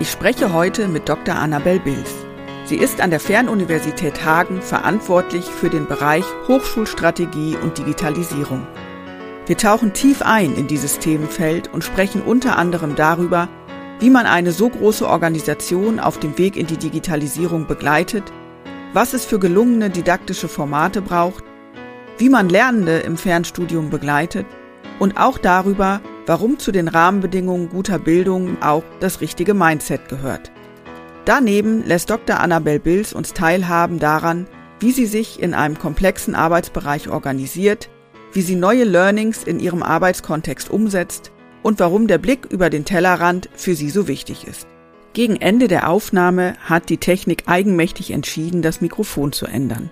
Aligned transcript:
Ich 0.00 0.12
spreche 0.12 0.52
heute 0.52 0.86
mit 0.86 1.08
Dr. 1.08 1.34
Annabel 1.34 1.80
Bills. 1.80 2.14
Sie 2.66 2.76
ist 2.76 3.00
an 3.00 3.10
der 3.10 3.18
Fernuniversität 3.18 4.24
Hagen 4.24 4.62
verantwortlich 4.62 5.44
für 5.46 5.70
den 5.70 5.88
Bereich 5.88 6.24
Hochschulstrategie 6.46 7.56
und 7.56 7.78
Digitalisierung. 7.78 8.64
Wir 9.46 9.56
tauchen 9.56 9.94
tief 9.94 10.22
ein 10.22 10.54
in 10.54 10.68
dieses 10.68 11.00
Themenfeld 11.00 11.66
und 11.72 11.82
sprechen 11.82 12.22
unter 12.22 12.56
anderem 12.58 12.94
darüber, 12.94 13.48
wie 13.98 14.10
man 14.10 14.26
eine 14.26 14.52
so 14.52 14.68
große 14.68 15.04
Organisation 15.04 15.98
auf 15.98 16.20
dem 16.20 16.38
Weg 16.38 16.56
in 16.56 16.68
die 16.68 16.76
Digitalisierung 16.76 17.66
begleitet, 17.66 18.22
was 18.92 19.14
es 19.14 19.24
für 19.24 19.40
gelungene 19.40 19.90
didaktische 19.90 20.46
Formate 20.46 21.02
braucht, 21.02 21.42
wie 22.18 22.28
man 22.28 22.48
Lernende 22.48 22.98
im 22.98 23.16
Fernstudium 23.16 23.90
begleitet 23.90 24.46
und 25.00 25.16
auch 25.18 25.38
darüber, 25.38 26.00
warum 26.28 26.58
zu 26.58 26.72
den 26.72 26.88
Rahmenbedingungen 26.88 27.70
guter 27.70 27.98
Bildung 27.98 28.60
auch 28.62 28.84
das 29.00 29.22
richtige 29.22 29.54
Mindset 29.54 30.10
gehört. 30.10 30.52
Daneben 31.24 31.86
lässt 31.86 32.10
Dr. 32.10 32.38
Annabel 32.38 32.78
Bills 32.78 33.14
uns 33.14 33.32
teilhaben 33.32 33.98
daran, 33.98 34.46
wie 34.78 34.92
sie 34.92 35.06
sich 35.06 35.40
in 35.42 35.54
einem 35.54 35.78
komplexen 35.78 36.34
Arbeitsbereich 36.34 37.08
organisiert, 37.08 37.88
wie 38.34 38.42
sie 38.42 38.56
neue 38.56 38.84
Learnings 38.84 39.42
in 39.42 39.58
ihrem 39.58 39.82
Arbeitskontext 39.82 40.70
umsetzt 40.70 41.32
und 41.62 41.80
warum 41.80 42.08
der 42.08 42.18
Blick 42.18 42.44
über 42.50 42.68
den 42.68 42.84
Tellerrand 42.84 43.48
für 43.54 43.74
sie 43.74 43.88
so 43.88 44.06
wichtig 44.06 44.46
ist. 44.46 44.66
Gegen 45.14 45.36
Ende 45.36 45.66
der 45.66 45.88
Aufnahme 45.88 46.56
hat 46.60 46.90
die 46.90 46.98
Technik 46.98 47.44
eigenmächtig 47.46 48.10
entschieden, 48.10 48.60
das 48.60 48.82
Mikrofon 48.82 49.32
zu 49.32 49.46
ändern. 49.46 49.90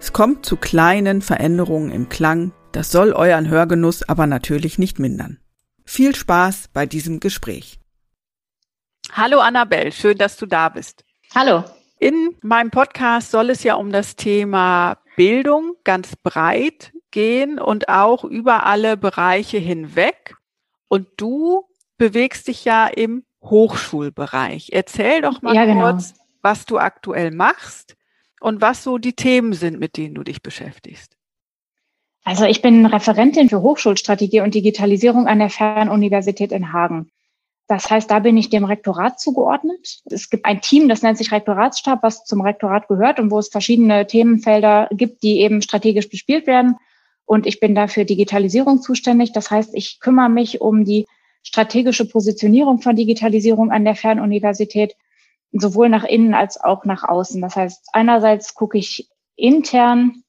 Es 0.00 0.14
kommt 0.14 0.46
zu 0.46 0.56
kleinen 0.56 1.20
Veränderungen 1.20 1.92
im 1.92 2.08
Klang, 2.08 2.52
das 2.72 2.90
soll 2.90 3.12
euren 3.12 3.50
Hörgenuss 3.50 4.02
aber 4.08 4.26
natürlich 4.26 4.78
nicht 4.78 4.98
mindern. 4.98 5.38
Viel 5.84 6.14
Spaß 6.14 6.68
bei 6.72 6.86
diesem 6.86 7.20
Gespräch. 7.20 7.78
Hallo 9.12 9.38
Annabelle, 9.38 9.92
schön, 9.92 10.18
dass 10.18 10.36
du 10.36 10.46
da 10.46 10.68
bist. 10.68 11.04
Hallo. 11.34 11.64
In 11.98 12.36
meinem 12.42 12.70
Podcast 12.70 13.30
soll 13.30 13.50
es 13.50 13.62
ja 13.62 13.74
um 13.74 13.92
das 13.92 14.16
Thema 14.16 14.98
Bildung 15.16 15.76
ganz 15.84 16.16
breit 16.16 16.92
gehen 17.10 17.58
und 17.58 17.88
auch 17.88 18.24
über 18.24 18.66
alle 18.66 18.96
Bereiche 18.96 19.58
hinweg. 19.58 20.34
Und 20.88 21.06
du 21.16 21.68
bewegst 21.96 22.48
dich 22.48 22.64
ja 22.64 22.86
im 22.86 23.24
Hochschulbereich. 23.42 24.70
Erzähl 24.72 25.22
doch 25.22 25.42
mal 25.42 25.54
ja, 25.54 25.64
genau. 25.64 25.92
kurz, 25.92 26.14
was 26.42 26.64
du 26.66 26.78
aktuell 26.78 27.30
machst 27.30 27.96
und 28.40 28.60
was 28.60 28.82
so 28.82 28.98
die 28.98 29.14
Themen 29.14 29.52
sind, 29.52 29.78
mit 29.78 29.96
denen 29.96 30.14
du 30.14 30.24
dich 30.24 30.42
beschäftigst. 30.42 31.16
Also 32.24 32.46
ich 32.46 32.62
bin 32.62 32.86
Referentin 32.86 33.50
für 33.50 33.60
Hochschulstrategie 33.60 34.40
und 34.40 34.54
Digitalisierung 34.54 35.26
an 35.26 35.38
der 35.38 35.50
Fernuniversität 35.50 36.52
in 36.52 36.72
Hagen. 36.72 37.10
Das 37.66 37.90
heißt, 37.90 38.10
da 38.10 38.18
bin 38.18 38.36
ich 38.36 38.50
dem 38.50 38.64
Rektorat 38.64 39.20
zugeordnet. 39.20 40.02
Es 40.06 40.28
gibt 40.30 40.44
ein 40.44 40.60
Team, 40.60 40.88
das 40.88 41.02
nennt 41.02 41.18
sich 41.18 41.32
Rektoratsstab, 41.32 42.02
was 42.02 42.24
zum 42.24 42.40
Rektorat 42.40 42.88
gehört 42.88 43.20
und 43.20 43.30
wo 43.30 43.38
es 43.38 43.48
verschiedene 43.48 44.06
Themenfelder 44.06 44.88
gibt, 44.90 45.22
die 45.22 45.40
eben 45.40 45.62
strategisch 45.62 46.08
bespielt 46.08 46.46
werden. 46.46 46.76
Und 47.26 47.46
ich 47.46 47.60
bin 47.60 47.74
da 47.74 47.88
für 47.88 48.04
Digitalisierung 48.04 48.80
zuständig. 48.80 49.32
Das 49.32 49.50
heißt, 49.50 49.74
ich 49.74 50.00
kümmere 50.00 50.28
mich 50.28 50.60
um 50.60 50.84
die 50.84 51.06
strategische 51.42 52.06
Positionierung 52.06 52.80
von 52.80 52.96
Digitalisierung 52.96 53.70
an 53.70 53.84
der 53.84 53.96
Fernuniversität, 53.96 54.94
sowohl 55.52 55.88
nach 55.88 56.04
innen 56.04 56.34
als 56.34 56.60
auch 56.60 56.84
nach 56.84 57.04
außen. 57.04 57.40
Das 57.40 57.56
heißt, 57.56 57.88
einerseits 57.92 58.54
gucke 58.54 58.76
ich 58.76 59.08
intern, 59.36 60.22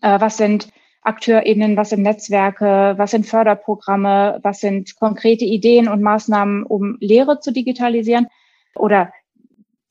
äh, 0.00 0.20
was 0.20 0.36
sind 0.36 0.68
AkteurInnen, 1.04 1.76
was 1.76 1.90
sind 1.90 2.02
Netzwerke, 2.02 2.94
was 2.96 3.10
sind 3.12 3.26
Förderprogramme, 3.26 4.40
was 4.42 4.60
sind 4.60 4.96
konkrete 4.96 5.44
Ideen 5.44 5.86
und 5.86 6.02
Maßnahmen, 6.02 6.64
um 6.64 6.96
Lehre 7.00 7.40
zu 7.40 7.52
digitalisieren 7.52 8.26
oder 8.74 9.12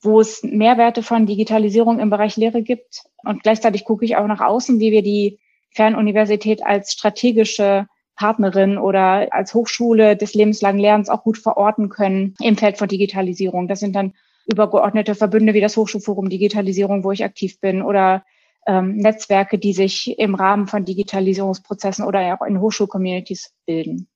wo 0.01 0.19
es 0.19 0.44
Mehrwerte 0.44 1.01
von 1.01 1.25
Digitalisierung 1.25 2.00
im 2.00 2.09
Bereich 2.09 2.35
Lehre 2.35 2.62
gibt. 2.62 3.03
Und 3.24 3.44
gleichzeitig 3.44 3.85
gucke 3.85 4.03
ich 4.03 4.18
auch 4.18 4.28
nach 4.28 4.41
außen, 4.41 4.79
wie 4.79 4.91
wir 4.91 5.03
die 5.03 5.40
Fernuniversität 5.72 6.66
als 6.66 6.91
strategische 6.91 7.88
Partnerin 8.16 8.78
oder 8.78 9.34
als 9.34 9.53
Hochschule 9.53 10.18
des 10.18 10.34
lebenslangen 10.34 10.81
Lernens 10.81 11.09
auch 11.09 11.24
gut 11.24 11.38
verorten 11.38 11.90
können 11.90 12.35
im 12.41 12.57
Feld 12.57 12.78
von 12.78 12.88
Digitalisierung. 12.88 13.68
Das 13.68 13.80
sind 13.80 13.95
dann 13.95 14.13
übergeordnete 14.51 15.16
Verbünde 15.16 15.53
wie 15.53 15.62
das 15.62 15.78
Hochschulforum 15.78 16.30
Digitalisierung, 16.30 17.03
wo 17.03 17.12
ich 17.12 17.24
aktiv 17.24 17.59
bin, 17.59 17.81
oder 17.81 18.24
ähm, 18.66 18.97
Netzwerke, 18.97 19.57
die 19.57 19.74
sich 19.74 20.18
im 20.18 20.35
Rahmen 20.35 20.68
von 20.68 20.85
Digitalisierungsprozessen 20.85 22.06
oder 22.06 22.38
auch 22.40 22.46
in 22.46 22.59
Hochschulcommunities 22.59 23.53
bilden. 23.66 24.07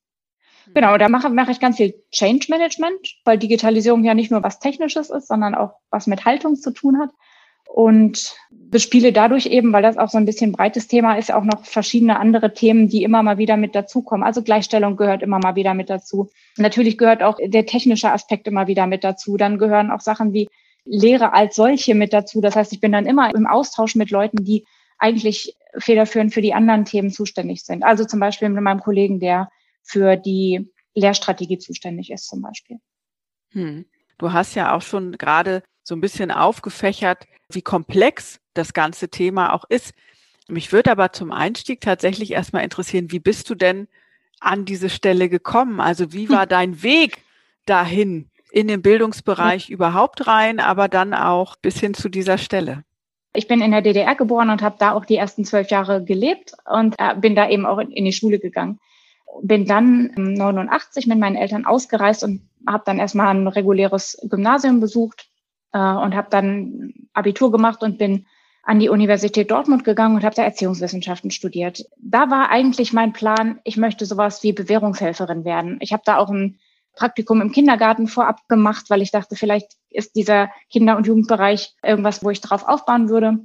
Mhm. 0.66 0.74
Genau, 0.74 0.98
da 0.98 1.08
mache, 1.08 1.30
mache 1.30 1.50
ich 1.50 1.60
ganz 1.60 1.76
viel 1.76 1.94
Change 2.10 2.46
Management, 2.48 3.16
weil 3.24 3.38
Digitalisierung 3.38 4.04
ja 4.04 4.14
nicht 4.14 4.30
nur 4.30 4.42
was 4.42 4.58
Technisches 4.58 5.10
ist, 5.10 5.28
sondern 5.28 5.54
auch 5.54 5.72
was 5.90 6.06
mit 6.06 6.24
Haltung 6.24 6.56
zu 6.56 6.72
tun 6.72 6.98
hat. 6.98 7.10
Und 7.70 8.34
bespiele 8.50 9.12
dadurch 9.12 9.44
eben, 9.46 9.74
weil 9.74 9.82
das 9.82 9.98
auch 9.98 10.08
so 10.08 10.16
ein 10.16 10.24
bisschen 10.24 10.52
breites 10.52 10.88
Thema 10.88 11.18
ist, 11.18 11.30
auch 11.30 11.44
noch 11.44 11.66
verschiedene 11.66 12.18
andere 12.18 12.54
Themen, 12.54 12.88
die 12.88 13.02
immer 13.02 13.22
mal 13.22 13.36
wieder 13.36 13.58
mit 13.58 13.74
dazukommen. 13.74 14.26
Also 14.26 14.42
Gleichstellung 14.42 14.96
gehört 14.96 15.22
immer 15.22 15.38
mal 15.38 15.54
wieder 15.54 15.74
mit 15.74 15.90
dazu. 15.90 16.30
Natürlich 16.56 16.96
gehört 16.96 17.22
auch 17.22 17.38
der 17.40 17.66
technische 17.66 18.10
Aspekt 18.10 18.48
immer 18.48 18.68
wieder 18.68 18.86
mit 18.86 19.04
dazu. 19.04 19.36
Dann 19.36 19.58
gehören 19.58 19.90
auch 19.90 20.00
Sachen 20.00 20.32
wie 20.32 20.48
Lehre 20.88 21.32
als 21.34 21.56
solche 21.56 21.94
mit 21.94 22.12
dazu. 22.12 22.40
Das 22.40 22.56
heißt, 22.56 22.72
ich 22.72 22.80
bin 22.80 22.92
dann 22.92 23.06
immer 23.06 23.34
im 23.34 23.46
Austausch 23.46 23.94
mit 23.94 24.10
Leuten, 24.10 24.44
die 24.44 24.64
eigentlich 24.98 25.56
federführend 25.76 26.32
für 26.32 26.42
die 26.42 26.54
anderen 26.54 26.84
Themen 26.84 27.10
zuständig 27.10 27.62
sind. 27.62 27.84
Also 27.84 28.04
zum 28.04 28.20
Beispiel 28.20 28.48
mit 28.48 28.62
meinem 28.62 28.80
Kollegen, 28.80 29.20
der 29.20 29.50
für 29.82 30.16
die 30.16 30.70
Lehrstrategie 30.94 31.58
zuständig 31.58 32.10
ist 32.10 32.26
zum 32.26 32.42
Beispiel. 32.42 32.78
Hm. 33.52 33.84
Du 34.18 34.32
hast 34.32 34.54
ja 34.54 34.74
auch 34.74 34.82
schon 34.82 35.12
gerade 35.12 35.62
so 35.84 35.94
ein 35.94 36.00
bisschen 36.00 36.30
aufgefächert, 36.30 37.26
wie 37.50 37.62
komplex 37.62 38.40
das 38.54 38.72
ganze 38.72 39.08
Thema 39.08 39.52
auch 39.52 39.64
ist. 39.68 39.94
Mich 40.48 40.72
würde 40.72 40.90
aber 40.90 41.12
zum 41.12 41.30
Einstieg 41.30 41.80
tatsächlich 41.80 42.32
erstmal 42.32 42.64
interessieren, 42.64 43.12
wie 43.12 43.20
bist 43.20 43.48
du 43.48 43.54
denn 43.54 43.88
an 44.40 44.64
diese 44.64 44.90
Stelle 44.90 45.28
gekommen? 45.28 45.80
Also 45.80 46.12
wie 46.12 46.28
war 46.28 46.46
dein 46.46 46.82
Weg 46.82 47.22
dahin? 47.66 48.30
In 48.50 48.68
den 48.68 48.82
Bildungsbereich 48.82 49.70
überhaupt 49.70 50.26
rein, 50.26 50.60
aber 50.60 50.88
dann 50.88 51.14
auch 51.14 51.56
bis 51.56 51.78
hin 51.78 51.94
zu 51.94 52.08
dieser 52.08 52.38
Stelle? 52.38 52.84
Ich 53.34 53.46
bin 53.46 53.60
in 53.60 53.70
der 53.70 53.82
DDR 53.82 54.14
geboren 54.14 54.50
und 54.50 54.62
habe 54.62 54.76
da 54.78 54.92
auch 54.92 55.04
die 55.04 55.16
ersten 55.16 55.44
zwölf 55.44 55.70
Jahre 55.70 56.02
gelebt 56.02 56.52
und 56.68 56.94
äh, 56.98 57.14
bin 57.14 57.34
da 57.34 57.48
eben 57.48 57.66
auch 57.66 57.78
in, 57.78 57.90
in 57.90 58.04
die 58.04 58.12
Schule 58.12 58.38
gegangen. 58.38 58.80
Bin 59.42 59.66
dann 59.66 60.10
89 60.16 61.06
mit 61.06 61.18
meinen 61.18 61.36
Eltern 61.36 61.66
ausgereist 61.66 62.24
und 62.24 62.48
habe 62.66 62.82
dann 62.86 62.98
erstmal 62.98 63.28
ein 63.28 63.46
reguläres 63.46 64.18
Gymnasium 64.28 64.80
besucht 64.80 65.28
äh, 65.72 65.78
und 65.78 66.16
habe 66.16 66.28
dann 66.30 66.94
Abitur 67.12 67.52
gemacht 67.52 67.82
und 67.82 67.98
bin 67.98 68.26
an 68.62 68.80
die 68.80 68.88
Universität 68.88 69.50
Dortmund 69.50 69.84
gegangen 69.84 70.16
und 70.16 70.24
habe 70.24 70.34
da 70.34 70.42
Erziehungswissenschaften 70.42 71.30
studiert. 71.30 71.84
Da 71.98 72.30
war 72.30 72.50
eigentlich 72.50 72.92
mein 72.92 73.12
Plan, 73.12 73.60
ich 73.64 73.76
möchte 73.76 74.04
sowas 74.04 74.42
wie 74.42 74.52
Bewährungshelferin 74.52 75.44
werden. 75.44 75.78
Ich 75.80 75.92
habe 75.92 76.02
da 76.04 76.18
auch 76.18 76.28
ein 76.28 76.58
Praktikum 76.98 77.40
im 77.40 77.52
Kindergarten 77.52 78.08
vorab 78.08 78.48
gemacht, 78.48 78.86
weil 78.90 79.02
ich 79.02 79.12
dachte, 79.12 79.36
vielleicht 79.36 79.72
ist 79.88 80.16
dieser 80.16 80.50
Kinder- 80.68 80.96
und 80.96 81.06
Jugendbereich 81.06 81.76
irgendwas, 81.82 82.24
wo 82.24 82.30
ich 82.30 82.40
drauf 82.40 82.66
aufbauen 82.66 83.08
würde. 83.08 83.38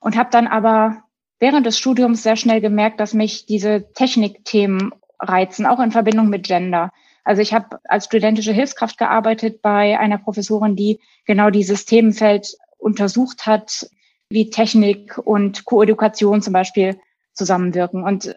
Und 0.00 0.16
habe 0.16 0.28
dann 0.30 0.46
aber 0.46 1.02
während 1.38 1.64
des 1.64 1.78
Studiums 1.78 2.22
sehr 2.22 2.36
schnell 2.36 2.60
gemerkt, 2.60 3.00
dass 3.00 3.14
mich 3.14 3.46
diese 3.46 3.90
Technikthemen 3.94 4.92
reizen, 5.18 5.64
auch 5.64 5.80
in 5.80 5.90
Verbindung 5.90 6.28
mit 6.28 6.46
Gender. 6.46 6.92
Also 7.24 7.40
ich 7.40 7.54
habe 7.54 7.78
als 7.84 8.06
studentische 8.06 8.52
Hilfskraft 8.52 8.98
gearbeitet 8.98 9.62
bei 9.62 9.98
einer 9.98 10.18
Professorin, 10.18 10.76
die 10.76 11.00
genau 11.24 11.48
dieses 11.48 11.86
Themenfeld 11.86 12.56
untersucht 12.76 13.46
hat, 13.46 13.88
wie 14.28 14.50
Technik 14.50 15.16
und 15.16 15.64
Koedukation 15.64 16.42
zum 16.42 16.52
Beispiel 16.52 17.00
zusammenwirken. 17.32 18.02
Und 18.02 18.34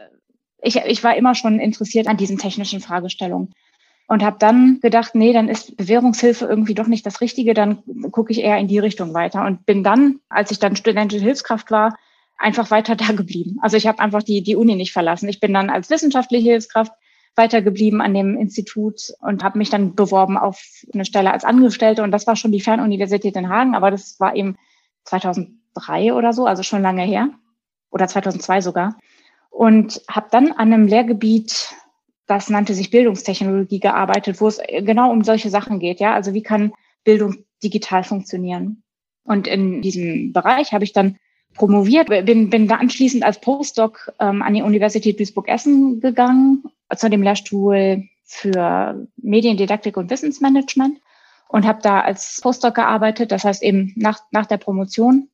ich, 0.62 0.78
ich 0.78 1.04
war 1.04 1.18
immer 1.18 1.36
schon 1.36 1.60
interessiert 1.60 2.08
an 2.08 2.18
diesen 2.18 2.38
technischen 2.38 2.80
Fragestellungen 2.80 3.54
und 4.08 4.24
habe 4.24 4.38
dann 4.40 4.80
gedacht, 4.82 5.16
nee, 5.16 5.34
dann 5.34 5.50
ist 5.50 5.78
Bewährungshilfe 5.78 6.46
irgendwie 6.46 6.76
doch 6.76 6.88
nicht 6.88 7.06
das 7.06 7.22
Richtige, 7.22 7.54
dann 7.54 7.84
gucke 8.12 8.32
ich 8.32 8.40
eher 8.40 8.58
in 8.58 8.68
die 8.68 8.80
Richtung 8.80 9.14
weiter 9.14 9.46
und 9.46 9.66
bin 9.66 9.84
dann, 9.84 10.20
als 10.30 10.52
ich 10.52 10.60
dann 10.60 10.76
studentische 10.76 11.24
Hilfskraft 11.24 11.72
war, 11.72 11.98
einfach 12.38 12.72
weiter 12.72 12.96
da 12.96 13.14
geblieben. 13.14 13.58
Also 13.62 13.78
ich 13.78 13.88
habe 13.88 14.00
einfach 14.00 14.24
die, 14.24 14.44
die 14.44 14.56
Uni 14.56 14.76
nicht 14.76 14.94
verlassen. 14.94 15.30
Ich 15.30 15.40
bin 15.40 15.54
dann 15.54 15.70
als 15.70 15.90
wissenschaftliche 15.90 16.52
Hilfskraft 16.52 16.92
weitergeblieben 17.36 18.02
an 18.02 18.14
dem 18.14 18.38
Institut 18.38 19.14
und 19.20 19.44
habe 19.44 19.58
mich 19.58 19.70
dann 19.70 19.96
beworben 19.96 20.38
auf 20.38 20.64
eine 20.94 21.04
Stelle 21.04 21.32
als 21.32 21.44
Angestellte. 21.44 22.02
Und 22.04 22.12
das 22.12 22.28
war 22.28 22.36
schon 22.36 22.52
die 22.52 22.62
Fernuniversität 22.62 23.36
in 23.36 23.50
Hagen, 23.50 23.76
aber 23.76 23.92
das 23.92 24.20
war 24.20 24.36
eben 24.36 24.56
2003 25.04 26.14
oder 26.14 26.32
so, 26.32 26.46
also 26.46 26.64
schon 26.64 26.82
lange 26.82 27.04
her. 27.04 27.30
Oder 27.92 28.08
2002 28.08 28.62
sogar. 28.62 28.98
Und 29.50 30.02
habe 30.10 30.28
dann 30.32 30.52
an 30.52 30.74
einem 30.74 30.88
Lehrgebiet, 30.88 31.74
das 32.28 32.50
nannte 32.50 32.74
sich 32.74 32.90
Bildungstechnologie, 32.90 33.80
gearbeitet, 33.80 34.42
wo 34.42 34.48
es 34.48 34.60
genau 34.82 35.12
um 35.12 35.24
solche 35.24 35.50
Sachen 35.50 35.80
geht. 35.80 36.00
Ja, 36.00 36.14
also 36.14 36.34
wie 36.34 36.44
kann 36.44 36.74
Bildung 37.04 37.46
digital 37.64 38.04
funktionieren? 38.04 38.84
Und 39.24 39.48
in 39.48 39.82
diesem 39.82 40.34
Bereich 40.34 40.74
habe 40.74 40.84
ich 40.84 40.94
dann 40.94 41.18
promoviert, 41.56 42.08
bin, 42.08 42.50
bin 42.50 42.68
da 42.68 42.76
anschließend 42.76 43.24
als 43.24 43.40
Postdoc 43.40 44.12
ähm, 44.20 44.42
an 44.42 44.54
die 44.54 44.62
Universität 44.62 45.20
Duisburg-Essen 45.20 46.02
gegangen, 46.02 46.64
zu 46.96 47.10
dem 47.10 47.24
Lehrstuhl 47.24 48.04
für 48.24 49.08
Mediendidaktik 49.18 49.98
und 49.98 50.10
Wissensmanagement 50.10 51.00
und 51.48 51.66
habe 51.66 51.82
da 51.82 52.02
als 52.02 52.40
Postdoc 52.42 52.76
gearbeitet, 52.76 53.32
das 53.32 53.44
heißt 53.46 53.64
eben 53.64 53.94
nach, 53.96 54.20
nach 54.32 54.46
der 54.46 54.58
Promotion, 54.58 55.30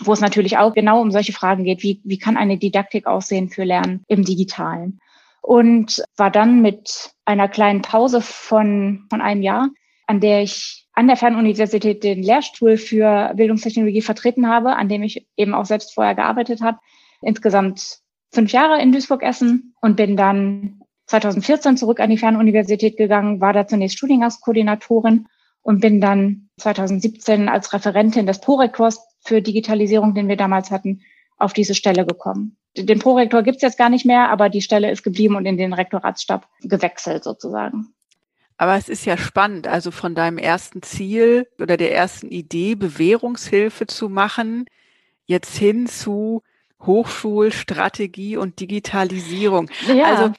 wo 0.00 0.12
es 0.12 0.20
natürlich 0.20 0.58
auch 0.58 0.74
genau 0.74 1.00
um 1.00 1.10
solche 1.10 1.32
Fragen 1.32 1.64
geht, 1.64 1.82
wie, 1.82 2.00
wie 2.04 2.18
kann 2.18 2.36
eine 2.36 2.58
Didaktik 2.58 3.06
aussehen 3.06 3.48
für 3.48 3.64
Lernen 3.64 4.04
im 4.08 4.24
digitalen. 4.24 5.00
Und 5.44 6.02
war 6.16 6.30
dann 6.30 6.62
mit 6.62 7.12
einer 7.26 7.48
kleinen 7.48 7.82
Pause 7.82 8.22
von, 8.22 9.06
von 9.10 9.20
einem 9.20 9.42
Jahr, 9.42 9.68
an 10.06 10.20
der 10.20 10.42
ich 10.42 10.86
an 10.94 11.06
der 11.06 11.18
Fernuniversität 11.18 12.02
den 12.02 12.22
Lehrstuhl 12.22 12.78
für 12.78 13.34
Bildungstechnologie 13.34 14.00
vertreten 14.00 14.48
habe, 14.48 14.76
an 14.76 14.88
dem 14.88 15.02
ich 15.02 15.26
eben 15.36 15.52
auch 15.52 15.66
selbst 15.66 15.92
vorher 15.92 16.14
gearbeitet 16.14 16.62
habe. 16.62 16.78
Insgesamt 17.20 17.98
fünf 18.32 18.52
Jahre 18.52 18.80
in 18.80 18.92
Duisburg-Essen 18.92 19.74
und 19.82 19.96
bin 19.96 20.16
dann 20.16 20.80
2014 21.08 21.76
zurück 21.76 22.00
an 22.00 22.08
die 22.08 22.16
Fernuniversität 22.16 22.96
gegangen, 22.96 23.42
war 23.42 23.52
da 23.52 23.66
zunächst 23.66 23.98
Studiengangskoordinatorin 23.98 25.26
und 25.60 25.80
bin 25.80 26.00
dann 26.00 26.48
2017 26.58 27.50
als 27.50 27.74
Referentin 27.74 28.26
des 28.26 28.40
Prorektors 28.40 29.06
für 29.20 29.42
Digitalisierung, 29.42 30.14
den 30.14 30.28
wir 30.28 30.36
damals 30.36 30.70
hatten, 30.70 31.02
auf 31.36 31.52
diese 31.52 31.74
Stelle 31.74 32.06
gekommen. 32.06 32.56
Den 32.76 32.98
Prorektor 32.98 33.42
gibt's 33.42 33.62
jetzt 33.62 33.78
gar 33.78 33.88
nicht 33.88 34.04
mehr, 34.04 34.30
aber 34.30 34.48
die 34.48 34.62
Stelle 34.62 34.90
ist 34.90 35.02
geblieben 35.02 35.36
und 35.36 35.46
in 35.46 35.56
den 35.56 35.72
Rektoratsstab 35.72 36.48
gewechselt 36.62 37.22
sozusagen. 37.22 37.94
Aber 38.56 38.76
es 38.76 38.88
ist 38.88 39.04
ja 39.04 39.16
spannend, 39.16 39.66
also 39.66 39.90
von 39.90 40.14
deinem 40.14 40.38
ersten 40.38 40.82
Ziel 40.82 41.48
oder 41.60 41.76
der 41.76 41.94
ersten 41.94 42.28
Idee, 42.28 42.74
Bewährungshilfe 42.74 43.86
zu 43.86 44.08
machen, 44.08 44.66
jetzt 45.26 45.56
hin 45.56 45.86
zu 45.86 46.42
Hochschulstrategie 46.80 48.36
und 48.36 48.60
Digitalisierung. 48.60 49.70
Ja. 49.86 50.04
Also 50.06 50.34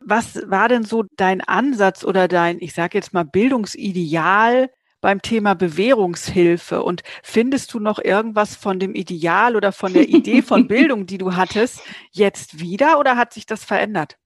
was 0.00 0.50
war 0.50 0.68
denn 0.68 0.84
so 0.84 1.04
dein 1.16 1.42
Ansatz 1.42 2.04
oder 2.04 2.26
dein, 2.28 2.58
ich 2.60 2.72
sage 2.72 2.96
jetzt 2.96 3.12
mal, 3.12 3.24
Bildungsideal 3.24 4.70
beim 5.00 5.22
Thema 5.22 5.54
Bewährungshilfe? 5.54 6.82
Und 6.82 7.02
findest 7.22 7.74
du 7.74 7.80
noch 7.80 7.98
irgendwas 7.98 8.56
von 8.56 8.78
dem 8.78 8.94
Ideal 8.94 9.56
oder 9.56 9.72
von 9.72 9.92
der 9.92 10.08
Idee 10.08 10.42
von 10.42 10.66
Bildung, 10.68 11.06
die 11.06 11.18
du 11.18 11.36
hattest, 11.36 11.80
jetzt 12.12 12.60
wieder 12.60 12.98
oder 12.98 13.16
hat 13.16 13.32
sich 13.32 13.46
das 13.46 13.64
verändert? 13.64 14.16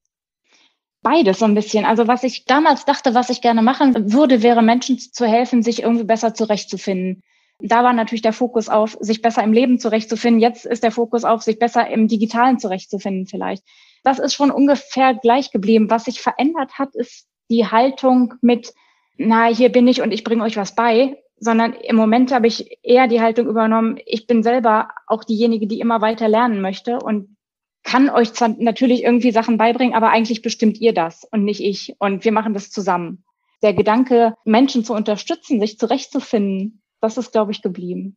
beides 1.04 1.38
so 1.38 1.44
ein 1.44 1.54
bisschen. 1.54 1.84
Also 1.84 2.08
was 2.08 2.24
ich 2.24 2.46
damals 2.46 2.84
dachte, 2.84 3.14
was 3.14 3.30
ich 3.30 3.40
gerne 3.40 3.62
machen 3.62 4.12
würde, 4.12 4.42
wäre 4.42 4.62
Menschen 4.62 4.98
zu 4.98 5.26
helfen, 5.26 5.62
sich 5.62 5.82
irgendwie 5.82 6.04
besser 6.04 6.34
zurechtzufinden. 6.34 7.22
Da 7.60 7.84
war 7.84 7.92
natürlich 7.92 8.22
der 8.22 8.32
Fokus 8.32 8.68
auf, 8.68 8.96
sich 8.98 9.22
besser 9.22 9.44
im 9.44 9.52
Leben 9.52 9.78
zurechtzufinden. 9.78 10.40
Jetzt 10.40 10.66
ist 10.66 10.82
der 10.82 10.90
Fokus 10.90 11.24
auf, 11.24 11.42
sich 11.42 11.60
besser 11.60 11.88
im 11.88 12.08
Digitalen 12.08 12.58
zurechtzufinden 12.58 13.26
vielleicht. 13.26 13.62
Das 14.02 14.18
ist 14.18 14.34
schon 14.34 14.50
ungefähr 14.50 15.14
gleich 15.14 15.52
geblieben. 15.52 15.88
Was 15.88 16.06
sich 16.06 16.20
verändert 16.20 16.78
hat, 16.78 16.96
ist 16.96 17.28
die 17.48 17.66
Haltung 17.66 18.34
mit, 18.40 18.74
na, 19.16 19.46
hier 19.46 19.70
bin 19.70 19.88
ich 19.88 20.02
und 20.02 20.12
ich 20.12 20.24
bringe 20.24 20.42
euch 20.42 20.56
was 20.56 20.74
bei, 20.74 21.18
sondern 21.38 21.72
im 21.74 21.96
Moment 21.96 22.32
habe 22.32 22.46
ich 22.46 22.78
eher 22.82 23.06
die 23.06 23.20
Haltung 23.20 23.46
übernommen, 23.48 23.98
ich 24.06 24.26
bin 24.26 24.42
selber 24.42 24.88
auch 25.06 25.24
diejenige, 25.24 25.66
die 25.66 25.80
immer 25.80 26.00
weiter 26.00 26.28
lernen 26.28 26.60
möchte 26.60 26.98
und 26.98 27.36
kann 27.82 28.08
euch 28.08 28.32
zwar 28.32 28.48
natürlich 28.48 29.02
irgendwie 29.02 29.30
Sachen 29.30 29.58
beibringen, 29.58 29.94
aber 29.94 30.10
eigentlich 30.10 30.42
bestimmt 30.42 30.80
ihr 30.80 30.94
das 30.94 31.24
und 31.30 31.44
nicht 31.44 31.60
ich. 31.60 31.94
Und 31.98 32.24
wir 32.24 32.32
machen 32.32 32.54
das 32.54 32.70
zusammen. 32.70 33.24
Der 33.62 33.74
Gedanke, 33.74 34.34
Menschen 34.44 34.84
zu 34.84 34.94
unterstützen, 34.94 35.60
sich 35.60 35.78
zurechtzufinden, 35.78 36.82
das 37.00 37.18
ist, 37.18 37.32
glaube 37.32 37.52
ich, 37.52 37.60
geblieben. 37.60 38.16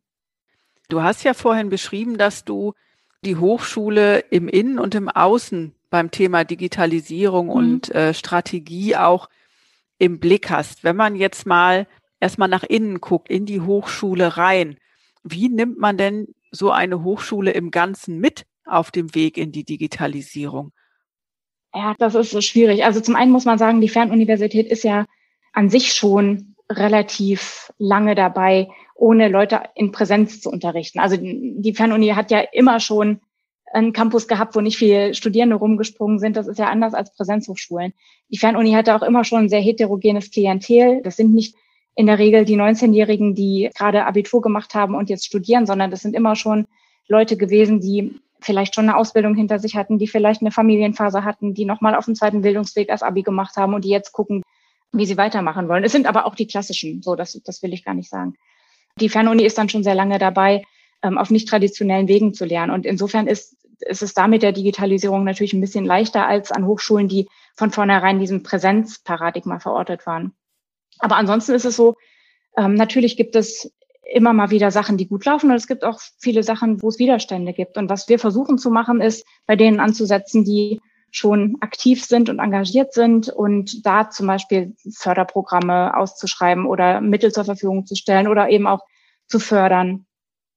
Du 0.88 1.02
hast 1.02 1.22
ja 1.22 1.34
vorhin 1.34 1.68
beschrieben, 1.68 2.16
dass 2.16 2.46
du 2.46 2.72
die 3.24 3.36
Hochschule 3.36 4.20
im 4.30 4.48
Innen 4.48 4.78
und 4.78 4.94
im 4.94 5.10
Außen 5.10 5.74
beim 5.90 6.10
Thema 6.10 6.44
Digitalisierung 6.44 7.46
mhm. 7.46 7.52
und 7.52 7.94
äh, 7.94 8.14
Strategie 8.14 8.96
auch 8.96 9.28
im 9.98 10.20
Blick 10.20 10.50
hast. 10.50 10.84
Wenn 10.84 10.96
man 10.96 11.16
jetzt 11.16 11.46
mal 11.46 11.86
erstmal 12.20 12.48
nach 12.48 12.64
innen 12.64 13.00
guckt, 13.00 13.28
in 13.28 13.46
die 13.46 13.60
Hochschule 13.60 14.36
rein, 14.36 14.78
wie 15.22 15.48
nimmt 15.48 15.78
man 15.78 15.96
denn 15.96 16.34
so 16.50 16.70
eine 16.70 17.02
Hochschule 17.02 17.50
im 17.50 17.70
Ganzen 17.70 18.18
mit? 18.18 18.46
auf 18.68 18.90
dem 18.90 19.14
Weg 19.14 19.36
in 19.36 19.52
die 19.52 19.64
Digitalisierung? 19.64 20.72
Ja, 21.74 21.94
das 21.98 22.14
ist 22.14 22.30
so 22.30 22.40
schwierig. 22.40 22.84
Also 22.84 23.00
zum 23.00 23.16
einen 23.16 23.32
muss 23.32 23.44
man 23.44 23.58
sagen, 23.58 23.80
die 23.80 23.88
Fernuniversität 23.88 24.70
ist 24.70 24.84
ja 24.84 25.06
an 25.52 25.70
sich 25.70 25.92
schon 25.92 26.54
relativ 26.70 27.72
lange 27.78 28.14
dabei, 28.14 28.68
ohne 28.94 29.28
Leute 29.28 29.62
in 29.74 29.92
Präsenz 29.92 30.40
zu 30.40 30.50
unterrichten. 30.50 30.98
Also 30.98 31.16
die 31.18 31.74
Fernuni 31.74 32.08
hat 32.08 32.30
ja 32.30 32.40
immer 32.52 32.80
schon 32.80 33.20
einen 33.72 33.92
Campus 33.92 34.28
gehabt, 34.28 34.54
wo 34.54 34.60
nicht 34.60 34.78
viele 34.78 35.14
Studierende 35.14 35.56
rumgesprungen 35.56 36.18
sind. 36.18 36.36
Das 36.36 36.46
ist 36.46 36.58
ja 36.58 36.68
anders 36.68 36.94
als 36.94 37.14
Präsenzhochschulen. 37.14 37.92
Die 38.30 38.38
Fernuni 38.38 38.72
hatte 38.72 38.94
auch 38.94 39.02
immer 39.02 39.24
schon 39.24 39.44
ein 39.44 39.48
sehr 39.48 39.60
heterogenes 39.60 40.30
Klientel. 40.30 41.02
Das 41.02 41.16
sind 41.16 41.34
nicht 41.34 41.54
in 41.94 42.06
der 42.06 42.18
Regel 42.18 42.44
die 42.44 42.56
19-Jährigen, 42.56 43.34
die 43.34 43.70
gerade 43.76 44.06
Abitur 44.06 44.40
gemacht 44.40 44.74
haben 44.74 44.94
und 44.94 45.10
jetzt 45.10 45.26
studieren, 45.26 45.66
sondern 45.66 45.90
das 45.90 46.02
sind 46.02 46.14
immer 46.14 46.36
schon 46.36 46.66
Leute 47.08 47.36
gewesen, 47.36 47.80
die 47.80 48.20
vielleicht 48.40 48.74
schon 48.74 48.88
eine 48.88 48.96
Ausbildung 48.96 49.34
hinter 49.34 49.58
sich 49.58 49.74
hatten, 49.74 49.98
die 49.98 50.06
vielleicht 50.06 50.40
eine 50.40 50.52
Familienphase 50.52 51.24
hatten, 51.24 51.54
die 51.54 51.64
nochmal 51.64 51.94
auf 51.94 52.04
dem 52.04 52.14
zweiten 52.14 52.42
Bildungsweg 52.42 52.90
als 52.90 53.02
Abi 53.02 53.22
gemacht 53.22 53.56
haben 53.56 53.74
und 53.74 53.84
die 53.84 53.90
jetzt 53.90 54.12
gucken, 54.12 54.42
wie 54.92 55.06
sie 55.06 55.16
weitermachen 55.16 55.68
wollen. 55.68 55.84
Es 55.84 55.92
sind 55.92 56.06
aber 56.06 56.26
auch 56.26 56.34
die 56.34 56.46
klassischen, 56.46 57.02
so 57.02 57.16
das, 57.16 57.40
das 57.44 57.62
will 57.62 57.72
ich 57.72 57.84
gar 57.84 57.94
nicht 57.94 58.08
sagen. 58.08 58.34
Die 59.00 59.08
Fernuni 59.08 59.44
ist 59.44 59.58
dann 59.58 59.68
schon 59.68 59.82
sehr 59.82 59.94
lange 59.94 60.18
dabei, 60.18 60.62
auf 61.02 61.30
nicht 61.30 61.48
traditionellen 61.48 62.08
Wegen 62.08 62.34
zu 62.34 62.44
lernen. 62.44 62.72
Und 62.72 62.86
insofern 62.86 63.26
ist, 63.26 63.56
ist 63.80 64.02
es 64.02 64.14
damit 64.14 64.42
der 64.42 64.52
Digitalisierung 64.52 65.24
natürlich 65.24 65.52
ein 65.52 65.60
bisschen 65.60 65.84
leichter 65.84 66.26
als 66.26 66.50
an 66.50 66.66
Hochschulen, 66.66 67.08
die 67.08 67.28
von 67.56 67.70
vornherein 67.70 68.18
diesem 68.18 68.42
Präsenzparadigma 68.42 69.60
verortet 69.60 70.06
waren. 70.06 70.32
Aber 70.98 71.16
ansonsten 71.16 71.52
ist 71.52 71.64
es 71.64 71.76
so, 71.76 71.94
ähm, 72.56 72.74
natürlich 72.74 73.16
gibt 73.16 73.36
es 73.36 73.72
immer 74.10 74.32
mal 74.32 74.50
wieder 74.50 74.70
Sachen, 74.70 74.96
die 74.96 75.06
gut 75.06 75.24
laufen 75.26 75.50
und 75.50 75.56
es 75.56 75.66
gibt 75.66 75.84
auch 75.84 76.00
viele 76.18 76.42
Sachen, 76.42 76.82
wo 76.82 76.88
es 76.88 76.98
Widerstände 76.98 77.52
gibt. 77.52 77.76
Und 77.76 77.90
was 77.90 78.08
wir 78.08 78.18
versuchen 78.18 78.58
zu 78.58 78.70
machen, 78.70 79.00
ist, 79.00 79.26
bei 79.46 79.54
denen 79.54 79.80
anzusetzen, 79.80 80.44
die 80.44 80.80
schon 81.10 81.56
aktiv 81.60 82.04
sind 82.04 82.28
und 82.28 82.38
engagiert 82.38 82.92
sind 82.92 83.28
und 83.28 83.86
da 83.86 84.10
zum 84.10 84.26
Beispiel 84.26 84.74
Förderprogramme 84.94 85.96
auszuschreiben 85.96 86.66
oder 86.66 87.00
Mittel 87.00 87.32
zur 87.32 87.44
Verfügung 87.44 87.86
zu 87.86 87.94
stellen 87.94 88.28
oder 88.28 88.48
eben 88.50 88.66
auch 88.66 88.80
zu 89.26 89.38
fördern, 89.38 90.06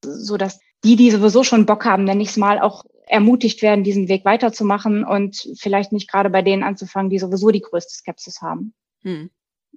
so 0.02 0.36
dass 0.36 0.60
die, 0.84 0.96
die 0.96 1.10
sowieso 1.10 1.44
schon 1.44 1.66
Bock 1.66 1.84
haben, 1.84 2.04
nenne 2.04 2.22
ich 2.22 2.30
es 2.30 2.36
mal, 2.36 2.60
auch 2.60 2.84
ermutigt 3.06 3.62
werden, 3.62 3.84
diesen 3.84 4.08
Weg 4.08 4.24
weiterzumachen 4.24 5.04
und 5.04 5.48
vielleicht 5.58 5.92
nicht 5.92 6.10
gerade 6.10 6.30
bei 6.30 6.42
denen 6.42 6.62
anzufangen, 6.62 7.10
die 7.10 7.18
sowieso 7.18 7.50
die 7.50 7.60
größte 7.60 7.94
Skepsis 7.94 8.40
haben. 8.40 8.74
Hm. 9.02 9.30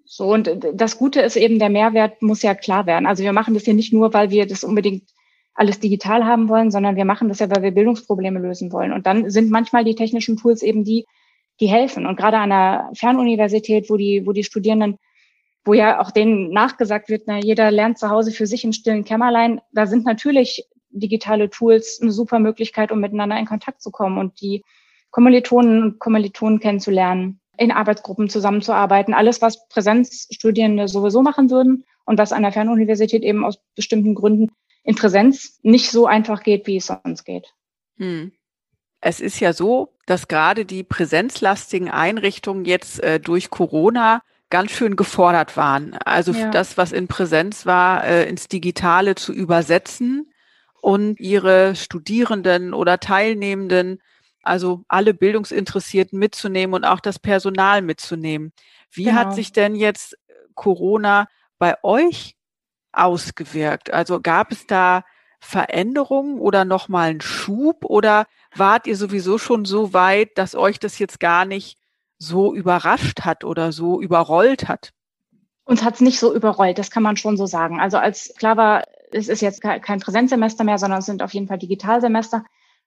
So, 0.05 0.31
und 0.31 0.49
das 0.73 0.97
Gute 0.97 1.21
ist 1.21 1.35
eben, 1.35 1.59
der 1.59 1.69
Mehrwert 1.69 2.21
muss 2.21 2.43
ja 2.43 2.53
klar 2.53 2.85
werden. 2.85 3.05
Also 3.05 3.23
wir 3.23 3.33
machen 3.33 3.53
das 3.53 3.63
hier 3.63 3.73
nicht 3.73 3.93
nur, 3.93 4.13
weil 4.13 4.29
wir 4.29 4.45
das 4.45 4.63
unbedingt 4.63 5.09
alles 5.53 5.79
digital 5.79 6.25
haben 6.25 6.49
wollen, 6.49 6.69
sondern 6.69 6.95
wir 6.95 7.05
machen 7.05 7.29
das 7.29 7.39
ja, 7.39 7.49
weil 7.49 7.63
wir 7.63 7.71
Bildungsprobleme 7.71 8.39
lösen 8.39 8.71
wollen. 8.71 8.91
Und 8.91 9.07
dann 9.07 9.29
sind 9.29 9.49
manchmal 9.49 9.83
die 9.83 9.95
technischen 9.95 10.37
Tools 10.37 10.61
eben 10.61 10.83
die, 10.83 11.05
die 11.59 11.67
helfen. 11.67 12.05
Und 12.05 12.17
gerade 12.17 12.37
an 12.37 12.51
einer 12.51 12.91
Fernuniversität, 12.93 13.89
wo 13.89 13.97
die, 13.97 14.25
wo 14.25 14.33
die 14.33 14.43
Studierenden, 14.43 14.97
wo 15.65 15.73
ja 15.73 15.99
auch 15.99 16.11
denen 16.11 16.51
nachgesagt 16.51 17.09
wird, 17.09 17.23
na, 17.25 17.39
jeder 17.39 17.71
lernt 17.71 17.97
zu 17.97 18.09
Hause 18.09 18.31
für 18.31 18.45
sich 18.45 18.63
in 18.63 18.71
stillen 18.71 19.03
Kämmerlein, 19.03 19.59
da 19.73 19.87
sind 19.87 20.05
natürlich 20.05 20.65
digitale 20.89 21.49
Tools 21.49 21.99
eine 22.01 22.11
super 22.11 22.39
Möglichkeit, 22.39 22.91
um 22.91 22.99
miteinander 22.99 23.37
in 23.37 23.45
Kontakt 23.45 23.81
zu 23.81 23.91
kommen 23.91 24.17
und 24.17 24.39
die 24.39 24.63
Kommilitonen 25.11 25.83
und 25.83 25.99
Kommilitonen 25.99 26.59
kennenzulernen 26.59 27.39
in 27.57 27.71
Arbeitsgruppen 27.71 28.29
zusammenzuarbeiten. 28.29 29.13
Alles, 29.13 29.41
was 29.41 29.67
Präsenzstudierende 29.69 30.87
sowieso 30.87 31.21
machen 31.21 31.49
würden 31.49 31.85
und 32.05 32.17
was 32.17 32.31
an 32.31 32.43
der 32.43 32.51
Fernuniversität 32.51 33.23
eben 33.23 33.43
aus 33.43 33.59
bestimmten 33.75 34.15
Gründen 34.15 34.51
in 34.83 34.95
Präsenz 34.95 35.59
nicht 35.63 35.89
so 35.89 36.05
einfach 36.05 36.43
geht, 36.43 36.67
wie 36.67 36.77
es 36.77 36.87
sonst 36.87 37.23
geht. 37.23 37.53
Hm. 37.97 38.31
Es 39.01 39.19
ist 39.19 39.39
ja 39.39 39.53
so, 39.53 39.93
dass 40.05 40.27
gerade 40.27 40.65
die 40.65 40.83
präsenzlastigen 40.83 41.89
Einrichtungen 41.89 42.65
jetzt 42.65 43.01
äh, 43.03 43.19
durch 43.19 43.49
Corona 43.49 44.21
ganz 44.55 44.71
schön 44.71 44.95
gefordert 44.95 45.57
waren. 45.57 45.97
Also 46.05 46.31
ja. 46.31 46.49
das, 46.49 46.77
was 46.77 46.93
in 46.93 47.09
Präsenz 47.09 47.65
war, 47.65 48.05
äh, 48.05 48.25
ins 48.29 48.47
Digitale 48.47 49.15
zu 49.15 49.33
übersetzen 49.33 50.31
und 50.79 51.19
ihre 51.19 51.75
Studierenden 51.75 52.73
oder 52.73 53.01
Teilnehmenden 53.01 53.99
also 54.43 54.85
alle 54.87 55.13
Bildungsinteressierten 55.13 56.17
mitzunehmen 56.17 56.73
und 56.73 56.85
auch 56.85 57.01
das 57.01 57.19
Personal 57.19 57.81
mitzunehmen. 57.81 58.53
Wie 58.89 59.03
genau. 59.05 59.17
hat 59.17 59.35
sich 59.35 59.51
denn 59.51 59.75
jetzt 59.75 60.17
Corona 60.53 61.27
bei 61.57 61.75
euch 61.83 62.37
ausgewirkt? 62.93 63.91
Also 63.91 64.21
gab 64.21 64.53
es 64.53 64.67
da 64.67 65.03
Veränderungen 65.41 66.39
oder 66.39 66.63
nochmal 66.63 67.09
einen 67.09 67.19
Schub 67.19 67.83
oder 67.83 68.25
wart 68.55 68.87
ihr 68.87 68.95
sowieso 68.95 69.37
schon 69.37 69.65
so 69.65 69.91
weit, 69.91 70.37
dass 70.37 70.55
euch 70.55 70.79
das 70.79 70.97
jetzt 70.97 71.19
gar 71.19 71.43
nicht 71.43 71.77
so 72.17 72.53
überrascht 72.53 73.21
hat 73.21 73.43
oder 73.43 73.71
so 73.71 74.01
überrollt 74.01 74.67
hat? 74.67 74.91
Uns 75.65 75.83
hat 75.83 75.95
es 75.95 76.01
nicht 76.01 76.19
so 76.19 76.33
überrollt, 76.33 76.77
das 76.77 76.91
kann 76.91 77.03
man 77.03 77.17
schon 77.17 77.37
so 77.37 77.45
sagen. 77.47 77.79
Also 77.79 77.97
als 77.97 78.33
klar 78.37 78.55
war, 78.55 78.83
es 79.11 79.27
ist 79.29 79.41
jetzt 79.41 79.61
kein 79.61 79.99
Präsenzsemester 79.99 80.63
mehr, 80.63 80.77
sondern 80.77 80.99
es 80.99 81.05
sind 81.05 81.23
auf 81.23 81.33
jeden 81.33 81.47
Fall 81.47 81.57
Digitalsemester, 81.57 82.43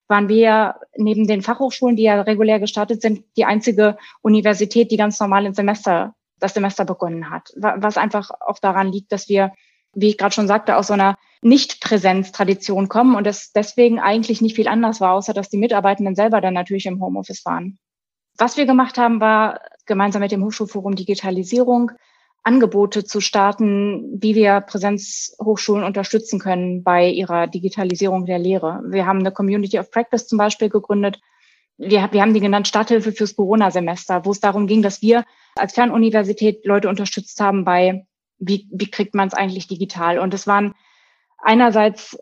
waren 0.07 0.29
wir 0.29 0.77
neben 0.97 1.27
den 1.27 1.43
Fachhochschulen, 1.43 1.97
die 1.97 2.05
ja 2.05 2.21
regulär 2.23 2.61
gestartet 2.61 3.03
sind, 3.03 3.25
die 3.37 3.45
einzige 3.45 3.99
Universität, 4.23 4.91
die 4.91 4.97
ganz 4.97 5.21
normal 5.21 5.45
im 5.45 5.55
Semester, 5.55 6.15
das 6.39 6.55
Semester 6.55 6.85
begonnen 6.85 7.31
hat. 7.31 7.53
Was 7.57 7.99
einfach 7.99 8.31
auch 8.41 8.59
daran 8.59 8.91
liegt, 8.91 9.13
dass 9.13 9.29
wir, 9.29 9.53
wie 9.93 10.09
ich 10.09 10.19
gerade 10.19 10.35
schon 10.35 10.49
sagte, 10.49 10.77
aus 10.77 10.87
so 10.87 10.95
einer 10.95 11.17
Nicht-Präsenz-Tradition 11.43 12.89
kommen 12.89 13.17
und 13.17 13.27
es 13.27 13.53
deswegen 13.53 13.99
eigentlich 13.99 14.41
nicht 14.41 14.57
viel 14.57 14.69
anders 14.69 15.01
war, 15.01 15.13
außer 15.13 15.35
dass 15.35 15.51
die 15.51 15.59
Mitarbeitenden 15.59 16.15
selber 16.15 16.41
dann 16.41 16.55
natürlich 16.55 16.87
im 16.87 17.03
Homeoffice 17.03 17.45
waren. 17.45 17.79
Was 18.39 18.57
wir 18.57 18.67
gemacht 18.67 18.99
haben, 18.99 19.21
war 19.21 19.61
gemeinsam 19.85 20.23
mit 20.23 20.33
dem 20.33 20.45
Hochschulforum 20.45 20.95
Digitalisierung 20.95 21.91
Angebote 22.45 23.05
zu 23.05 23.21
starten, 23.21 24.23
wie 24.23 24.35
wir 24.35 24.61
Präsenzhochschulen 24.61 25.85
unterstützen 25.85 26.39
können 26.39 26.83
bei 26.83 27.09
ihrer 27.09 27.47
Digitalisierung 27.47 28.25
der 28.25 28.39
Lehre. 28.39 28.81
Wir 28.87 29.05
haben 29.07 29.19
eine 29.19 29.33
Community 29.33 29.79
of 29.79 29.91
Practice 29.91 30.29
zum 30.29 30.39
Beispiel 30.39 30.71
gegründet. 30.71 31.21
Wir, 31.77 32.09
wir 32.11 32.23
haben 32.23 32.33
die 32.33 32.41
genannt 32.41 32.67
Starthilfe 32.67 33.13
fürs 33.13 33.37
Corona-Semester, 33.37 34.25
wo 34.25 34.31
es 34.31 34.41
darum 34.41 34.67
ging, 34.67 34.83
dass 34.83 35.03
wir 35.03 35.25
als 35.57 35.75
Fernuniversität 35.75 36.65
Leute 36.65 36.89
unterstützt 36.89 37.41
haben 37.41 37.65
bei, 37.65 38.07
wie, 38.39 38.67
wie 38.71 38.91
kriegt 38.91 39.15
man 39.15 39.29
es 39.29 39.35
eigentlich 39.35 39.67
digital. 39.67 40.19
Und 40.19 40.33
es 40.33 40.47
waren 40.47 40.75
einerseits, 41.39 42.19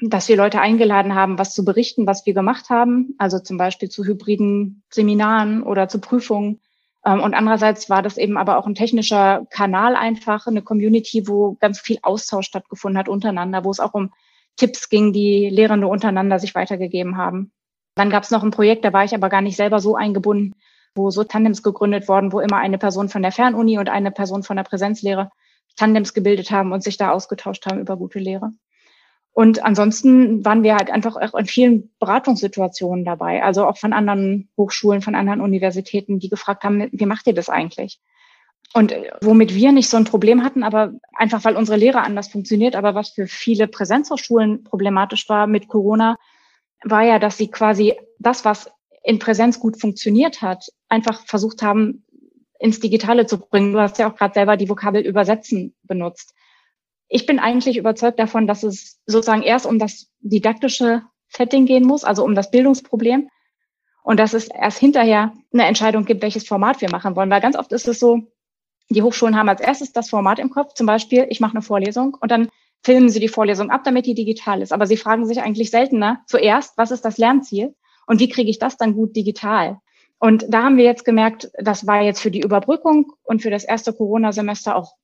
dass 0.00 0.28
wir 0.28 0.36
Leute 0.36 0.60
eingeladen 0.60 1.14
haben, 1.14 1.38
was 1.38 1.54
zu 1.54 1.64
berichten, 1.64 2.06
was 2.06 2.26
wir 2.26 2.34
gemacht 2.34 2.70
haben, 2.70 3.14
also 3.18 3.38
zum 3.38 3.56
Beispiel 3.56 3.88
zu 3.88 4.04
hybriden 4.04 4.82
Seminaren 4.90 5.62
oder 5.62 5.88
zu 5.88 6.00
Prüfungen 6.00 6.60
ähm, 7.04 7.20
und 7.20 7.34
andererseits 7.34 7.90
war 7.90 8.02
das 8.02 8.16
eben 8.16 8.36
aber 8.36 8.58
auch 8.58 8.66
ein 8.66 8.74
technischer 8.74 9.46
Kanal 9.50 9.96
einfach, 9.96 10.46
eine 10.46 10.62
Community, 10.62 11.28
wo 11.28 11.56
ganz 11.60 11.80
viel 11.80 11.98
Austausch 12.02 12.46
stattgefunden 12.46 12.98
hat 12.98 13.08
untereinander, 13.08 13.64
wo 13.64 13.70
es 13.70 13.80
auch 13.80 13.94
um 13.94 14.12
Tipps 14.56 14.88
ging, 14.88 15.12
die 15.12 15.48
Lehrende 15.50 15.86
untereinander 15.86 16.38
sich 16.38 16.54
weitergegeben 16.54 17.16
haben. 17.16 17.52
Dann 17.96 18.10
gab 18.10 18.22
es 18.22 18.30
noch 18.30 18.42
ein 18.42 18.50
Projekt, 18.50 18.84
da 18.84 18.92
war 18.92 19.04
ich 19.04 19.14
aber 19.14 19.28
gar 19.28 19.42
nicht 19.42 19.56
selber 19.56 19.80
so 19.80 19.96
eingebunden, 19.96 20.54
wo 20.94 21.10
so 21.10 21.24
Tandems 21.24 21.62
gegründet 21.62 22.08
worden, 22.08 22.32
wo 22.32 22.40
immer 22.40 22.56
eine 22.56 22.78
Person 22.78 23.08
von 23.08 23.22
der 23.22 23.32
Fernuni 23.32 23.78
und 23.78 23.88
eine 23.88 24.10
Person 24.10 24.42
von 24.42 24.56
der 24.56 24.64
Präsenzlehre 24.64 25.30
Tandems 25.76 26.14
gebildet 26.14 26.50
haben 26.50 26.72
und 26.72 26.82
sich 26.82 26.96
da 26.96 27.10
ausgetauscht 27.10 27.66
haben 27.66 27.80
über 27.80 27.96
gute 27.96 28.20
Lehre. 28.20 28.52
Und 29.34 29.64
ansonsten 29.64 30.44
waren 30.44 30.62
wir 30.62 30.76
halt 30.76 30.92
einfach 30.92 31.16
auch 31.16 31.34
in 31.34 31.46
vielen 31.46 31.90
Beratungssituationen 31.98 33.04
dabei, 33.04 33.42
also 33.42 33.66
auch 33.66 33.76
von 33.76 33.92
anderen 33.92 34.48
Hochschulen, 34.56 35.02
von 35.02 35.16
anderen 35.16 35.40
Universitäten, 35.40 36.20
die 36.20 36.28
gefragt 36.28 36.62
haben, 36.62 36.88
wie 36.92 37.04
macht 37.04 37.26
ihr 37.26 37.34
das 37.34 37.48
eigentlich? 37.48 37.98
Und 38.74 38.92
äh, 38.92 39.10
womit 39.22 39.52
wir 39.52 39.72
nicht 39.72 39.88
so 39.88 39.96
ein 39.96 40.04
Problem 40.04 40.44
hatten, 40.44 40.62
aber 40.62 40.92
einfach 41.12 41.44
weil 41.44 41.56
unsere 41.56 41.76
Lehre 41.76 42.02
anders 42.02 42.28
funktioniert, 42.28 42.76
aber 42.76 42.94
was 42.94 43.10
für 43.10 43.26
viele 43.26 43.66
Präsenzhochschulen 43.66 44.62
problematisch 44.62 45.28
war 45.28 45.48
mit 45.48 45.66
Corona, 45.66 46.16
war 46.84 47.02
ja, 47.02 47.18
dass 47.18 47.36
sie 47.36 47.50
quasi 47.50 47.94
das, 48.20 48.44
was 48.44 48.70
in 49.02 49.18
Präsenz 49.18 49.58
gut 49.58 49.80
funktioniert 49.80 50.42
hat, 50.42 50.64
einfach 50.88 51.26
versucht 51.26 51.60
haben, 51.60 52.04
ins 52.60 52.78
Digitale 52.78 53.26
zu 53.26 53.40
bringen. 53.40 53.72
Du 53.72 53.80
hast 53.80 53.98
ja 53.98 54.08
auch 54.08 54.16
gerade 54.16 54.34
selber 54.34 54.56
die 54.56 54.68
Vokabel 54.68 55.02
übersetzen 55.02 55.74
benutzt 55.82 56.34
ich 57.14 57.26
bin 57.26 57.38
eigentlich 57.38 57.76
überzeugt 57.76 58.18
davon, 58.18 58.48
dass 58.48 58.64
es 58.64 59.00
sozusagen 59.06 59.42
erst 59.42 59.66
um 59.66 59.78
das 59.78 60.08
didaktische 60.18 61.02
Setting 61.28 61.64
gehen 61.64 61.86
muss, 61.86 62.02
also 62.02 62.24
um 62.24 62.34
das 62.34 62.50
Bildungsproblem. 62.50 63.30
Und 64.02 64.18
dass 64.18 64.34
es 64.34 64.48
erst 64.48 64.78
hinterher 64.78 65.32
eine 65.52 65.66
Entscheidung 65.66 66.06
gibt, 66.06 66.22
welches 66.22 66.44
Format 66.44 66.80
wir 66.80 66.90
machen 66.90 67.14
wollen. 67.14 67.30
Weil 67.30 67.40
ganz 67.40 67.54
oft 67.56 67.70
ist 67.70 67.86
es 67.86 68.00
so, 68.00 68.32
die 68.90 69.00
Hochschulen 69.00 69.36
haben 69.36 69.48
als 69.48 69.60
erstes 69.60 69.92
das 69.92 70.10
Format 70.10 70.40
im 70.40 70.50
Kopf, 70.50 70.74
zum 70.74 70.88
Beispiel, 70.88 71.26
ich 71.30 71.38
mache 71.38 71.52
eine 71.52 71.62
Vorlesung 71.62 72.16
und 72.20 72.32
dann 72.32 72.48
filmen 72.82 73.08
sie 73.08 73.20
die 73.20 73.28
Vorlesung 73.28 73.70
ab, 73.70 73.82
damit 73.84 74.06
die 74.06 74.14
digital 74.14 74.60
ist. 74.60 74.72
Aber 74.72 74.88
sie 74.88 74.96
fragen 74.96 75.24
sich 75.24 75.40
eigentlich 75.40 75.70
seltener 75.70 76.20
zuerst, 76.26 76.76
was 76.76 76.90
ist 76.90 77.04
das 77.04 77.16
Lernziel 77.16 77.76
und 78.08 78.18
wie 78.18 78.28
kriege 78.28 78.50
ich 78.50 78.58
das 78.58 78.76
dann 78.76 78.92
gut 78.92 79.14
digital? 79.14 79.78
Und 80.18 80.46
da 80.48 80.64
haben 80.64 80.78
wir 80.78 80.84
jetzt 80.84 81.04
gemerkt, 81.04 81.48
das 81.62 81.86
war 81.86 82.02
jetzt 82.02 82.20
für 82.20 82.32
die 82.32 82.40
Überbrückung 82.40 83.12
und 83.22 83.40
für 83.40 83.50
das 83.50 83.62
erste 83.62 83.92
Corona-Semester 83.92 84.74
auch 84.74 84.96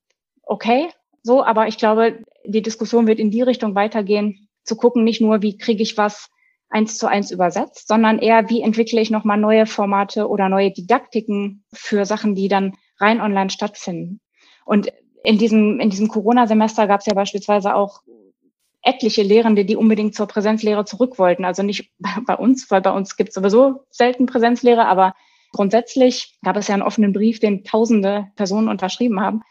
okay 0.43 0.89
so, 1.23 1.43
aber 1.43 1.67
ich 1.67 1.77
glaube, 1.77 2.23
die 2.45 2.61
Diskussion 2.61 3.07
wird 3.07 3.19
in 3.19 3.31
die 3.31 3.41
Richtung 3.41 3.75
weitergehen, 3.75 4.47
zu 4.63 4.75
gucken, 4.75 5.03
nicht 5.03 5.21
nur, 5.21 5.41
wie 5.41 5.57
kriege 5.57 5.83
ich 5.83 5.97
was 5.97 6.29
eins 6.69 6.97
zu 6.97 7.07
eins 7.07 7.31
übersetzt, 7.31 7.87
sondern 7.87 8.19
eher, 8.19 8.49
wie 8.49 8.61
entwickle 8.61 9.01
ich 9.01 9.11
nochmal 9.11 9.37
neue 9.37 9.65
Formate 9.65 10.27
oder 10.27 10.49
neue 10.49 10.71
Didaktiken 10.71 11.63
für 11.73 12.05
Sachen, 12.05 12.33
die 12.33 12.47
dann 12.47 12.73
rein 12.97 13.19
online 13.19 13.49
stattfinden. 13.49 14.21
Und 14.65 14.91
in 15.23 15.37
diesem, 15.37 15.79
in 15.79 15.89
diesem 15.89 16.07
Corona-Semester 16.07 16.87
gab 16.87 17.01
es 17.01 17.05
ja 17.05 17.13
beispielsweise 17.13 17.75
auch 17.75 18.01
etliche 18.81 19.21
Lehrende, 19.21 19.65
die 19.65 19.75
unbedingt 19.75 20.15
zur 20.15 20.27
Präsenzlehre 20.27 20.85
zurück 20.85 21.19
wollten. 21.19 21.45
Also 21.45 21.61
nicht 21.61 21.91
bei 22.25 22.35
uns, 22.35 22.69
weil 22.71 22.81
bei 22.81 22.91
uns 22.91 23.17
gibt 23.17 23.29
es 23.29 23.35
sowieso 23.35 23.85
selten 23.89 24.25
Präsenzlehre, 24.25 24.85
aber 24.85 25.13
grundsätzlich 25.51 26.37
gab 26.43 26.55
es 26.55 26.67
ja 26.67 26.73
einen 26.73 26.83
offenen 26.83 27.13
Brief, 27.13 27.39
den 27.39 27.63
tausende 27.63 28.27
Personen 28.35 28.69
unterschrieben 28.69 29.19
haben, 29.19 29.41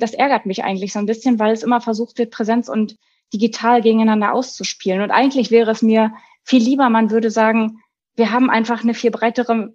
das 0.00 0.14
ärgert 0.14 0.46
mich 0.46 0.64
eigentlich 0.64 0.92
so 0.92 0.98
ein 0.98 1.06
bisschen, 1.06 1.38
weil 1.38 1.52
es 1.52 1.62
immer 1.62 1.80
versucht 1.80 2.18
wird, 2.18 2.30
Präsenz 2.30 2.68
und 2.68 2.96
digital 3.32 3.80
gegeneinander 3.80 4.32
auszuspielen. 4.32 5.02
Und 5.02 5.10
eigentlich 5.10 5.50
wäre 5.50 5.70
es 5.70 5.82
mir 5.82 6.12
viel 6.44 6.62
lieber, 6.62 6.88
man 6.90 7.10
würde 7.10 7.30
sagen, 7.30 7.78
wir 8.16 8.32
haben 8.32 8.50
einfach 8.50 8.82
eine 8.82 8.94
viel 8.94 9.10
breitere 9.10 9.72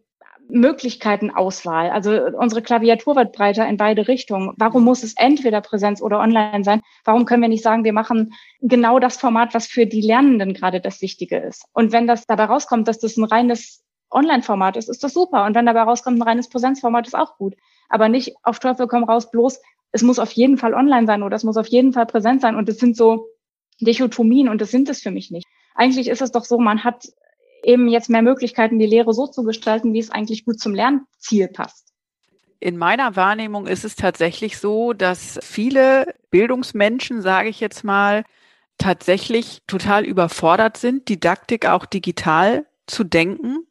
Möglichkeitenauswahl. 0.48 1.90
Also 1.90 2.12
unsere 2.38 2.62
Klaviatur 2.62 3.16
wird 3.16 3.34
breiter 3.34 3.68
in 3.68 3.78
beide 3.78 4.08
Richtungen. 4.08 4.54
Warum 4.58 4.84
muss 4.84 5.04
es 5.04 5.16
entweder 5.18 5.62
Präsenz 5.62 6.02
oder 6.02 6.20
online 6.20 6.64
sein? 6.64 6.82
Warum 7.04 7.26
können 7.26 7.42
wir 7.42 7.50
nicht 7.50 7.64
sagen, 7.64 7.84
wir 7.84 7.94
machen 7.94 8.34
genau 8.62 9.00
das 9.00 9.18
Format, 9.18 9.54
was 9.54 9.68
für 9.68 9.86
die 9.86 10.02
Lernenden 10.02 10.54
gerade 10.54 10.82
das 10.82 11.02
Wichtige 11.02 11.38
ist? 11.38 11.66
Und 11.74 11.92
wenn 11.92 12.08
das 12.08 12.28
dabei 12.28 12.46
rauskommt, 12.46 12.88
dass 12.88 13.00
das 13.00 13.18
ein 13.18 13.24
reines 13.24 13.84
Online-Format 14.12 14.78
ist, 14.78 14.90
ist 14.90 15.04
das 15.04 15.14
super. 15.14 15.46
Und 15.46 15.56
wenn 15.56 15.66
dabei 15.66 15.82
rauskommt, 15.82 16.20
ein 16.20 16.28
reines 16.28 16.50
Präsenzformat 16.50 17.08
ist 17.08 17.16
auch 17.16 17.38
gut. 17.38 17.56
Aber 17.90 18.08
nicht 18.08 18.36
auf 18.44 18.60
Teufel 18.60 18.88
komm 18.88 19.04
raus, 19.04 19.32
bloß 19.32 19.60
es 19.92 20.02
muss 20.02 20.20
auf 20.20 20.32
jeden 20.32 20.58
Fall 20.58 20.74
online 20.74 21.08
sein 21.08 21.24
oder 21.24 21.36
es 21.36 21.44
muss 21.44 21.58
auf 21.58 21.68
jeden 21.68 21.94
Fall 21.94 22.06
präsent 22.06 22.42
sein. 22.42 22.56
Und 22.56 22.68
es 22.70 22.80
sind 22.80 22.98
so 22.98 23.28
Dichotomien 23.80 24.50
und 24.50 24.62
das 24.62 24.72
sind 24.72 24.90
es 24.90 25.02
für 25.02 25.12
mich 25.12 25.32
nicht. 25.32 25.46
Eigentlich 25.74 26.08
ist 26.08 26.22
es 26.22 26.32
doch 26.32 26.46
so, 26.46 26.58
man 26.58 26.84
hat 26.84 27.08
eben 27.64 27.88
jetzt 27.88 28.10
mehr 28.10 28.22
Möglichkeiten, 28.22 28.80
die 28.80 28.86
Lehre 28.86 29.14
so 29.14 29.28
zu 29.28 29.44
gestalten, 29.44 29.94
wie 29.94 30.00
es 30.00 30.12
eigentlich 30.12 30.46
gut 30.46 30.60
zum 30.60 30.74
Lernziel 30.74 31.48
passt. 31.48 31.94
In 32.60 32.78
meiner 32.78 33.16
Wahrnehmung 33.16 33.68
ist 33.68 33.84
es 33.84 33.96
tatsächlich 33.96 34.58
so, 34.58 34.94
dass 34.94 35.40
viele 35.44 36.16
Bildungsmenschen, 36.32 37.22
sage 37.22 37.50
ich 37.50 37.60
jetzt 37.60 37.84
mal, 37.84 38.24
tatsächlich 38.78 39.62
total 39.68 40.06
überfordert 40.06 40.78
sind, 40.78 41.10
Didaktik 41.10 41.68
auch 41.68 41.86
digital 41.86 42.66
zu 42.88 43.04
denken 43.04 43.66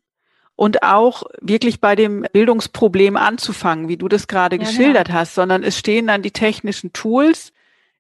und 0.56 0.82
auch 0.82 1.24
wirklich 1.40 1.80
bei 1.80 1.96
dem 1.96 2.26
Bildungsproblem 2.32 3.16
anzufangen, 3.16 3.88
wie 3.88 3.96
du 3.96 4.08
das 4.08 4.28
gerade 4.28 4.56
ja, 4.56 4.62
geschildert 4.62 5.08
ja. 5.08 5.14
hast, 5.14 5.34
sondern 5.34 5.62
es 5.64 5.78
stehen 5.78 6.06
dann 6.06 6.22
die 6.22 6.30
technischen 6.30 6.92
Tools 6.92 7.52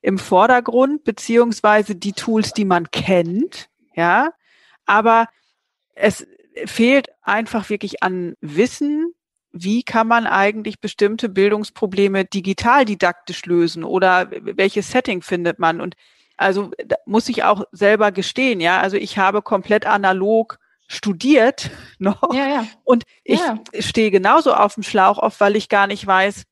im 0.02 0.18
Vordergrund, 0.18 1.04
beziehungsweise 1.04 1.96
die 1.96 2.12
Tools, 2.12 2.52
die 2.52 2.64
man 2.64 2.90
kennt, 2.90 3.68
ja. 3.94 4.30
Aber 4.86 5.28
es 5.94 6.26
fehlt 6.66 7.08
einfach 7.22 7.70
wirklich 7.70 8.02
an 8.02 8.34
Wissen, 8.40 9.14
wie 9.50 9.82
kann 9.82 10.08
man 10.08 10.26
eigentlich 10.26 10.80
bestimmte 10.80 11.28
Bildungsprobleme 11.28 12.24
digital 12.24 12.84
didaktisch 12.84 13.46
lösen 13.46 13.84
oder 13.84 14.28
welches 14.30 14.90
Setting 14.90 15.22
findet 15.22 15.58
man? 15.58 15.80
Und 15.80 15.94
also 16.36 16.70
muss 17.06 17.28
ich 17.28 17.44
auch 17.44 17.64
selber 17.72 18.12
gestehen, 18.12 18.60
ja. 18.60 18.80
Also 18.80 18.96
ich 18.96 19.18
habe 19.18 19.42
komplett 19.42 19.86
analog 19.86 20.58
studiert 20.86 21.70
noch. 21.98 22.34
Ja, 22.34 22.48
ja. 22.48 22.66
Und 22.84 23.04
ich 23.22 23.40
ja. 23.40 23.58
stehe 23.80 24.10
genauso 24.10 24.54
auf 24.54 24.74
dem 24.74 24.82
Schlauch 24.82 25.18
oft, 25.18 25.40
weil 25.40 25.56
ich 25.56 25.68
gar 25.68 25.86
nicht 25.86 26.06
weiß, 26.06 26.44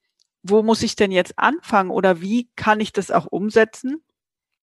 wo 0.43 0.62
muss 0.62 0.83
ich 0.83 0.97
denn 0.97 1.12
jetzt 1.12 1.39
anfangen 1.39 1.91
oder 1.91 2.21
wie 2.21 2.49
kann 2.57 2.81
ich 2.81 2.93
das 2.93 3.11
auch 3.11 3.27
umsetzen? 3.27 4.03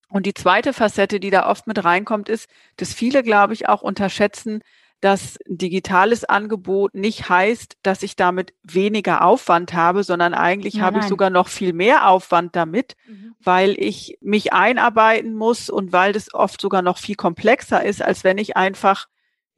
Und 0.09 0.25
die 0.25 0.33
zweite 0.33 0.73
Facette, 0.73 1.19
die 1.19 1.29
da 1.29 1.47
oft 1.47 1.67
mit 1.67 1.83
reinkommt, 1.83 2.29
ist, 2.29 2.49
dass 2.77 2.93
viele, 2.93 3.23
glaube 3.23 3.53
ich, 3.53 3.69
auch 3.69 3.81
unterschätzen, 3.81 4.61
dass 5.01 5.37
digitales 5.47 6.25
Angebot 6.25 6.93
nicht 6.93 7.29
heißt, 7.29 7.77
dass 7.83 8.03
ich 8.03 8.15
damit 8.15 8.53
weniger 8.63 9.23
Aufwand 9.23 9.73
habe, 9.73 10.03
sondern 10.03 10.33
eigentlich 10.33 10.75
nein, 10.75 10.83
habe 10.83 10.97
nein. 10.97 11.03
ich 11.03 11.09
sogar 11.09 11.29
noch 11.29 11.47
viel 11.47 11.71
mehr 11.71 12.09
Aufwand 12.09 12.55
damit, 12.55 12.95
mhm. 13.07 13.33
weil 13.41 13.75
ich 13.77 14.17
mich 14.19 14.51
einarbeiten 14.51 15.35
muss 15.35 15.69
und 15.69 15.93
weil 15.93 16.11
das 16.11 16.33
oft 16.33 16.59
sogar 16.59 16.81
noch 16.81 16.97
viel 16.97 17.15
komplexer 17.15 17.83
ist, 17.85 18.01
als 18.01 18.25
wenn 18.25 18.37
ich 18.37 18.57
einfach 18.57 19.07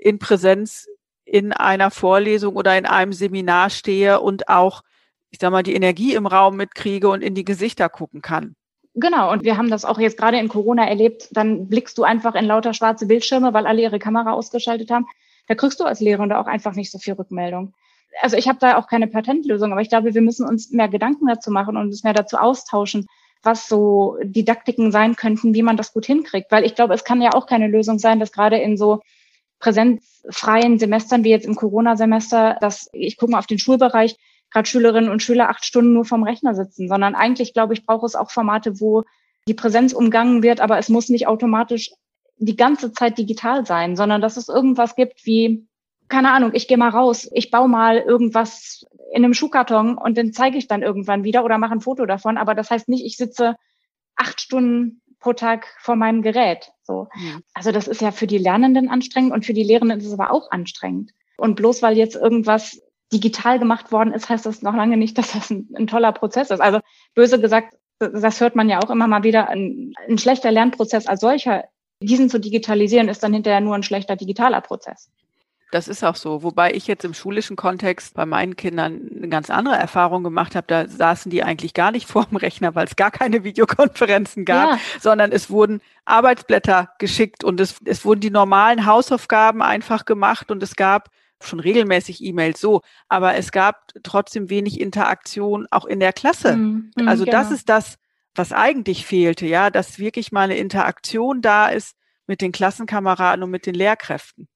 in 0.02 0.20
Präsenz 0.20 0.88
in 1.24 1.54
einer 1.54 1.92
Vorlesung 1.92 2.56
oder 2.56 2.78
in 2.78 2.86
einem 2.86 3.14
Seminar 3.14 3.70
stehe 3.70 4.20
und 4.20 4.50
auch, 4.50 4.82
ich 5.30 5.40
sag 5.40 5.52
mal, 5.52 5.64
die 5.64 5.76
Energie 5.76 6.14
im 6.16 6.26
Raum 6.26 6.58
mitkriege 6.58 7.08
und 7.08 7.22
in 7.22 7.36
die 7.36 7.46
Gesichter 7.46 7.88
gucken 7.88 8.22
kann. 8.22 8.56
Genau, 8.96 9.32
und 9.32 9.44
wir 9.44 9.58
haben 9.58 9.70
das 9.70 9.86
auch 9.86 10.00
jetzt 10.00 10.18
gerade 10.18 10.38
in 10.38 10.50
Corona 10.50 10.86
erlebt. 10.86 11.30
Dann 11.32 11.70
blickst 11.70 11.98
du 11.98 12.04
einfach 12.04 12.36
in 12.36 12.46
lauter 12.46 12.74
schwarze 12.74 13.06
Bildschirme, 13.06 13.54
weil 13.54 13.66
alle 13.66 13.82
ihre 13.82 14.00
Kamera 14.00 14.34
ausgeschaltet 14.34 14.92
haben. 14.92 15.08
Da 15.48 15.56
kriegst 15.56 15.80
du 15.80 15.86
als 15.86 16.02
Lehrende 16.02 16.38
auch 16.38 16.48
einfach 16.48 16.74
nicht 16.74 16.92
so 16.92 16.98
viel 16.98 17.14
Rückmeldung. 17.14 17.74
Also 18.22 18.36
ich 18.36 18.50
habe 18.50 18.60
da 18.60 18.78
auch 18.78 18.88
keine 18.88 19.08
Patentlösung, 19.08 19.72
aber 19.72 19.82
ich 19.82 19.90
glaube, 19.90 20.14
wir 20.14 20.22
müssen 20.22 20.46
uns 20.46 20.72
mehr 20.72 20.90
Gedanken 20.90 21.28
dazu 21.28 21.52
machen 21.52 21.78
und 21.78 21.88
uns 21.88 22.04
mehr 22.04 22.14
dazu 22.14 22.38
austauschen, 22.38 23.08
was 23.44 23.70
so 23.70 24.18
Didaktiken 24.24 24.92
sein 24.92 25.16
könnten, 25.16 25.54
wie 25.54 25.64
man 25.64 25.78
das 25.78 25.94
gut 25.94 26.06
hinkriegt. 26.06 26.52
Weil 26.52 26.66
ich 26.66 26.76
glaube, 26.76 26.94
es 26.94 27.06
kann 27.06 27.22
ja 27.22 27.34
auch 27.34 27.46
keine 27.46 27.68
Lösung 27.68 28.00
sein, 28.00 28.20
dass 28.20 28.34
gerade 28.34 28.58
in 28.58 28.76
so 28.76 29.02
präsenzfreien 29.62 30.78
Semestern 30.80 31.24
wie 31.24 31.30
jetzt 31.30 31.46
im 31.46 31.56
Corona-Semester, 31.56 32.58
dass 32.60 32.90
ich 32.92 33.18
gucke 33.18 33.32
mal 33.32 33.40
auf 33.40 33.48
den 33.48 33.60
Schulbereich, 33.60 34.18
gerade 34.52 34.68
Schülerinnen 34.68 35.10
und 35.10 35.24
Schüler 35.24 35.50
acht 35.50 35.64
Stunden 35.64 35.94
nur 35.94 36.04
vom 36.04 36.24
Rechner 36.24 36.54
sitzen, 36.54 36.90
sondern 36.90 37.16
eigentlich, 37.16 37.54
glaube 37.54 37.74
ich, 37.74 37.86
braucht 37.86 38.04
es 38.04 38.16
auch 38.16 38.32
Formate, 38.32 38.82
wo 38.82 39.04
die 39.48 39.54
Präsenz 39.54 39.94
umgangen 39.94 40.44
wird, 40.44 40.60
aber 40.60 40.78
es 40.78 40.90
muss 40.90 41.10
nicht 41.10 41.28
automatisch 41.28 41.92
die 42.38 42.56
ganze 42.56 42.92
Zeit 42.92 43.18
digital 43.18 43.66
sein, 43.66 43.96
sondern 43.96 44.22
dass 44.22 44.36
es 44.36 44.50
irgendwas 44.50 44.96
gibt 44.96 45.26
wie, 45.26 45.68
keine 46.10 46.32
Ahnung, 46.32 46.52
ich 46.54 46.68
gehe 46.68 46.78
mal 46.78 46.90
raus, 46.90 47.30
ich 47.34 47.52
baue 47.52 47.70
mal 47.70 47.98
irgendwas 47.98 48.86
in 49.14 49.24
einem 49.24 49.34
Schuhkarton 49.34 49.98
und 49.98 50.18
den 50.18 50.34
zeige 50.34 50.58
ich 50.58 50.68
dann 50.68 50.82
irgendwann 50.82 51.24
wieder 51.24 51.46
oder 51.46 51.58
mache 51.58 51.74
ein 51.74 51.82
Foto 51.82 52.06
davon. 52.06 52.38
Aber 52.38 52.56
das 52.56 52.72
heißt 52.72 52.90
nicht, 52.90 53.06
ich 53.06 53.18
sitze 53.18 53.56
acht 54.16 54.42
Stunden 54.42 55.02
pro 55.22 55.34
Tag 55.34 55.68
vor 55.80 55.96
meinem 55.96 56.22
Gerät. 56.22 56.74
So. 56.84 57.08
Ja. 57.16 57.40
Also 57.54 57.72
das 57.72 57.88
ist 57.88 58.02
ja 58.02 58.12
für 58.12 58.28
die 58.28 58.38
Lernenden 58.38 58.90
anstrengend 58.90 59.32
und 59.32 59.46
für 59.46 59.54
die 59.54 59.64
Lehrenden 59.64 60.00
ist 60.00 60.08
es 60.08 60.14
aber 60.14 60.32
auch 60.32 60.52
anstrengend. 60.52 61.12
Und 61.38 61.56
bloß 61.56 61.82
weil 61.82 61.98
jetzt 61.98 62.16
irgendwas 62.16 62.82
digital 63.14 63.60
gemacht 63.60 63.92
worden 63.92 64.14
ist, 64.14 64.30
heißt 64.30 64.46
das 64.46 64.62
noch 64.62 64.76
lange 64.76 64.98
nicht, 64.98 65.18
dass 65.18 65.32
das 65.32 65.50
ein, 65.50 65.70
ein 65.76 65.88
toller 65.88 66.12
Prozess 66.12 66.50
ist. 66.50 66.60
Also 66.60 66.80
böse 67.16 67.40
gesagt, 67.40 67.76
das 68.00 68.42
hört 68.42 68.56
man 68.56 68.68
ja 68.68 68.80
auch 68.80 68.90
immer 68.90 69.08
mal 69.08 69.24
wieder, 69.24 69.48
ein, 69.48 69.94
ein 70.08 70.18
schlechter 70.18 70.52
Lernprozess 70.52 71.06
als 71.06 71.22
solcher, 71.22 71.66
diesen 72.02 72.30
zu 72.30 72.40
digitalisieren, 72.40 73.10
ist 73.10 73.22
dann 73.22 73.34
hinterher 73.34 73.62
nur 73.62 73.76
ein 73.76 73.84
schlechter 73.84 74.16
digitaler 74.16 74.62
Prozess. 74.62 75.12
Das 75.72 75.88
ist 75.88 76.04
auch 76.04 76.16
so. 76.16 76.44
Wobei 76.44 76.74
ich 76.74 76.86
jetzt 76.88 77.06
im 77.06 77.14
schulischen 77.14 77.56
Kontext 77.56 78.14
bei 78.14 78.26
meinen 78.26 78.56
Kindern 78.56 79.10
eine 79.16 79.30
ganz 79.30 79.50
andere 79.50 79.76
Erfahrung 79.76 80.24
gemacht 80.24 80.56
habe. 80.56 80.68
Da 80.68 80.88
saßen 80.88 81.30
die 81.32 81.44
eigentlich 81.44 81.74
gar 81.74 81.92
nicht 81.92 82.08
vor 82.10 82.26
dem 82.26 82.38
Rechner, 82.38 82.76
weil 82.76 82.86
es 82.86 82.96
gar 82.96 83.12
keine 83.12 83.44
Videokonferenzen 83.44 84.46
gab, 84.46 84.72
ja. 84.72 84.80
sondern 85.00 85.32
es 85.32 85.50
wurden 85.50 85.82
Arbeitsblätter 86.06 86.90
geschickt 87.00 87.44
und 87.44 87.60
es, 87.60 87.78
es 87.86 88.06
wurden 88.06 88.20
die 88.20 88.30
normalen 88.30 88.86
Hausaufgaben 88.86 89.62
einfach 89.62 90.06
gemacht 90.06 90.52
und 90.52 90.62
es 90.62 90.76
gab 90.76 91.10
schon 91.44 91.60
regelmäßig 91.60 92.24
E-Mails 92.24 92.60
so, 92.60 92.82
aber 93.10 93.36
es 93.36 93.52
gab 93.52 93.88
trotzdem 94.04 94.50
wenig 94.50 94.80
Interaktion 94.80 95.68
auch 95.72 95.86
in 95.86 96.00
der 96.00 96.14
Klasse. 96.14 96.56
Mhm, 96.56 96.92
also 97.06 97.26
genau. 97.26 97.38
das 97.38 97.52
ist 97.52 97.70
das, 97.70 97.98
was 98.36 98.52
eigentlich 98.52 99.06
fehlte, 99.06 99.46
ja, 99.46 99.70
dass 99.70 100.00
wirklich 100.00 100.32
mal 100.32 100.44
eine 100.44 100.58
Interaktion 100.58 101.42
da 101.42 101.68
ist 101.68 101.96
mit 102.28 102.42
den 102.42 102.52
Klassenkameraden 102.52 103.44
und 103.44 103.50
mit 103.50 103.66
den 103.66 103.76
Lehrkräften. 103.76 104.48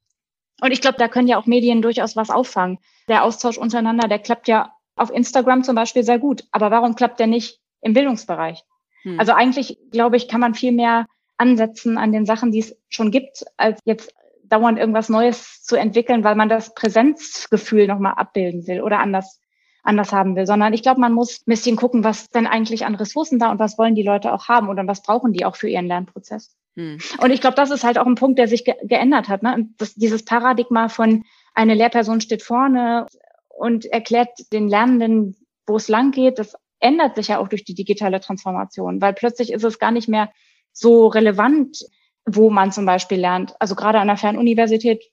Und 0.62 0.72
ich 0.72 0.82
glaube, 0.82 0.98
da 0.98 1.08
können 1.08 1.28
ja 1.28 1.38
auch 1.38 1.46
Medien 1.46 1.82
durchaus 1.82 2.16
was 2.16 2.30
auffangen. 2.30 2.80
Der 3.08 3.24
Austausch 3.24 3.58
untereinander, 3.58 4.08
der 4.08 4.20
klappt 4.20 4.48
ja 4.48 4.74
auf 4.96 5.12
Instagram 5.12 5.64
zum 5.64 5.76
Beispiel 5.76 6.04
sehr 6.04 6.20
gut. 6.20 6.46
Aber 6.52 6.72
warum 6.72 6.96
klappt 6.96 7.20
der 7.20 7.28
nicht 7.28 7.60
im 7.82 7.94
Bildungsbereich? 7.94 8.64
Hm. 9.04 9.20
Also 9.20 9.34
eigentlich, 9.34 9.78
glaube 9.92 10.18
ich, 10.18 10.28
kann 10.28 10.40
man 10.40 10.56
viel 10.56 10.72
mehr 10.72 11.06
ansetzen 11.38 11.98
an 11.98 12.12
den 12.12 12.26
Sachen, 12.26 12.52
die 12.52 12.60
es 12.60 12.78
schon 12.90 13.12
gibt, 13.12 13.44
als 13.58 13.80
jetzt 13.84 14.14
dauernd 14.44 14.80
irgendwas 14.80 15.10
Neues 15.10 15.64
zu 15.64 15.76
entwickeln, 15.76 16.24
weil 16.24 16.36
man 16.36 16.50
das 16.50 16.74
Präsenzgefühl 16.74 17.88
nochmal 17.88 18.14
abbilden 18.16 18.68
will 18.68 18.82
oder 18.82 19.00
anders, 19.00 19.42
anders 19.84 20.14
haben 20.14 20.36
will, 20.36 20.46
sondern 20.46 20.74
ich 20.74 20.84
glaube, 20.84 21.02
man 21.02 21.14
muss 21.14 21.40
ein 21.40 21.52
bisschen 21.52 21.76
gucken, 21.76 22.04
was 22.04 22.30
denn 22.30 22.48
eigentlich 22.48 22.86
an 22.86 22.96
Ressourcen 22.96 23.40
da 23.40 23.52
und 23.52 23.60
was 23.60 23.78
wollen 23.78 23.96
die 23.96 24.04
Leute 24.04 24.34
auch 24.34 24.48
haben 24.48 24.70
oder 24.70 24.88
was 24.88 25.02
brauchen 25.02 25.34
die 25.34 25.46
auch 25.46 25.56
für 25.56 25.68
ihren 25.68 25.88
Lernprozess. 25.88 26.56
Hm. 26.76 26.98
Und 27.20 27.32
ich 27.32 27.42
glaube, 27.42 27.56
das 27.56 27.72
ist 27.72 27.84
halt 27.84 27.98
auch 27.98 28.06
ein 28.06 28.16
Punkt, 28.16 28.38
der 28.38 28.48
sich 28.48 28.66
ge 28.66 28.76
geändert 28.84 29.30
hat. 29.30 29.44
Ne? 29.44 29.70
Das, 29.78 29.96
dieses 29.96 30.26
Paradigma 30.26 30.90
von 30.90 31.24
eine 31.54 31.74
Lehrperson 31.74 32.22
steht 32.22 32.44
vorne 32.44 33.08
und 33.50 33.86
erklärt 33.86 34.30
den 34.52 34.68
Lernenden, 34.68 35.36
wo 35.66 35.78
es 35.78 35.88
lang 35.88 36.12
geht, 36.12 36.38
das 36.38 36.56
ändert 36.80 37.16
sich 37.16 37.30
ja 37.30 37.40
auch 37.40 37.48
durch 37.48 37.64
die 37.64 37.74
digitale 37.74 38.20
Transformation, 38.20 39.02
weil 39.02 39.14
plötzlich 39.14 39.52
ist 39.52 39.64
es 39.64 39.80
gar 39.80 39.92
nicht 39.92 40.10
mehr 40.10 40.32
so 40.72 41.08
relevant, 41.08 41.80
wo 42.26 42.50
man 42.50 42.72
zum 42.72 42.86
Beispiel 42.86 43.20
lernt. 43.20 43.56
Also 43.60 43.76
gerade 43.76 44.00
an 44.00 44.08
der 44.08 44.18
Fernuniversität, 44.18 45.04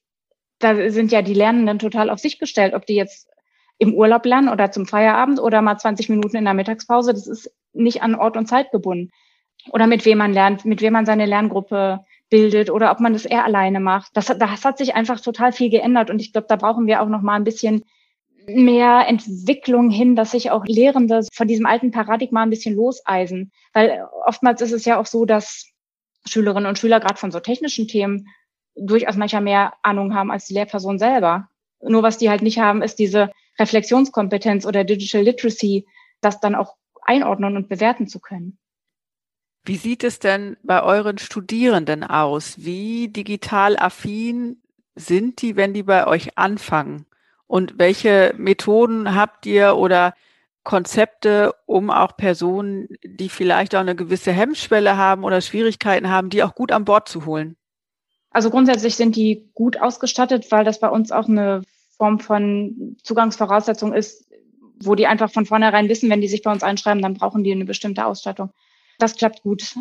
da 0.58 0.90
sind 0.90 1.12
ja 1.12 1.22
die 1.22 1.34
Lernenden 1.34 1.78
total 1.78 2.10
auf 2.10 2.18
sich 2.18 2.38
gestellt, 2.38 2.74
ob 2.74 2.86
die 2.86 2.94
jetzt 2.96 3.28
im 3.78 3.94
Urlaub 3.94 4.24
lernen 4.26 4.48
oder 4.48 4.70
zum 4.70 4.86
Feierabend 4.86 5.40
oder 5.40 5.62
mal 5.62 5.78
20 5.78 6.08
Minuten 6.08 6.36
in 6.36 6.44
der 6.44 6.54
Mittagspause. 6.54 7.12
Das 7.12 7.26
ist 7.26 7.52
nicht 7.72 8.02
an 8.02 8.14
Ort 8.14 8.36
und 8.36 8.46
Zeit 8.46 8.70
gebunden. 8.70 9.10
Oder 9.70 9.86
mit 9.86 10.04
wem 10.04 10.18
man 10.18 10.32
lernt, 10.32 10.64
mit 10.64 10.80
wem 10.80 10.92
man 10.92 11.06
seine 11.06 11.26
Lerngruppe 11.26 12.04
bildet 12.30 12.70
oder 12.70 12.90
ob 12.90 13.00
man 13.00 13.12
das 13.12 13.26
eher 13.26 13.44
alleine 13.44 13.78
macht. 13.78 14.16
Das, 14.16 14.26
das 14.26 14.64
hat 14.64 14.78
sich 14.78 14.94
einfach 14.94 15.20
total 15.20 15.52
viel 15.52 15.70
geändert 15.70 16.10
und 16.10 16.20
ich 16.20 16.32
glaube, 16.32 16.46
da 16.48 16.56
brauchen 16.56 16.86
wir 16.86 17.02
auch 17.02 17.08
noch 17.08 17.20
mal 17.20 17.34
ein 17.34 17.44
bisschen 17.44 17.84
mehr 18.46 19.06
Entwicklung 19.06 19.90
hin, 19.90 20.16
dass 20.16 20.32
sich 20.32 20.50
auch 20.50 20.64
Lehrende 20.64 21.24
von 21.32 21.46
diesem 21.46 21.66
alten 21.66 21.90
Paradigma 21.90 22.42
ein 22.42 22.50
bisschen 22.50 22.74
loseisen. 22.74 23.52
Weil 23.72 24.04
oftmals 24.24 24.62
ist 24.62 24.72
es 24.72 24.84
ja 24.84 24.98
auch 24.98 25.06
so, 25.06 25.24
dass 25.24 25.70
Schülerinnen 26.26 26.68
und 26.68 26.78
Schüler 26.78 27.00
gerade 27.00 27.18
von 27.18 27.30
so 27.30 27.40
technischen 27.40 27.86
Themen 27.86 28.28
durchaus 28.74 29.16
manchmal 29.16 29.42
mehr 29.42 29.74
Ahnung 29.82 30.14
haben 30.14 30.30
als 30.30 30.46
die 30.46 30.54
Lehrperson 30.54 30.98
selber. 30.98 31.48
Nur 31.82 32.02
was 32.02 32.18
die 32.18 32.30
halt 32.30 32.42
nicht 32.42 32.58
haben, 32.58 32.82
ist 32.82 32.98
diese 32.98 33.30
Reflexionskompetenz 33.58 34.64
oder 34.66 34.84
Digital 34.84 35.22
Literacy, 35.22 35.86
das 36.20 36.40
dann 36.40 36.54
auch 36.54 36.76
einordnen 37.02 37.56
und 37.56 37.68
bewerten 37.68 38.06
zu 38.06 38.20
können. 38.20 38.58
Wie 39.64 39.76
sieht 39.76 40.02
es 40.02 40.18
denn 40.18 40.56
bei 40.62 40.82
euren 40.82 41.18
Studierenden 41.18 42.02
aus? 42.02 42.56
Wie 42.58 43.08
digital 43.08 43.76
affin 43.76 44.56
sind 44.96 45.40
die, 45.40 45.56
wenn 45.56 45.72
die 45.72 45.84
bei 45.84 46.06
euch 46.06 46.36
anfangen? 46.36 47.06
Und 47.46 47.78
welche 47.78 48.34
Methoden 48.36 49.14
habt 49.14 49.46
ihr 49.46 49.76
oder 49.76 50.14
Konzepte, 50.64 51.54
um 51.66 51.90
auch 51.90 52.16
Personen, 52.16 52.88
die 53.04 53.28
vielleicht 53.28 53.74
auch 53.74 53.80
eine 53.80 53.94
gewisse 53.94 54.32
Hemmschwelle 54.32 54.96
haben 54.96 55.22
oder 55.22 55.40
Schwierigkeiten 55.40 56.08
haben, 56.08 56.30
die 56.30 56.42
auch 56.42 56.54
gut 56.54 56.72
an 56.72 56.84
Bord 56.84 57.08
zu 57.08 57.26
holen? 57.26 57.56
Also 58.30 58.50
grundsätzlich 58.50 58.96
sind 58.96 59.14
die 59.14 59.50
gut 59.54 59.80
ausgestattet, 59.80 60.50
weil 60.50 60.64
das 60.64 60.80
bei 60.80 60.88
uns 60.88 61.12
auch 61.12 61.28
eine 61.28 61.62
Form 61.96 62.18
von 62.18 62.96
Zugangsvoraussetzung 63.02 63.92
ist, 63.92 64.26
wo 64.82 64.94
die 64.94 65.06
einfach 65.06 65.30
von 65.30 65.46
vornherein 65.46 65.88
wissen, 65.88 66.10
wenn 66.10 66.20
die 66.20 66.28
sich 66.28 66.42
bei 66.42 66.50
uns 66.50 66.62
einschreiben, 66.62 67.02
dann 67.02 67.14
brauchen 67.14 67.44
die 67.44 67.52
eine 67.52 67.64
bestimmte 67.64 68.06
Ausstattung. 68.06 68.50
Das 69.02 69.16
klappt 69.16 69.42
gut. 69.42 69.74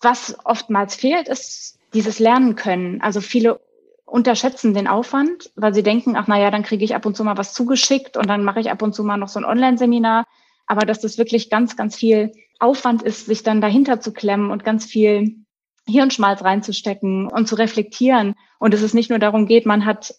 Was 0.00 0.34
oftmals 0.46 0.94
fehlt, 0.94 1.28
ist 1.28 1.78
dieses 1.92 2.18
Lernen 2.18 2.56
können. 2.56 3.02
Also 3.02 3.20
viele 3.20 3.60
unterschätzen 4.06 4.72
den 4.72 4.88
Aufwand, 4.88 5.52
weil 5.56 5.74
sie 5.74 5.82
denken, 5.82 6.16
ach 6.16 6.26
naja, 6.26 6.50
dann 6.50 6.62
kriege 6.62 6.82
ich 6.82 6.94
ab 6.94 7.04
und 7.04 7.14
zu 7.14 7.22
mal 7.22 7.36
was 7.36 7.52
zugeschickt 7.52 8.16
und 8.16 8.30
dann 8.30 8.44
mache 8.44 8.60
ich 8.60 8.70
ab 8.70 8.80
und 8.80 8.94
zu 8.94 9.04
mal 9.04 9.18
noch 9.18 9.28
so 9.28 9.38
ein 9.38 9.44
Online-Seminar. 9.44 10.24
Aber 10.66 10.86
dass 10.86 11.00
das 11.00 11.18
wirklich 11.18 11.50
ganz, 11.50 11.76
ganz 11.76 11.96
viel 11.96 12.32
Aufwand 12.60 13.02
ist, 13.02 13.26
sich 13.26 13.42
dann 13.42 13.60
dahinter 13.60 14.00
zu 14.00 14.14
klemmen 14.14 14.50
und 14.50 14.64
ganz 14.64 14.86
viel 14.86 15.44
Hirnschmalz 15.86 16.42
reinzustecken 16.42 17.28
und 17.28 17.48
zu 17.48 17.56
reflektieren. 17.56 18.36
Und 18.58 18.72
dass 18.72 18.80
es 18.80 18.94
nicht 18.94 19.10
nur 19.10 19.18
darum 19.18 19.44
geht, 19.44 19.66
man 19.66 19.84
hat 19.84 20.14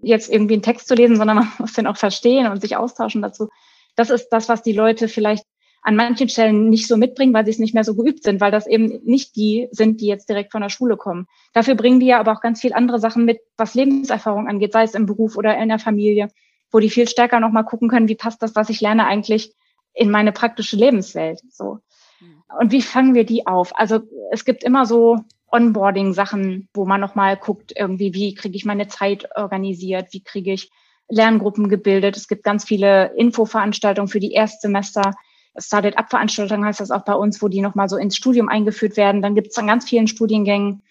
jetzt 0.00 0.32
irgendwie 0.32 0.54
einen 0.54 0.62
Text 0.62 0.88
zu 0.88 0.94
lesen, 0.94 1.16
sondern 1.16 1.36
man 1.40 1.52
muss 1.58 1.74
den 1.74 1.86
auch 1.86 1.98
verstehen 1.98 2.46
und 2.46 2.62
sich 2.62 2.74
austauschen 2.74 3.20
dazu. 3.20 3.50
Das 3.96 4.08
ist 4.08 4.30
das, 4.30 4.48
was 4.48 4.62
die 4.62 4.72
Leute 4.72 5.08
vielleicht 5.08 5.44
an 5.82 5.96
manchen 5.96 6.28
Stellen 6.28 6.68
nicht 6.68 6.86
so 6.86 6.96
mitbringen, 6.96 7.34
weil 7.34 7.44
sie 7.44 7.50
es 7.50 7.58
nicht 7.58 7.74
mehr 7.74 7.82
so 7.84 7.96
geübt 7.96 8.22
sind, 8.22 8.40
weil 8.40 8.52
das 8.52 8.68
eben 8.68 9.00
nicht 9.04 9.34
die 9.34 9.68
sind, 9.72 10.00
die 10.00 10.06
jetzt 10.06 10.28
direkt 10.28 10.52
von 10.52 10.62
der 10.62 10.68
Schule 10.68 10.96
kommen. 10.96 11.26
Dafür 11.52 11.74
bringen 11.74 11.98
die 11.98 12.06
ja 12.06 12.20
aber 12.20 12.32
auch 12.32 12.40
ganz 12.40 12.60
viel 12.60 12.72
andere 12.72 13.00
Sachen 13.00 13.24
mit, 13.24 13.40
was 13.56 13.74
Lebenserfahrung 13.74 14.48
angeht, 14.48 14.72
sei 14.72 14.84
es 14.84 14.94
im 14.94 15.06
Beruf 15.06 15.36
oder 15.36 15.58
in 15.58 15.68
der 15.68 15.80
Familie, 15.80 16.28
wo 16.70 16.78
die 16.78 16.88
viel 16.88 17.08
stärker 17.08 17.40
nochmal 17.40 17.64
gucken 17.64 17.88
können, 17.88 18.08
wie 18.08 18.14
passt 18.14 18.42
das, 18.42 18.54
was 18.54 18.70
ich 18.70 18.80
lerne, 18.80 19.06
eigentlich 19.06 19.52
in 19.92 20.10
meine 20.10 20.30
praktische 20.30 20.76
Lebenswelt. 20.76 21.40
So. 21.50 21.80
Hm. 22.18 22.42
Und 22.60 22.70
wie 22.70 22.82
fangen 22.82 23.14
wir 23.14 23.24
die 23.24 23.46
auf? 23.48 23.76
Also 23.76 24.00
es 24.30 24.44
gibt 24.44 24.62
immer 24.62 24.86
so 24.86 25.18
Onboarding-Sachen, 25.50 26.68
wo 26.74 26.86
man 26.86 27.00
nochmal 27.00 27.36
guckt, 27.36 27.72
irgendwie, 27.76 28.14
wie 28.14 28.34
kriege 28.34 28.56
ich 28.56 28.64
meine 28.64 28.86
Zeit 28.86 29.28
organisiert, 29.36 30.08
wie 30.12 30.22
kriege 30.22 30.52
ich 30.52 30.70
Lerngruppen 31.08 31.68
gebildet. 31.68 32.16
Es 32.16 32.28
gibt 32.28 32.44
ganz 32.44 32.64
viele 32.64 33.12
Infoveranstaltungen 33.16 34.08
für 34.08 34.20
die 34.20 34.32
Erstsemester 34.32 35.12
Started-up-Veranstaltungen 35.56 36.64
heißt 36.64 36.80
das 36.80 36.90
auch 36.90 37.04
bei 37.04 37.14
uns, 37.14 37.42
wo 37.42 37.48
die 37.48 37.60
nochmal 37.60 37.88
so 37.88 37.96
ins 37.96 38.16
Studium 38.16 38.48
eingeführt 38.48 38.96
werden. 38.96 39.22
Dann 39.22 39.34
gibt 39.34 39.48
es 39.48 39.58
an 39.58 39.66
ganz 39.66 39.88
vielen 39.88 40.08
Studiengängen 40.08 40.82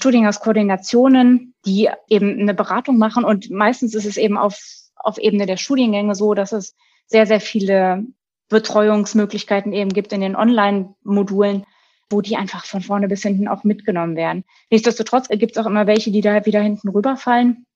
Studiengangskoordinationen, 0.00 1.54
die 1.64 1.88
eben 2.08 2.40
eine 2.40 2.54
Beratung 2.54 2.98
machen. 2.98 3.24
Und 3.24 3.50
meistens 3.50 3.94
ist 3.94 4.06
es 4.06 4.16
eben 4.16 4.36
auf, 4.36 4.58
auf 4.96 5.18
Ebene 5.18 5.46
der 5.46 5.56
Studiengänge 5.56 6.14
so, 6.14 6.34
dass 6.34 6.52
es 6.52 6.74
sehr, 7.06 7.26
sehr 7.26 7.40
viele 7.40 8.04
Betreuungsmöglichkeiten 8.48 9.72
eben 9.72 9.90
gibt 9.90 10.12
in 10.12 10.20
den 10.20 10.36
Online-Modulen, 10.36 11.64
wo 12.10 12.20
die 12.20 12.36
einfach 12.36 12.64
von 12.66 12.82
vorne 12.82 13.08
bis 13.08 13.22
hinten 13.22 13.48
auch 13.48 13.64
mitgenommen 13.64 14.16
werden. 14.16 14.44
Nichtsdestotrotz 14.70 15.28
gibt 15.28 15.56
es 15.56 15.62
auch 15.62 15.66
immer 15.66 15.86
welche, 15.86 16.10
die 16.10 16.20
da 16.20 16.44
wieder 16.44 16.60
hinten 16.60 16.88
rüberfallen. 16.88 17.66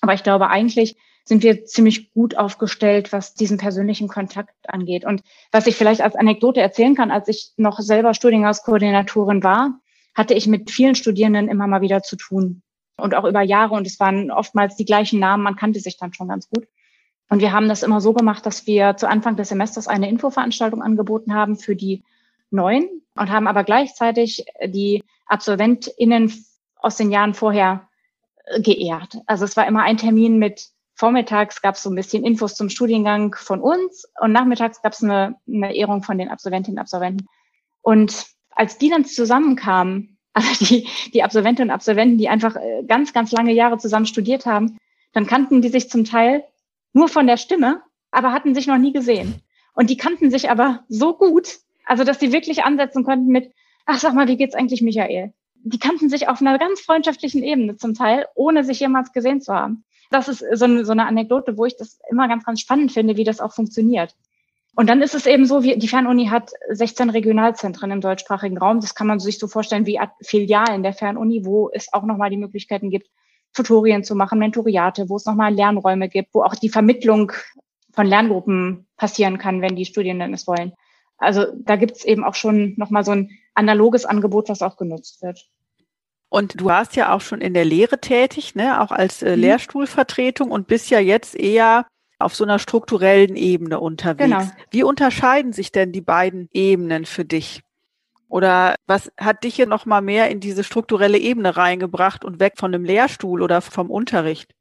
Aber 0.00 0.14
ich 0.14 0.22
glaube, 0.22 0.48
eigentlich 0.48 0.96
sind 1.24 1.42
wir 1.42 1.64
ziemlich 1.64 2.12
gut 2.12 2.36
aufgestellt, 2.36 3.12
was 3.12 3.34
diesen 3.34 3.58
persönlichen 3.58 4.08
Kontakt 4.08 4.54
angeht. 4.68 5.04
Und 5.04 5.22
was 5.50 5.66
ich 5.66 5.76
vielleicht 5.76 6.00
als 6.00 6.16
Anekdote 6.16 6.60
erzählen 6.60 6.94
kann, 6.94 7.10
als 7.10 7.28
ich 7.28 7.52
noch 7.56 7.78
selber 7.78 8.14
Studiengangskoordinatorin 8.14 9.42
war, 9.42 9.78
hatte 10.14 10.34
ich 10.34 10.46
mit 10.46 10.70
vielen 10.70 10.94
Studierenden 10.94 11.48
immer 11.48 11.66
mal 11.66 11.80
wieder 11.80 12.02
zu 12.02 12.16
tun. 12.16 12.62
Und 12.96 13.14
auch 13.14 13.24
über 13.24 13.42
Jahre. 13.42 13.74
Und 13.74 13.86
es 13.86 13.98
waren 14.00 14.30
oftmals 14.30 14.76
die 14.76 14.84
gleichen 14.84 15.18
Namen. 15.18 15.42
Man 15.42 15.56
kannte 15.56 15.80
sich 15.80 15.96
dann 15.96 16.12
schon 16.12 16.28
ganz 16.28 16.48
gut. 16.48 16.66
Und 17.28 17.40
wir 17.40 17.52
haben 17.52 17.68
das 17.68 17.82
immer 17.82 18.00
so 18.00 18.12
gemacht, 18.12 18.44
dass 18.44 18.66
wir 18.66 18.96
zu 18.96 19.08
Anfang 19.08 19.36
des 19.36 19.48
Semesters 19.48 19.88
eine 19.88 20.08
Infoveranstaltung 20.08 20.82
angeboten 20.82 21.34
haben 21.34 21.56
für 21.56 21.74
die 21.74 22.04
Neuen 22.50 22.84
und 23.16 23.30
haben 23.30 23.46
aber 23.46 23.64
gleichzeitig 23.64 24.44
die 24.66 25.02
AbsolventInnen 25.26 26.30
aus 26.76 26.96
den 26.96 27.10
Jahren 27.10 27.32
vorher 27.32 27.88
geehrt. 28.58 29.16
Also 29.26 29.44
es 29.44 29.56
war 29.56 29.66
immer 29.66 29.82
ein 29.82 29.96
Termin 29.96 30.38
mit 30.38 30.68
vormittags 31.02 31.62
gab 31.62 31.74
es 31.74 31.82
so 31.82 31.90
ein 31.90 31.96
bisschen 31.96 32.24
Infos 32.24 32.54
zum 32.54 32.68
Studiengang 32.68 33.34
von 33.34 33.60
uns 33.60 34.04
und 34.20 34.30
nachmittags 34.30 34.82
gab 34.82 34.92
es 34.92 35.02
eine, 35.02 35.34
eine 35.48 35.74
Ehrung 35.74 36.04
von 36.04 36.16
den 36.16 36.28
Absolventinnen 36.28 36.78
und 36.78 36.82
Absolventen. 36.82 37.26
Und 37.80 38.26
als 38.50 38.78
die 38.78 38.88
dann 38.88 39.04
zusammenkamen, 39.04 40.16
also 40.32 40.64
die, 40.64 40.86
die 41.12 41.24
Absolventinnen 41.24 41.70
und 41.70 41.74
Absolventen, 41.74 42.18
die 42.18 42.28
einfach 42.28 42.54
äh, 42.54 42.84
ganz, 42.86 43.12
ganz 43.12 43.32
lange 43.32 43.52
Jahre 43.52 43.78
zusammen 43.78 44.06
studiert 44.06 44.46
haben, 44.46 44.78
dann 45.12 45.26
kannten 45.26 45.60
die 45.60 45.70
sich 45.70 45.90
zum 45.90 46.04
Teil 46.04 46.44
nur 46.92 47.08
von 47.08 47.26
der 47.26 47.36
Stimme, 47.36 47.82
aber 48.12 48.32
hatten 48.32 48.54
sich 48.54 48.68
noch 48.68 48.78
nie 48.78 48.92
gesehen. 48.92 49.42
Und 49.74 49.90
die 49.90 49.96
kannten 49.96 50.30
sich 50.30 50.50
aber 50.50 50.84
so 50.88 51.14
gut, 51.14 51.58
also 51.84 52.04
dass 52.04 52.20
sie 52.20 52.32
wirklich 52.32 52.62
ansetzen 52.62 53.02
konnten 53.02 53.26
mit, 53.26 53.52
ach 53.86 53.98
sag 53.98 54.14
mal, 54.14 54.28
wie 54.28 54.36
geht's 54.36 54.54
eigentlich 54.54 54.82
Michael? 54.82 55.32
Die 55.64 55.78
kannten 55.78 56.08
sich 56.08 56.28
auf 56.28 56.40
einer 56.40 56.58
ganz 56.58 56.80
freundschaftlichen 56.80 57.42
Ebene 57.42 57.76
zum 57.76 57.94
Teil, 57.94 58.26
ohne 58.34 58.64
sich 58.64 58.80
jemals 58.80 59.12
gesehen 59.12 59.40
zu 59.40 59.54
haben. 59.54 59.84
Das 60.10 60.28
ist 60.28 60.44
so 60.52 60.64
eine, 60.64 60.84
so 60.84 60.92
eine 60.92 61.06
Anekdote, 61.06 61.56
wo 61.56 61.64
ich 61.64 61.76
das 61.76 61.98
immer 62.10 62.28
ganz, 62.28 62.44
ganz 62.44 62.60
spannend 62.60 62.92
finde, 62.92 63.16
wie 63.16 63.24
das 63.24 63.40
auch 63.40 63.52
funktioniert. 63.52 64.14
Und 64.74 64.88
dann 64.88 65.02
ist 65.02 65.14
es 65.14 65.26
eben 65.26 65.44
so, 65.44 65.62
wie 65.62 65.76
die 65.76 65.88
Fernuni 65.88 66.26
hat 66.26 66.50
16 66.70 67.10
Regionalzentren 67.10 67.90
im 67.90 68.00
deutschsprachigen 68.00 68.56
Raum. 68.56 68.80
Das 68.80 68.94
kann 68.94 69.06
man 69.06 69.20
sich 69.20 69.38
so 69.38 69.46
vorstellen 69.46 69.86
wie 69.86 70.00
Filialen 70.22 70.82
der 70.82 70.94
Fernuni, 70.94 71.44
wo 71.44 71.70
es 71.72 71.92
auch 71.92 72.04
nochmal 72.04 72.30
die 72.30 72.38
Möglichkeiten 72.38 72.90
gibt, 72.90 73.08
Tutorien 73.52 74.02
zu 74.02 74.14
machen, 74.14 74.38
Mentoriate, 74.38 75.10
wo 75.10 75.16
es 75.16 75.26
nochmal 75.26 75.54
Lernräume 75.54 76.08
gibt, 76.08 76.34
wo 76.34 76.42
auch 76.42 76.54
die 76.54 76.70
Vermittlung 76.70 77.32
von 77.92 78.06
Lerngruppen 78.06 78.86
passieren 78.96 79.36
kann, 79.36 79.60
wenn 79.60 79.76
die 79.76 79.84
Studierenden 79.84 80.32
es 80.32 80.46
wollen. 80.46 80.72
Also 81.18 81.44
da 81.58 81.76
gibt 81.76 81.96
es 81.96 82.04
eben 82.04 82.24
auch 82.24 82.34
schon 82.34 82.72
nochmal 82.78 83.04
so 83.04 83.12
ein 83.12 83.30
analoges 83.54 84.04
Angebot, 84.04 84.48
was 84.48 84.62
auch 84.62 84.76
genutzt 84.76 85.22
wird. 85.22 85.48
Und 86.28 86.60
du 86.60 86.64
warst 86.64 86.96
ja 86.96 87.12
auch 87.12 87.20
schon 87.20 87.42
in 87.42 87.52
der 87.52 87.66
Lehre 87.66 88.00
tätig, 88.00 88.54
ne, 88.54 88.80
auch 88.80 88.90
als 88.90 89.22
äh, 89.22 89.36
mhm. 89.36 89.42
Lehrstuhlvertretung 89.42 90.50
und 90.50 90.66
bist 90.66 90.88
ja 90.88 90.98
jetzt 90.98 91.34
eher 91.34 91.86
auf 92.18 92.34
so 92.34 92.44
einer 92.44 92.58
strukturellen 92.58 93.36
Ebene 93.36 93.80
unterwegs. 93.80 94.30
Genau. 94.30 94.50
Wie 94.70 94.82
unterscheiden 94.82 95.52
sich 95.52 95.72
denn 95.72 95.92
die 95.92 96.00
beiden 96.00 96.48
Ebenen 96.52 97.04
für 97.04 97.24
dich? 97.24 97.62
Oder 98.28 98.76
was 98.86 99.12
hat 99.18 99.44
dich 99.44 99.56
hier 99.56 99.66
nochmal 99.66 100.00
mehr 100.00 100.30
in 100.30 100.40
diese 100.40 100.64
strukturelle 100.64 101.18
Ebene 101.18 101.54
reingebracht 101.54 102.24
und 102.24 102.40
weg 102.40 102.54
von 102.56 102.72
dem 102.72 102.84
Lehrstuhl 102.84 103.42
oder 103.42 103.60
vom 103.60 103.90
Unterricht? 103.90 104.54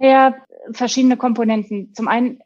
Ja, 0.00 0.34
verschiedene 0.72 1.16
Komponenten. 1.16 1.94
Zum 1.94 2.08
einen, 2.08 2.40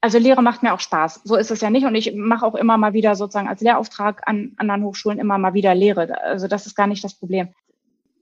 also 0.00 0.18
Lehre 0.18 0.42
macht 0.42 0.62
mir 0.62 0.72
auch 0.72 0.80
Spaß. 0.80 1.22
So 1.24 1.36
ist 1.36 1.50
es 1.50 1.60
ja 1.60 1.70
nicht. 1.70 1.84
Und 1.84 1.94
ich 1.94 2.14
mache 2.14 2.46
auch 2.46 2.54
immer 2.54 2.78
mal 2.78 2.92
wieder 2.92 3.14
sozusagen 3.14 3.48
als 3.48 3.60
Lehrauftrag 3.60 4.26
an 4.26 4.52
anderen 4.56 4.84
Hochschulen 4.84 5.18
immer 5.18 5.38
mal 5.38 5.54
wieder 5.54 5.74
Lehre. 5.74 6.22
Also 6.22 6.48
das 6.48 6.66
ist 6.66 6.74
gar 6.74 6.86
nicht 6.86 7.04
das 7.04 7.14
Problem. 7.14 7.48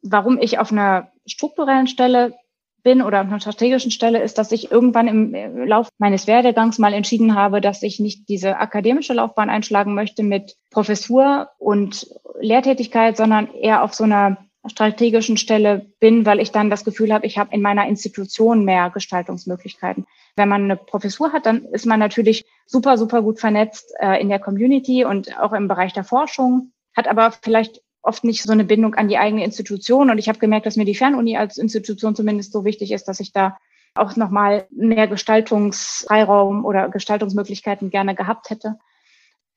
Warum 0.03 0.38
ich 0.38 0.59
auf 0.59 0.73
einer 0.73 1.12
strukturellen 1.27 1.87
Stelle 1.87 2.35
bin 2.83 3.03
oder 3.03 3.21
an 3.21 3.29
einer 3.29 3.41
strategischen 3.41 3.91
Stelle 3.91 4.23
ist, 4.23 4.38
dass 4.38 4.53
ich 4.53 4.71
irgendwann 4.71 5.09
im 5.09 5.67
Lauf 5.67 5.88
meines 5.99 6.27
Werdegangs 6.27 6.79
mal 6.79 6.95
entschieden 6.95 7.35
habe, 7.35 7.61
dass 7.61 7.83
ich 7.83 8.01
nicht 8.01 8.29
diese 8.29 8.59
akademische 8.59 9.14
Laufbahn 9.14 9.51
einschlagen 9.51 9.95
möchte 9.95 10.23
mit 10.23 10.57
Professur 10.71 11.51
und 11.59 12.09
Lehrtätigkeit, 12.41 13.17
sondern 13.17 13.53
eher 13.53 13.83
auf 13.83 13.95
so 13.95 14.05
einer 14.05 14.38
strategischen 14.64 15.37
Stelle 15.37 15.87
bin, 16.01 16.27
weil 16.27 16.41
ich 16.41 16.53
dann 16.53 16.71
das 16.71 16.85
Gefühl 16.85 17.12
habe, 17.12 17.27
ich 17.27 17.38
habe 17.38 17.55
in 17.55 17.62
meiner 17.62 17.87
Institution 17.87 18.64
mehr 18.64 18.91
Gestaltungsmöglichkeiten. 18.91 20.07
Wenn 20.38 20.48
man 20.48 20.64
eine 20.64 20.77
Professur 20.77 21.33
hat, 21.33 21.46
dann 21.46 21.64
ist 21.66 21.85
man 21.85 22.01
natürlich 22.01 22.46
super, 22.64 22.96
super 22.96 23.22
gut 23.22 23.40
vernetzt 23.40 23.92
äh, 24.01 24.20
in 24.20 24.29
der 24.29 24.38
Community 24.38 25.05
und 25.05 25.38
auch 25.38 25.53
im 25.53 25.68
Bereich 25.68 25.92
der 25.92 26.05
Forschung, 26.05 26.72
hat 26.96 27.09
aber 27.09 27.33
vielleicht 27.33 27.83
oft 28.03 28.24
nicht 28.24 28.42
so 28.42 28.53
eine 28.53 28.64
Bindung 28.64 28.94
an 28.94 29.09
die 29.09 29.18
eigene 29.18 29.44
Institution. 29.44 30.11
Und 30.11 30.18
ich 30.18 30.29
habe 30.29 30.38
gemerkt, 30.38 30.66
dass 30.66 30.77
mir 30.77 30.85
die 30.85 30.94
Fernuni 30.94 31.37
als 31.37 31.59
Institution 31.59 32.14
zumindest 32.14 32.53
so 32.53 32.64
wichtig 32.64 32.92
ist, 32.92 33.09
dass 33.09 33.20
ich 33.20 33.33
da 33.33 33.59
auch 33.94 34.16
nochmal 34.16 34.66
mehr 34.70 35.09
Gestaltungsfreiraum 35.09 36.64
oder 36.64 36.88
Gestaltungsmöglichkeiten 36.88 37.90
gerne 37.90 38.14
gehabt 38.14 38.51
hätte. 38.51 38.79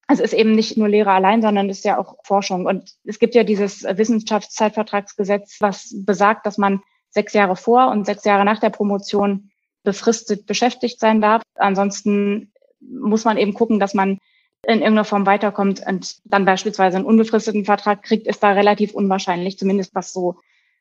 Also 0.07 0.23
es 0.23 0.33
ist 0.33 0.39
eben 0.39 0.53
nicht 0.53 0.77
nur 0.77 0.89
Lehre 0.89 1.11
allein, 1.11 1.41
sondern 1.41 1.69
es 1.69 1.77
ist 1.77 1.85
ja 1.85 1.97
auch 1.97 2.15
Forschung. 2.23 2.65
Und 2.65 2.95
es 3.05 3.19
gibt 3.19 3.35
ja 3.35 3.43
dieses 3.43 3.83
Wissenschaftszeitvertragsgesetz, 3.83 5.57
was 5.61 5.93
besagt, 6.05 6.45
dass 6.45 6.57
man 6.57 6.81
sechs 7.09 7.33
Jahre 7.33 7.55
vor 7.55 7.89
und 7.91 8.05
sechs 8.05 8.25
Jahre 8.25 8.43
nach 8.43 8.59
der 8.59 8.71
Promotion 8.71 9.50
befristet 9.83 10.45
beschäftigt 10.45 10.99
sein 10.99 11.21
darf. 11.21 11.41
Ansonsten 11.55 12.51
muss 12.79 13.25
man 13.25 13.37
eben 13.37 13.53
gucken, 13.53 13.79
dass 13.79 13.93
man 13.93 14.19
in 14.63 14.79
irgendeiner 14.79 15.05
Form 15.05 15.25
weiterkommt 15.25 15.81
und 15.85 16.17
dann 16.25 16.45
beispielsweise 16.45 16.97
einen 16.97 17.05
unbefristeten 17.05 17.65
Vertrag 17.65 18.03
kriegt, 18.03 18.27
ist 18.27 18.43
da 18.43 18.51
relativ 18.51 18.93
unwahrscheinlich, 18.93 19.57
zumindest 19.57 19.95
was 19.95 20.13
so 20.13 20.35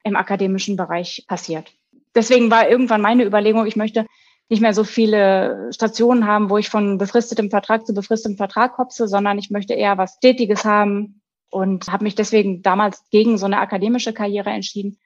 im 0.04 0.16
akademischen 0.16 0.76
Bereich 0.76 1.24
passiert. 1.26 1.72
Deswegen 2.14 2.50
war 2.50 2.68
irgendwann 2.68 3.00
meine 3.00 3.24
Überlegung, 3.24 3.66
ich 3.66 3.76
möchte 3.76 4.06
nicht 4.48 4.60
mehr 4.60 4.74
so 4.74 4.84
viele 4.84 5.70
Stationen 5.72 6.26
haben, 6.26 6.50
wo 6.50 6.58
ich 6.58 6.68
von 6.68 6.98
befristetem 6.98 7.50
Vertrag 7.50 7.86
zu 7.86 7.94
befristetem 7.94 8.36
Vertrag 8.36 8.76
hopse, 8.78 9.06
sondern 9.06 9.38
ich 9.38 9.50
möchte 9.50 9.74
eher 9.74 9.96
was 9.96 10.14
Stetiges 10.16 10.64
haben 10.64 11.22
und 11.50 11.90
habe 11.90 12.04
mich 12.04 12.16
deswegen 12.16 12.62
damals 12.62 13.08
gegen 13.10 13.38
so 13.38 13.46
eine 13.46 13.60
akademische 13.60 14.12
Karriere 14.12 14.50
entschieden 14.50 14.98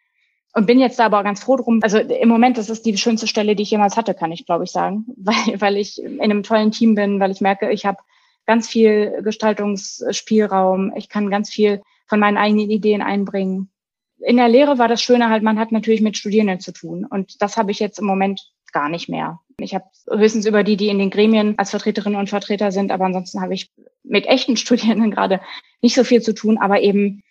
und 0.54 0.66
bin 0.66 0.78
jetzt 0.78 0.98
da 0.98 1.06
aber 1.06 1.22
ganz 1.24 1.42
froh 1.42 1.56
drum. 1.56 1.80
Also 1.82 1.98
im 1.98 2.28
Moment 2.28 2.58
das 2.58 2.70
ist 2.70 2.86
die 2.86 2.96
schönste 2.96 3.26
Stelle, 3.26 3.56
die 3.56 3.64
ich 3.64 3.70
jemals 3.70 3.96
hatte, 3.96 4.14
kann 4.14 4.32
ich 4.32 4.46
glaube 4.46 4.64
ich 4.64 4.70
sagen, 4.70 5.04
weil, 5.16 5.60
weil 5.60 5.76
ich 5.76 6.02
in 6.02 6.20
einem 6.20 6.42
tollen 6.42 6.70
Team 6.70 6.94
bin, 6.94 7.20
weil 7.20 7.30
ich 7.30 7.40
merke, 7.40 7.70
ich 7.70 7.86
habe 7.86 7.98
ganz 8.46 8.68
viel 8.68 9.22
Gestaltungsspielraum. 9.22 10.92
Ich 10.96 11.08
kann 11.08 11.30
ganz 11.30 11.50
viel 11.50 11.82
von 12.06 12.20
meinen 12.20 12.36
eigenen 12.36 12.70
Ideen 12.70 13.02
einbringen. 13.02 13.70
In 14.18 14.36
der 14.36 14.48
Lehre 14.48 14.78
war 14.78 14.88
das 14.88 15.02
Schöne 15.02 15.28
halt, 15.28 15.42
man 15.42 15.58
hat 15.58 15.72
natürlich 15.72 16.00
mit 16.00 16.16
Studierenden 16.16 16.60
zu 16.60 16.72
tun. 16.72 17.04
Und 17.04 17.42
das 17.42 17.56
habe 17.56 17.70
ich 17.70 17.78
jetzt 17.78 17.98
im 17.98 18.06
Moment 18.06 18.52
gar 18.72 18.88
nicht 18.88 19.08
mehr. 19.08 19.40
Ich 19.58 19.74
habe 19.74 19.84
höchstens 20.10 20.46
über 20.46 20.64
die, 20.64 20.76
die 20.76 20.88
in 20.88 20.98
den 20.98 21.10
Gremien 21.10 21.54
als 21.58 21.70
Vertreterinnen 21.70 22.18
und 22.18 22.28
Vertreter 22.28 22.72
sind, 22.72 22.90
aber 22.90 23.04
ansonsten 23.04 23.40
habe 23.40 23.54
ich 23.54 23.70
mit 24.02 24.26
echten 24.26 24.56
Studierenden 24.56 25.10
gerade 25.12 25.40
nicht 25.80 25.94
so 25.94 26.04
viel 26.04 26.22
zu 26.22 26.34
tun, 26.34 26.58
aber 26.58 26.80
eben 26.80 27.22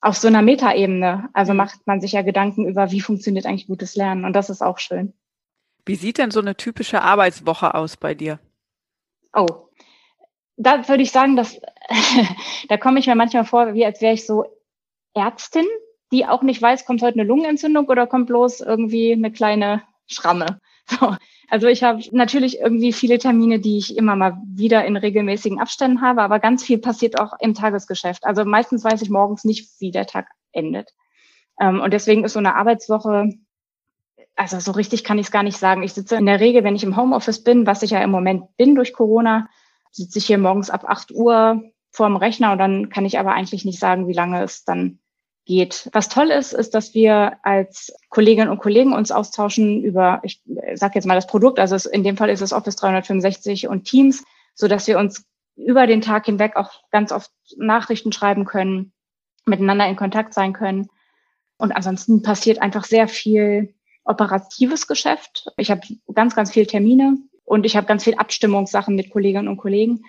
auf 0.00 0.16
so 0.16 0.28
einer 0.28 0.42
Metaebene. 0.42 1.28
Also 1.32 1.54
macht 1.54 1.86
man 1.86 2.00
sich 2.00 2.12
ja 2.12 2.22
Gedanken 2.22 2.66
über, 2.66 2.90
wie 2.90 3.00
funktioniert 3.00 3.46
eigentlich 3.46 3.66
gutes 3.66 3.96
Lernen. 3.96 4.24
Und 4.24 4.32
das 4.34 4.50
ist 4.50 4.62
auch 4.62 4.78
schön. 4.78 5.12
Wie 5.84 5.96
sieht 5.96 6.18
denn 6.18 6.30
so 6.30 6.40
eine 6.40 6.56
typische 6.56 7.02
Arbeitswoche 7.02 7.74
aus 7.74 7.96
bei 7.96 8.14
dir? 8.14 8.38
Oh, 9.34 9.68
da 10.56 10.86
würde 10.88 11.02
ich 11.02 11.10
sagen, 11.10 11.36
dass 11.36 11.60
da 12.68 12.76
komme 12.76 13.00
ich 13.00 13.06
mir 13.06 13.14
manchmal 13.14 13.44
vor, 13.44 13.74
wie 13.74 13.84
als 13.84 14.00
wäre 14.00 14.14
ich 14.14 14.26
so 14.26 14.44
Ärztin, 15.14 15.66
die 16.12 16.26
auch 16.26 16.42
nicht 16.42 16.60
weiß, 16.60 16.84
kommt 16.84 17.02
heute 17.02 17.18
eine 17.18 17.28
Lungenentzündung 17.28 17.86
oder 17.86 18.06
kommt 18.06 18.26
bloß 18.26 18.60
irgendwie 18.60 19.12
eine 19.12 19.32
kleine 19.32 19.82
Schramme. 20.06 20.60
So. 20.98 21.14
Also 21.50 21.66
ich 21.66 21.82
habe 21.82 22.00
natürlich 22.12 22.60
irgendwie 22.60 22.92
viele 22.92 23.18
Termine, 23.18 23.58
die 23.58 23.76
ich 23.76 23.96
immer 23.96 24.14
mal 24.14 24.40
wieder 24.46 24.84
in 24.84 24.96
regelmäßigen 24.96 25.60
Abständen 25.60 26.00
habe, 26.00 26.22
aber 26.22 26.38
ganz 26.38 26.62
viel 26.62 26.78
passiert 26.78 27.20
auch 27.20 27.32
im 27.40 27.54
Tagesgeschäft. 27.54 28.24
Also 28.24 28.44
meistens 28.44 28.84
weiß 28.84 29.02
ich 29.02 29.10
morgens 29.10 29.42
nicht, 29.44 29.68
wie 29.80 29.90
der 29.90 30.06
Tag 30.06 30.28
endet. 30.52 30.90
Ähm, 31.60 31.80
und 31.80 31.92
deswegen 31.92 32.22
ist 32.22 32.34
so 32.34 32.38
eine 32.38 32.54
Arbeitswoche, 32.54 33.30
also 34.36 34.60
so 34.60 34.70
richtig 34.70 35.02
kann 35.02 35.18
ich 35.18 35.26
es 35.26 35.32
gar 35.32 35.42
nicht 35.42 35.58
sagen. 35.58 35.82
Ich 35.82 35.92
sitze 35.92 36.14
in 36.14 36.26
der 36.26 36.38
Regel, 36.38 36.62
wenn 36.62 36.76
ich 36.76 36.84
im 36.84 36.96
Homeoffice 36.96 37.42
bin, 37.42 37.66
was 37.66 37.82
ich 37.82 37.90
ja 37.90 38.00
im 38.00 38.12
Moment 38.12 38.56
bin 38.56 38.76
durch 38.76 38.92
Corona, 38.92 39.48
sitze 39.90 40.20
ich 40.20 40.26
hier 40.26 40.38
morgens 40.38 40.70
ab 40.70 40.84
8 40.86 41.10
Uhr 41.10 41.64
vorm 41.90 42.14
Rechner 42.14 42.52
und 42.52 42.58
dann 42.58 42.90
kann 42.90 43.04
ich 43.04 43.18
aber 43.18 43.34
eigentlich 43.34 43.64
nicht 43.64 43.80
sagen, 43.80 44.06
wie 44.06 44.12
lange 44.12 44.40
es 44.44 44.64
dann 44.64 45.00
geht. 45.50 45.90
Was 45.92 46.08
toll 46.08 46.30
ist, 46.30 46.52
ist, 46.52 46.74
dass 46.74 46.94
wir 46.94 47.38
als 47.42 47.92
Kolleginnen 48.08 48.50
und 48.50 48.60
Kollegen 48.60 48.92
uns 48.92 49.10
austauschen 49.10 49.82
über, 49.82 50.20
ich 50.22 50.40
sage 50.74 50.94
jetzt 50.94 51.06
mal 51.06 51.16
das 51.16 51.26
Produkt, 51.26 51.58
also 51.58 51.74
es, 51.74 51.86
in 51.86 52.04
dem 52.04 52.16
Fall 52.16 52.30
ist 52.30 52.40
es 52.40 52.52
Office 52.52 52.76
365 52.76 53.66
und 53.66 53.82
Teams, 53.82 54.22
so 54.54 54.68
dass 54.68 54.86
wir 54.86 54.96
uns 54.96 55.26
über 55.56 55.88
den 55.88 56.02
Tag 56.02 56.26
hinweg 56.26 56.54
auch 56.54 56.70
ganz 56.92 57.10
oft 57.10 57.32
Nachrichten 57.56 58.12
schreiben 58.12 58.44
können, 58.44 58.92
miteinander 59.44 59.88
in 59.88 59.96
Kontakt 59.96 60.34
sein 60.34 60.52
können. 60.52 60.88
Und 61.58 61.72
ansonsten 61.72 62.22
passiert 62.22 62.62
einfach 62.62 62.84
sehr 62.84 63.08
viel 63.08 63.74
operatives 64.04 64.86
Geschäft. 64.86 65.48
Ich 65.56 65.72
habe 65.72 65.80
ganz, 66.14 66.36
ganz 66.36 66.52
viel 66.52 66.66
Termine 66.66 67.18
und 67.44 67.66
ich 67.66 67.76
habe 67.76 67.88
ganz 67.88 68.04
viel 68.04 68.14
Abstimmungssachen 68.14 68.94
mit 68.94 69.10
Kolleginnen 69.10 69.48
und 69.48 69.56
Kollegen. 69.56 70.04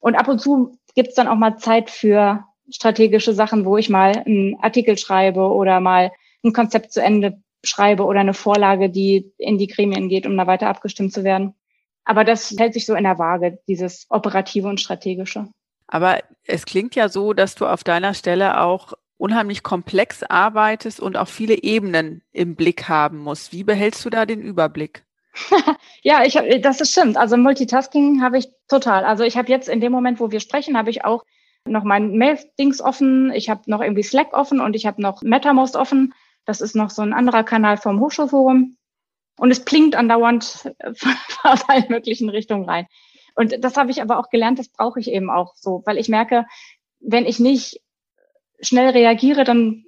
Und 0.00 0.16
ab 0.16 0.28
und 0.28 0.38
zu 0.38 0.76
gibt 0.94 1.08
es 1.08 1.14
dann 1.14 1.28
auch 1.28 1.36
mal 1.36 1.56
Zeit 1.56 1.88
für 1.88 2.44
strategische 2.70 3.34
Sachen, 3.34 3.64
wo 3.64 3.76
ich 3.76 3.88
mal 3.88 4.22
einen 4.26 4.56
Artikel 4.60 4.98
schreibe 4.98 5.40
oder 5.40 5.80
mal 5.80 6.12
ein 6.44 6.52
Konzept 6.52 6.92
zu 6.92 7.02
Ende 7.02 7.42
schreibe 7.64 8.04
oder 8.04 8.20
eine 8.20 8.34
Vorlage, 8.34 8.90
die 8.90 9.32
in 9.38 9.58
die 9.58 9.68
Gremien 9.68 10.08
geht, 10.08 10.26
um 10.26 10.36
da 10.36 10.46
weiter 10.46 10.68
abgestimmt 10.68 11.12
zu 11.12 11.24
werden. 11.24 11.54
Aber 12.04 12.24
das 12.24 12.54
hält 12.58 12.74
sich 12.74 12.86
so 12.86 12.94
in 12.94 13.04
der 13.04 13.18
Waage, 13.18 13.58
dieses 13.68 14.06
operative 14.08 14.68
und 14.68 14.80
strategische. 14.80 15.48
Aber 15.86 16.18
es 16.46 16.66
klingt 16.66 16.94
ja 16.94 17.08
so, 17.08 17.32
dass 17.32 17.54
du 17.54 17.66
auf 17.66 17.84
deiner 17.84 18.14
Stelle 18.14 18.60
auch 18.60 18.94
unheimlich 19.18 19.62
komplex 19.62 20.24
arbeitest 20.24 20.98
und 20.98 21.16
auch 21.16 21.28
viele 21.28 21.62
Ebenen 21.62 22.22
im 22.32 22.56
Blick 22.56 22.88
haben 22.88 23.18
musst. 23.18 23.52
Wie 23.52 23.62
behältst 23.62 24.04
du 24.04 24.10
da 24.10 24.26
den 24.26 24.40
Überblick? 24.40 25.04
ja, 26.02 26.24
ich 26.24 26.36
hab, 26.36 26.44
das 26.60 26.80
ist 26.80 26.90
stimmt. 26.90 27.16
Also 27.16 27.36
Multitasking 27.36 28.20
habe 28.22 28.38
ich 28.38 28.48
total. 28.68 29.04
Also 29.04 29.22
ich 29.22 29.36
habe 29.36 29.48
jetzt 29.48 29.68
in 29.68 29.80
dem 29.80 29.92
Moment, 29.92 30.18
wo 30.18 30.32
wir 30.32 30.40
sprechen, 30.40 30.76
habe 30.76 30.90
ich 30.90 31.04
auch 31.04 31.24
noch 31.66 31.84
mein 31.84 32.12
Mail-Dings 32.12 32.80
offen, 32.80 33.32
ich 33.32 33.48
habe 33.48 33.62
noch 33.66 33.80
irgendwie 33.80 34.02
Slack 34.02 34.32
offen 34.32 34.60
und 34.60 34.74
ich 34.74 34.86
habe 34.86 35.00
noch 35.00 35.22
MetaMost 35.22 35.76
offen. 35.76 36.14
Das 36.44 36.60
ist 36.60 36.74
noch 36.74 36.90
so 36.90 37.02
ein 37.02 37.12
anderer 37.12 37.44
Kanal 37.44 37.76
vom 37.76 38.00
Hochschulforum. 38.00 38.76
Und 39.38 39.50
es 39.50 39.64
plingt 39.64 39.96
andauernd 39.96 40.72
aus 41.42 41.68
allen 41.68 41.86
möglichen 41.88 42.28
Richtungen 42.28 42.68
rein. 42.68 42.86
Und 43.34 43.64
das 43.64 43.76
habe 43.76 43.90
ich 43.90 44.02
aber 44.02 44.18
auch 44.18 44.28
gelernt, 44.28 44.58
das 44.58 44.68
brauche 44.68 45.00
ich 45.00 45.10
eben 45.10 45.30
auch 45.30 45.54
so, 45.56 45.82
weil 45.86 45.96
ich 45.96 46.08
merke, 46.08 46.46
wenn 47.00 47.24
ich 47.24 47.40
nicht 47.40 47.80
schnell 48.60 48.90
reagiere, 48.90 49.44
dann, 49.44 49.84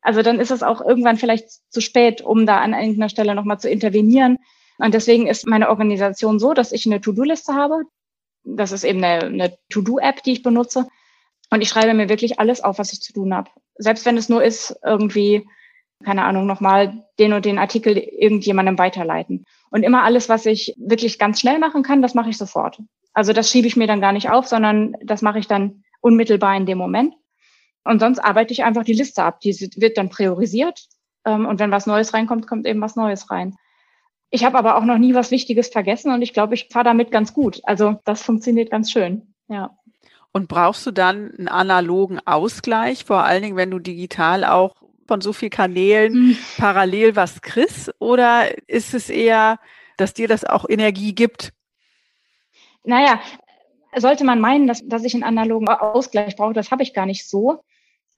also 0.00 0.22
dann 0.22 0.40
ist 0.40 0.50
es 0.50 0.62
auch 0.62 0.80
irgendwann 0.80 1.16
vielleicht 1.16 1.48
zu 1.70 1.80
spät, 1.80 2.20
um 2.20 2.46
da 2.46 2.58
an 2.58 2.74
irgendeiner 2.74 3.08
Stelle 3.08 3.34
nochmal 3.34 3.60
zu 3.60 3.70
intervenieren. 3.70 4.38
Und 4.78 4.92
deswegen 4.92 5.28
ist 5.28 5.46
meine 5.46 5.68
Organisation 5.68 6.40
so, 6.40 6.52
dass 6.52 6.72
ich 6.72 6.84
eine 6.86 7.00
To-Do-Liste 7.00 7.54
habe. 7.54 7.84
Das 8.42 8.72
ist 8.72 8.84
eben 8.84 9.02
eine, 9.02 9.24
eine 9.24 9.58
To-Do-App, 9.70 10.22
die 10.24 10.32
ich 10.32 10.42
benutze. 10.42 10.88
Und 11.54 11.60
ich 11.60 11.68
schreibe 11.68 11.94
mir 11.94 12.08
wirklich 12.08 12.40
alles 12.40 12.64
auf, 12.64 12.80
was 12.80 12.92
ich 12.92 13.00
zu 13.00 13.12
tun 13.12 13.32
habe. 13.32 13.48
Selbst 13.76 14.04
wenn 14.06 14.16
es 14.16 14.28
nur 14.28 14.42
ist, 14.42 14.76
irgendwie, 14.82 15.46
keine 16.04 16.24
Ahnung, 16.24 16.46
nochmal 16.46 17.04
den 17.20 17.32
und 17.32 17.44
den 17.44 17.60
Artikel 17.60 17.96
irgendjemandem 17.96 18.76
weiterleiten. 18.76 19.44
Und 19.70 19.84
immer 19.84 20.02
alles, 20.02 20.28
was 20.28 20.46
ich 20.46 20.74
wirklich 20.76 21.16
ganz 21.16 21.38
schnell 21.38 21.60
machen 21.60 21.84
kann, 21.84 22.02
das 22.02 22.14
mache 22.14 22.28
ich 22.28 22.38
sofort. 22.38 22.80
Also 23.12 23.32
das 23.32 23.48
schiebe 23.48 23.68
ich 23.68 23.76
mir 23.76 23.86
dann 23.86 24.00
gar 24.00 24.10
nicht 24.10 24.30
auf, 24.30 24.48
sondern 24.48 24.96
das 25.04 25.22
mache 25.22 25.38
ich 25.38 25.46
dann 25.46 25.84
unmittelbar 26.00 26.56
in 26.56 26.66
dem 26.66 26.76
Moment. 26.76 27.14
Und 27.84 28.00
sonst 28.00 28.18
arbeite 28.18 28.52
ich 28.52 28.64
einfach 28.64 28.82
die 28.82 28.92
Liste 28.92 29.22
ab. 29.22 29.38
Die 29.38 29.52
wird 29.76 29.96
dann 29.96 30.08
priorisiert. 30.08 30.88
Ähm, 31.24 31.46
und 31.46 31.60
wenn 31.60 31.70
was 31.70 31.86
Neues 31.86 32.14
reinkommt, 32.14 32.48
kommt 32.48 32.66
eben 32.66 32.80
was 32.80 32.96
Neues 32.96 33.30
rein. 33.30 33.54
Ich 34.30 34.44
habe 34.44 34.58
aber 34.58 34.76
auch 34.76 34.84
noch 34.84 34.98
nie 34.98 35.14
was 35.14 35.30
Wichtiges 35.30 35.68
vergessen 35.68 36.12
und 36.12 36.20
ich 36.20 36.32
glaube, 36.32 36.54
ich 36.54 36.66
fahre 36.72 36.86
damit 36.86 37.12
ganz 37.12 37.32
gut. 37.32 37.60
Also 37.62 38.00
das 38.04 38.22
funktioniert 38.22 38.72
ganz 38.72 38.90
schön. 38.90 39.32
Ja. 39.46 39.70
Und 40.34 40.48
brauchst 40.48 40.84
du 40.84 40.90
dann 40.90 41.32
einen 41.38 41.48
analogen 41.48 42.20
Ausgleich, 42.26 43.04
vor 43.04 43.24
allen 43.24 43.42
Dingen, 43.42 43.56
wenn 43.56 43.70
du 43.70 43.78
digital 43.78 44.44
auch 44.44 44.74
von 45.06 45.20
so 45.20 45.32
vielen 45.32 45.50
Kanälen 45.50 46.12
hm. 46.12 46.38
parallel 46.58 47.16
was 47.16 47.40
kriegst? 47.40 47.94
Oder 47.98 48.48
ist 48.68 48.92
es 48.92 49.08
eher, 49.08 49.58
dass 49.96 50.12
dir 50.12 50.28
das 50.28 50.44
auch 50.44 50.68
Energie 50.68 51.14
gibt? 51.14 51.52
Naja, 52.84 53.20
sollte 53.96 54.24
man 54.24 54.40
meinen, 54.40 54.66
dass, 54.66 54.86
dass 54.86 55.04
ich 55.04 55.14
einen 55.14 55.22
analogen 55.22 55.68
Ausgleich 55.68 56.36
brauche, 56.36 56.52
das 56.52 56.70
habe 56.70 56.82
ich 56.82 56.92
gar 56.92 57.06
nicht 57.06 57.26
so 57.26 57.62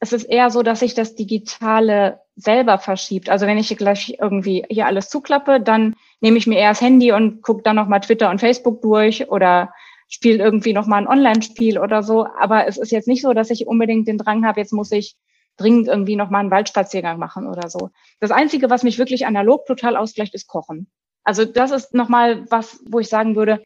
es 0.01 0.13
ist 0.13 0.25
eher 0.25 0.51
so, 0.51 0.63
dass 0.63 0.81
sich 0.81 0.95
das 0.95 1.15
Digitale 1.15 2.21
selber 2.37 2.79
verschiebt. 2.79 3.31
Also 3.31 3.47
wenn 3.47 3.59
ich 3.59 3.69
hier 3.69 3.77
gleich 3.77 4.17
irgendwie 4.21 4.65
hier 4.69 4.87
alles 4.87 5.09
zuklappe, 5.09 5.61
dann 5.61 5.95
nehme 6.21 6.37
ich 6.37 6.47
mir 6.47 6.59
eher 6.59 6.71
das 6.71 6.81
Handy 6.81 7.13
und 7.13 7.43
gucke 7.43 7.63
dann 7.63 7.77
nochmal 7.77 8.01
Twitter 8.01 8.31
und 8.31 8.41
Facebook 8.41 8.83
durch 8.83 9.31
oder 9.31 9.73
spiele 10.09 10.43
irgendwie 10.43 10.73
nochmal 10.73 11.03
ein 11.03 11.09
Online-Spiel 11.09 11.79
oder 11.79 12.03
so. 12.03 12.27
Aber 12.39 12.67
es 12.67 12.79
ist 12.79 12.93
jetzt 12.93 13.09
nicht 13.09 13.23
so, 13.23 13.33
dass 13.33 13.51
ich 13.51 13.67
unbedingt 13.67 14.09
den 14.09 14.19
Drang 14.19 14.47
habe, 14.47 14.61
jetzt 14.61 14.73
muss 14.73 14.93
ich 14.93 15.17
dringend 15.57 15.89
irgendwie 15.89 16.17
nochmal 16.17 16.41
einen 16.41 16.51
Waldspaziergang 16.51 17.19
machen 17.19 17.47
oder 17.47 17.69
so. 17.71 17.91
Das 18.21 18.31
Einzige, 18.31 18.71
was 18.71 18.83
mich 18.83 18.99
wirklich 18.99 19.27
analog 19.27 19.67
total 19.67 19.97
ausgleicht, 19.97 20.35
ist 20.35 20.47
Kochen. 20.47 20.89
Also 21.25 21.45
das 21.45 21.71
ist 21.71 21.95
nochmal 21.95 22.45
was, 22.51 22.81
wo 22.89 23.01
ich 23.01 23.09
sagen 23.09 23.37
würde, 23.37 23.63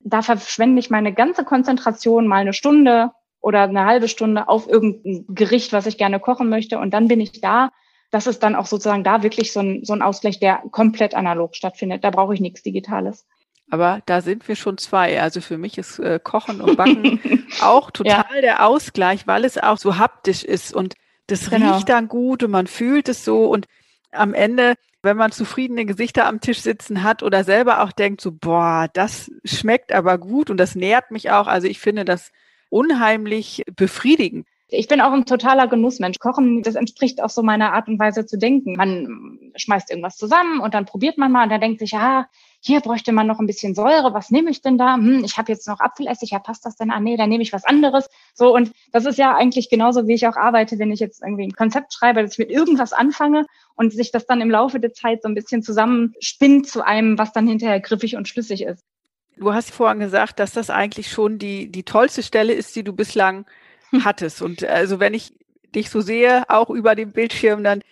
da 0.00 0.22
verschwende 0.22 0.80
ich 0.80 0.90
meine 0.90 1.12
ganze 1.12 1.44
Konzentration 1.44 2.26
mal 2.26 2.40
eine 2.40 2.52
Stunde 2.52 3.12
oder 3.40 3.62
eine 3.62 3.84
halbe 3.84 4.08
Stunde 4.08 4.48
auf 4.48 4.68
irgendein 4.68 5.24
Gericht, 5.28 5.72
was 5.72 5.86
ich 5.86 5.96
gerne 5.96 6.20
kochen 6.20 6.48
möchte. 6.48 6.78
Und 6.78 6.92
dann 6.92 7.08
bin 7.08 7.20
ich 7.20 7.40
da. 7.40 7.70
Das 8.10 8.26
ist 8.26 8.42
dann 8.42 8.56
auch 8.56 8.66
sozusagen 8.66 9.04
da 9.04 9.22
wirklich 9.22 9.52
so 9.52 9.60
ein, 9.60 9.84
so 9.84 9.92
ein 9.92 10.02
Ausgleich, 10.02 10.40
der 10.40 10.62
komplett 10.70 11.14
analog 11.14 11.54
stattfindet. 11.54 12.04
Da 12.04 12.10
brauche 12.10 12.34
ich 12.34 12.40
nichts 12.40 12.62
Digitales. 12.62 13.26
Aber 13.70 14.00
da 14.06 14.22
sind 14.22 14.48
wir 14.48 14.56
schon 14.56 14.78
zwei. 14.78 15.20
Also 15.20 15.40
für 15.40 15.58
mich 15.58 15.76
ist 15.76 15.98
äh, 15.98 16.18
Kochen 16.22 16.60
und 16.60 16.76
Backen 16.76 17.46
auch 17.60 17.90
total 17.90 18.24
ja. 18.34 18.40
der 18.40 18.66
Ausgleich, 18.66 19.26
weil 19.26 19.44
es 19.44 19.58
auch 19.58 19.78
so 19.78 19.98
haptisch 19.98 20.42
ist 20.42 20.74
und 20.74 20.94
das 21.26 21.50
genau. 21.50 21.74
riecht 21.74 21.88
dann 21.90 22.08
gut 22.08 22.42
und 22.42 22.50
man 22.50 22.66
fühlt 22.66 23.08
es 23.08 23.24
so 23.24 23.44
und 23.44 23.66
am 24.10 24.32
Ende, 24.32 24.74
wenn 25.02 25.18
man 25.18 25.32
zufriedene 25.32 25.84
Gesichter 25.84 26.26
am 26.26 26.40
Tisch 26.40 26.60
sitzen 26.60 27.02
hat 27.02 27.22
oder 27.22 27.44
selber 27.44 27.82
auch 27.82 27.92
denkt 27.92 28.22
so, 28.22 28.32
boah, 28.32 28.88
das 28.94 29.30
schmeckt 29.44 29.92
aber 29.92 30.16
gut 30.16 30.48
und 30.48 30.56
das 30.56 30.74
nährt 30.74 31.10
mich 31.10 31.30
auch. 31.30 31.46
Also 31.46 31.68
ich 31.68 31.78
finde 31.78 32.06
das 32.06 32.32
unheimlich 32.70 33.64
befriedigend. 33.76 34.46
Ich 34.70 34.88
bin 34.88 35.00
auch 35.00 35.12
ein 35.12 35.24
totaler 35.24 35.66
Genussmensch. 35.66 36.18
Kochen, 36.18 36.62
das 36.62 36.74
entspricht 36.74 37.22
auch 37.22 37.30
so 37.30 37.42
meiner 37.42 37.72
Art 37.72 37.88
und 37.88 37.98
Weise 37.98 38.26
zu 38.26 38.38
denken. 38.38 38.74
Man 38.76 39.52
schmeißt 39.56 39.90
irgendwas 39.90 40.16
zusammen 40.16 40.60
und 40.60 40.74
dann 40.74 40.84
probiert 40.84 41.16
man 41.16 41.32
mal 41.32 41.44
und 41.44 41.50
dann 41.50 41.60
denkt 41.60 41.80
sich, 41.80 41.92
ja, 41.92 42.26
hier 42.60 42.80
bräuchte 42.80 43.12
man 43.12 43.26
noch 43.26 43.38
ein 43.38 43.46
bisschen 43.46 43.74
Säure. 43.74 44.12
Was 44.14 44.30
nehme 44.30 44.50
ich 44.50 44.62
denn 44.62 44.78
da? 44.78 44.96
Hm, 44.96 45.22
ich 45.24 45.38
habe 45.38 45.52
jetzt 45.52 45.68
noch 45.68 45.80
Apfelessig. 45.80 46.30
Ja, 46.30 46.38
passt 46.38 46.66
das 46.66 46.76
denn? 46.76 46.90
Ah, 46.90 47.00
nee, 47.00 47.16
dann 47.16 47.28
nehme 47.28 47.42
ich 47.42 47.52
was 47.52 47.64
anderes. 47.64 48.08
So 48.34 48.54
und 48.54 48.72
das 48.92 49.04
ist 49.04 49.18
ja 49.18 49.36
eigentlich 49.36 49.70
genauso, 49.70 50.06
wie 50.06 50.14
ich 50.14 50.26
auch 50.26 50.36
arbeite, 50.36 50.78
wenn 50.78 50.90
ich 50.90 51.00
jetzt 51.00 51.22
irgendwie 51.22 51.44
ein 51.44 51.52
Konzept 51.52 51.92
schreibe, 51.94 52.22
dass 52.22 52.32
ich 52.32 52.38
mit 52.38 52.50
irgendwas 52.50 52.92
anfange 52.92 53.46
und 53.76 53.92
sich 53.92 54.10
das 54.10 54.26
dann 54.26 54.40
im 54.40 54.50
Laufe 54.50 54.80
der 54.80 54.92
Zeit 54.92 55.22
so 55.22 55.28
ein 55.28 55.34
bisschen 55.34 55.62
zusammenspinnt 55.62 56.66
zu 56.68 56.84
einem, 56.84 57.16
was 57.16 57.32
dann 57.32 57.46
hinterher 57.46 57.80
griffig 57.80 58.16
und 58.16 58.28
schlüssig 58.28 58.62
ist. 58.62 58.84
Du 59.36 59.54
hast 59.54 59.70
vorhin 59.70 60.00
gesagt, 60.00 60.40
dass 60.40 60.52
das 60.52 60.68
eigentlich 60.68 61.10
schon 61.10 61.38
die, 61.38 61.70
die 61.70 61.84
tollste 61.84 62.24
Stelle 62.24 62.52
ist, 62.52 62.74
die 62.74 62.82
du 62.82 62.92
bislang 62.92 63.46
hm. 63.90 64.04
hattest. 64.04 64.42
Und 64.42 64.64
also 64.64 64.98
wenn 64.98 65.14
ich 65.14 65.32
dich 65.74 65.90
so 65.90 66.00
sehe, 66.00 66.44
auch 66.48 66.70
über 66.70 66.96
dem 66.96 67.12
Bildschirm, 67.12 67.62
dann 67.62 67.82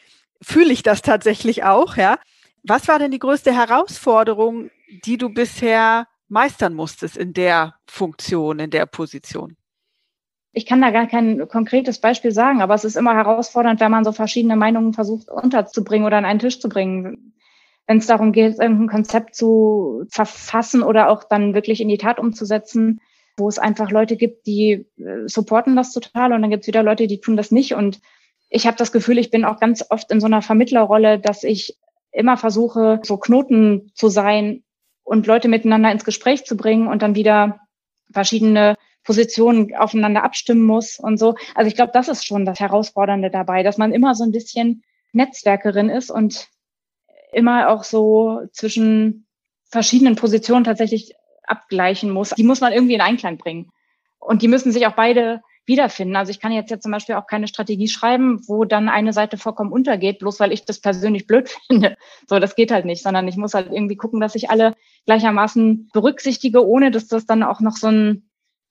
fühle 0.43 0.73
ich 0.73 0.83
das 0.83 1.03
tatsächlich 1.03 1.65
auch, 1.65 1.97
ja. 1.97 2.19
Was 2.67 2.89
war 2.89 2.99
denn 2.99 3.11
die 3.11 3.19
größte 3.19 3.53
Herausforderung, 3.53 4.71
die 5.05 5.19
du 5.19 5.29
bisher 5.29 6.07
meistern 6.29 6.75
musstest 6.75 7.17
in 7.17 7.33
der 7.33 7.75
Funktion, 7.87 8.59
in 8.59 8.71
der 8.71 8.87
Position? 8.87 9.57
Ich 10.53 10.67
kann 10.67 10.81
da 10.81 10.91
gar 10.91 11.07
kein 11.07 11.47
konkretes 11.49 12.01
Beispiel 12.01 12.33
sagen, 12.33 12.63
aber 12.63 12.75
es 12.75 12.85
ist 12.85 12.97
immer 12.97 13.15
herausfordernd, 13.15 13.79
wenn 13.81 13.91
man 13.91 14.05
so 14.05 14.13
verschiedene 14.13 14.57
Meinungen 14.57 14.95
versucht 14.95 15.29
unterzubringen 15.29 16.07
oder 16.07 16.17
an 16.17 16.25
einen 16.25 16.41
Tisch 16.41 16.61
zu 16.61 16.69
bringen 16.69 17.35
wenn 17.87 17.99
es 17.99 18.07
darum 18.07 18.33
geht, 18.33 18.59
irgendein 18.59 18.89
Konzept 18.89 19.35
zu 19.35 20.05
verfassen 20.09 20.83
oder 20.83 21.09
auch 21.09 21.25
dann 21.25 21.55
wirklich 21.55 21.81
in 21.81 21.89
die 21.89 21.99
Tat 21.99 22.19
umzusetzen, 22.19 23.01
wo 23.37 23.49
es 23.49 23.59
einfach 23.59 23.91
Leute 23.91 24.17
gibt, 24.17 24.47
die 24.47 24.87
äh, 24.99 25.27
supporten 25.27 25.77
das 25.77 25.93
total 25.93 26.33
und 26.33 26.43
dann 26.43 26.51
gibt 26.51 26.65
es 26.65 26.69
wieder 26.69 26.83
Leute, 26.83 27.07
die 27.07 27.21
tun 27.21 27.37
das 27.37 27.51
nicht. 27.51 27.75
Und 27.75 28.01
ich 28.49 28.67
habe 28.67 28.77
das 28.77 28.93
Gefühl, 28.93 29.19
ich 29.19 29.31
bin 29.31 29.45
auch 29.45 29.61
ganz 29.61 29.85
oft 29.89 30.11
in 30.11 30.21
so 30.21 30.27
einer 30.27 30.43
Vermittlerrolle, 30.43 31.19
dass 31.19 31.45
ich 31.45 31.77
immer 32.17 32.37
versuche, 32.37 33.01
so 33.03 33.19
Knoten 33.19 33.93
zu 33.95 34.09
sein 34.09 34.65
und 35.05 35.27
Leute 35.27 35.49
miteinander 35.49 35.93
ins 35.93 36.05
Gespräch 36.05 36.45
zu 36.45 36.57
bringen 36.57 36.89
und 36.89 37.03
dann 37.03 37.15
wieder 37.15 37.61
verschiedene 38.11 38.77
Positionen 39.05 39.75
aufeinander 39.77 40.25
abstimmen 40.25 40.63
muss 40.63 40.99
und 40.99 41.19
so. 41.19 41.37
Also 41.55 41.69
ich 41.69 41.77
glaube, 41.77 41.93
das 41.93 42.09
ist 42.09 42.27
schon 42.27 42.45
das 42.45 42.59
Herausfordernde 42.59 43.31
dabei, 43.31 43.63
dass 43.63 43.79
man 43.79 43.93
immer 43.93 44.15
so 44.15 44.25
ein 44.25 44.33
bisschen 44.33 44.83
Netzwerkerin 45.13 45.89
ist 45.89 46.11
und 46.11 46.49
immer 47.33 47.69
auch 47.69 47.85
so 47.85 48.41
zwischen 48.53 49.27
verschiedenen 49.71 50.17
Positionen 50.17 50.65
tatsächlich 50.65 51.15
abgleichen 51.45 52.11
muss. 52.11 52.31
Die 52.31 52.45
muss 52.45 52.61
man 52.61 52.73
irgendwie 52.73 52.95
in 52.95 53.01
Einklang 53.01 53.39
bringen. 53.39 53.71
Und 54.19 54.43
die 54.43 54.49
müssen 54.49 54.73
sich 54.73 54.87
auch 54.87 54.95
beide 54.95 55.43
wiederfinden. 55.67 56.17
Also 56.17 56.31
ich 56.31 56.41
kann 56.41 56.53
jetzt 56.53 56.71
ja 56.71 56.79
zum 56.79 56.93
Beispiel 56.93 57.17
auch 57.17 57.27
keine 57.27 57.49
Strategie 57.49 57.89
schreiben, 57.89 58.41
wo 58.47 58.65
dann 58.65 58.89
eine 58.89 59.13
Seite 59.13 59.37
vollkommen 59.37 59.73
untergeht, 59.73 60.19
bloß 60.21 60.41
weil 60.41 60.53
ich 60.53 60.65
das 60.65 60.81
persönlich 60.81 61.27
blöd 61.29 61.49
finde. 61.67 61.97
So, 62.29 62.39
das 62.39 62.57
geht 62.57 62.71
halt 62.71 62.85
nicht, 62.85 63.03
sondern 63.03 63.29
ich 63.29 63.37
muss 63.37 63.55
halt 63.55 63.73
irgendwie 63.73 63.97
gucken, 63.97 64.21
dass 64.21 64.35
ich 64.35 64.51
alle 64.51 64.75
gleichermaßen 65.07 65.91
berücksichtige, 65.93 66.67
ohne 66.67 66.91
dass 66.91 67.09
das 67.09 67.27
dann 67.27 67.43
auch 67.43 67.61
noch 67.61 67.77
so 67.77 67.89
ein 67.89 68.29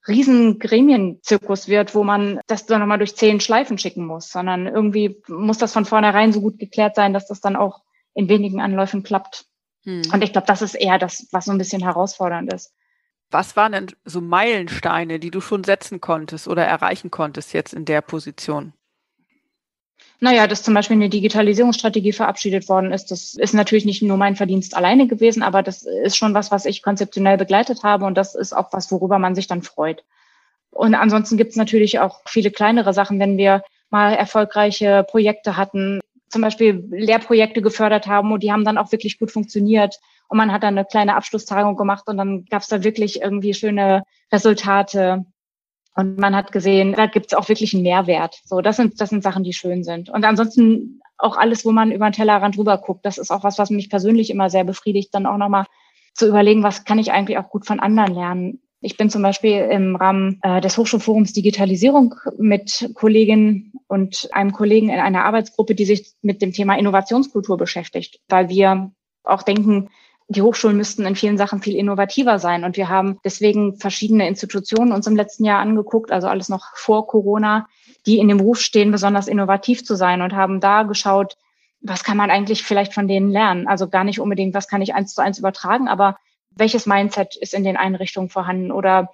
riesen 0.08 0.58
Gremienzirkus 0.58 1.68
wird, 1.68 1.94
wo 1.94 2.04
man 2.04 2.40
das 2.46 2.66
dann 2.66 2.80
nochmal 2.80 2.98
durch 2.98 3.16
zehn 3.16 3.40
Schleifen 3.40 3.76
schicken 3.78 4.06
muss, 4.06 4.30
sondern 4.30 4.66
irgendwie 4.66 5.20
muss 5.28 5.58
das 5.58 5.72
von 5.72 5.84
vornherein 5.84 6.32
so 6.32 6.40
gut 6.40 6.58
geklärt 6.58 6.94
sein, 6.94 7.12
dass 7.12 7.26
das 7.26 7.40
dann 7.40 7.56
auch 7.56 7.82
in 8.14 8.28
wenigen 8.28 8.60
Anläufen 8.60 9.02
klappt. 9.02 9.46
Hm. 9.82 10.02
Und 10.12 10.22
ich 10.22 10.32
glaube, 10.32 10.46
das 10.46 10.62
ist 10.62 10.74
eher 10.74 10.98
das, 10.98 11.28
was 11.32 11.46
so 11.46 11.52
ein 11.52 11.58
bisschen 11.58 11.82
herausfordernd 11.82 12.52
ist. 12.52 12.72
Was 13.30 13.56
waren 13.56 13.72
denn 13.72 13.86
so 14.04 14.20
Meilensteine, 14.20 15.18
die 15.18 15.30
du 15.30 15.40
schon 15.40 15.64
setzen 15.64 16.00
konntest 16.00 16.46
oder 16.46 16.64
erreichen 16.64 17.10
konntest 17.10 17.52
jetzt 17.52 17.74
in 17.74 17.84
der 17.84 18.00
Position? 18.00 18.72
Naja, 20.18 20.46
dass 20.46 20.62
zum 20.62 20.72
Beispiel 20.72 20.96
eine 20.96 21.10
Digitalisierungsstrategie 21.10 22.12
verabschiedet 22.12 22.68
worden 22.68 22.92
ist, 22.92 23.10
das 23.10 23.34
ist 23.34 23.52
natürlich 23.52 23.84
nicht 23.84 24.02
nur 24.02 24.16
mein 24.16 24.36
Verdienst 24.36 24.76
alleine 24.76 25.06
gewesen, 25.06 25.42
aber 25.42 25.62
das 25.62 25.82
ist 25.82 26.16
schon 26.16 26.32
was, 26.32 26.50
was 26.50 26.64
ich 26.64 26.82
konzeptionell 26.82 27.36
begleitet 27.36 27.82
habe 27.82 28.06
und 28.06 28.16
das 28.16 28.34
ist 28.34 28.54
auch 28.54 28.72
was, 28.72 28.90
worüber 28.90 29.18
man 29.18 29.34
sich 29.34 29.46
dann 29.46 29.62
freut. 29.62 30.04
Und 30.70 30.94
ansonsten 30.94 31.36
gibt 31.36 31.50
es 31.50 31.56
natürlich 31.56 31.98
auch 31.98 32.20
viele 32.26 32.50
kleinere 32.50 32.94
Sachen, 32.94 33.18
wenn 33.20 33.36
wir 33.36 33.62
mal 33.90 34.14
erfolgreiche 34.14 35.04
Projekte 35.08 35.56
hatten, 35.56 36.00
zum 36.28 36.42
Beispiel 36.42 36.84
Lehrprojekte 36.90 37.62
gefördert 37.62 38.06
haben 38.06 38.32
und 38.32 38.42
die 38.42 38.52
haben 38.52 38.64
dann 38.64 38.78
auch 38.78 38.92
wirklich 38.92 39.18
gut 39.18 39.30
funktioniert. 39.30 39.98
Und 40.28 40.38
man 40.38 40.52
hat 40.52 40.62
dann 40.62 40.76
eine 40.76 40.84
kleine 40.84 41.14
Abschlusstagung 41.14 41.76
gemacht 41.76 42.08
und 42.08 42.16
dann 42.16 42.44
gab 42.46 42.62
es 42.62 42.68
da 42.68 42.82
wirklich 42.82 43.22
irgendwie 43.22 43.54
schöne 43.54 44.02
Resultate. 44.32 45.24
Und 45.94 46.18
man 46.18 46.34
hat 46.34 46.52
gesehen, 46.52 46.92
da 46.94 47.06
gibt 47.06 47.26
es 47.26 47.34
auch 47.34 47.48
wirklich 47.48 47.72
einen 47.74 47.84
Mehrwert. 47.84 48.40
So, 48.44 48.60
das 48.60 48.76
sind, 48.76 49.00
das 49.00 49.10
sind 49.10 49.22
Sachen, 49.22 49.44
die 49.44 49.52
schön 49.52 49.84
sind. 49.84 50.10
Und 50.10 50.24
ansonsten 50.24 51.00
auch 51.16 51.36
alles, 51.36 51.64
wo 51.64 51.72
man 51.72 51.92
über 51.92 52.08
den 52.08 52.12
Tellerrand 52.12 52.56
drüber 52.56 52.78
guckt, 52.78 53.06
das 53.06 53.18
ist 53.18 53.30
auch 53.30 53.44
was, 53.44 53.58
was 53.58 53.70
mich 53.70 53.88
persönlich 53.88 54.30
immer 54.30 54.50
sehr 54.50 54.64
befriedigt, 54.64 55.14
dann 55.14 55.26
auch 55.26 55.38
nochmal 55.38 55.64
zu 56.12 56.28
überlegen, 56.28 56.62
was 56.62 56.84
kann 56.84 56.98
ich 56.98 57.12
eigentlich 57.12 57.38
auch 57.38 57.48
gut 57.48 57.66
von 57.66 57.80
anderen 57.80 58.14
lernen. 58.14 58.62
Ich 58.80 58.96
bin 58.96 59.10
zum 59.10 59.22
Beispiel 59.22 59.52
im 59.52 59.96
Rahmen 59.96 60.38
äh, 60.42 60.60
des 60.60 60.76
Hochschulforums 60.76 61.32
Digitalisierung 61.32 62.14
mit 62.38 62.90
Kolleginnen 62.94 63.72
und 63.88 64.28
einem 64.32 64.52
Kollegen 64.52 64.90
in 64.90 65.00
einer 65.00 65.24
Arbeitsgruppe, 65.24 65.74
die 65.74 65.86
sich 65.86 66.12
mit 66.22 66.42
dem 66.42 66.52
Thema 66.52 66.78
Innovationskultur 66.78 67.56
beschäftigt, 67.56 68.20
weil 68.28 68.48
wir 68.48 68.92
auch 69.24 69.42
denken, 69.42 69.88
die 70.28 70.42
Hochschulen 70.42 70.76
müssten 70.76 71.06
in 71.06 71.16
vielen 71.16 71.38
Sachen 71.38 71.62
viel 71.62 71.76
innovativer 71.76 72.38
sein. 72.38 72.64
Und 72.64 72.76
wir 72.76 72.88
haben 72.88 73.18
deswegen 73.24 73.76
verschiedene 73.76 74.26
Institutionen 74.26 74.92
uns 74.92 75.06
im 75.06 75.16
letzten 75.16 75.44
Jahr 75.44 75.60
angeguckt, 75.60 76.10
also 76.10 76.26
alles 76.26 76.48
noch 76.48 76.74
vor 76.74 77.06
Corona, 77.06 77.68
die 78.06 78.18
in 78.18 78.28
dem 78.28 78.40
Ruf 78.40 78.60
stehen, 78.60 78.90
besonders 78.90 79.28
innovativ 79.28 79.84
zu 79.84 79.94
sein 79.94 80.22
und 80.22 80.34
haben 80.34 80.60
da 80.60 80.82
geschaut, 80.82 81.36
was 81.80 82.04
kann 82.04 82.16
man 82.16 82.30
eigentlich 82.30 82.62
vielleicht 82.64 82.92
von 82.92 83.06
denen 83.06 83.30
lernen? 83.30 83.68
Also 83.68 83.88
gar 83.88 84.04
nicht 84.04 84.20
unbedingt, 84.20 84.54
was 84.54 84.68
kann 84.68 84.82
ich 84.82 84.94
eins 84.94 85.14
zu 85.14 85.22
eins 85.22 85.38
übertragen, 85.38 85.88
aber 85.88 86.16
welches 86.56 86.86
Mindset 86.86 87.36
ist 87.36 87.54
in 87.54 87.64
den 87.64 87.76
Einrichtungen 87.76 88.28
vorhanden 88.28 88.72
oder 88.72 89.10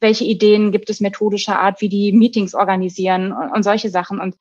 welche 0.00 0.24
Ideen 0.24 0.72
gibt 0.72 0.90
es 0.90 1.00
methodischer 1.00 1.58
Art, 1.58 1.80
wie 1.80 1.88
die 1.88 2.12
Meetings 2.12 2.54
organisieren 2.54 3.32
und, 3.32 3.50
und 3.50 3.62
solche 3.62 3.88
Sachen. 3.88 4.20
Und 4.20 4.36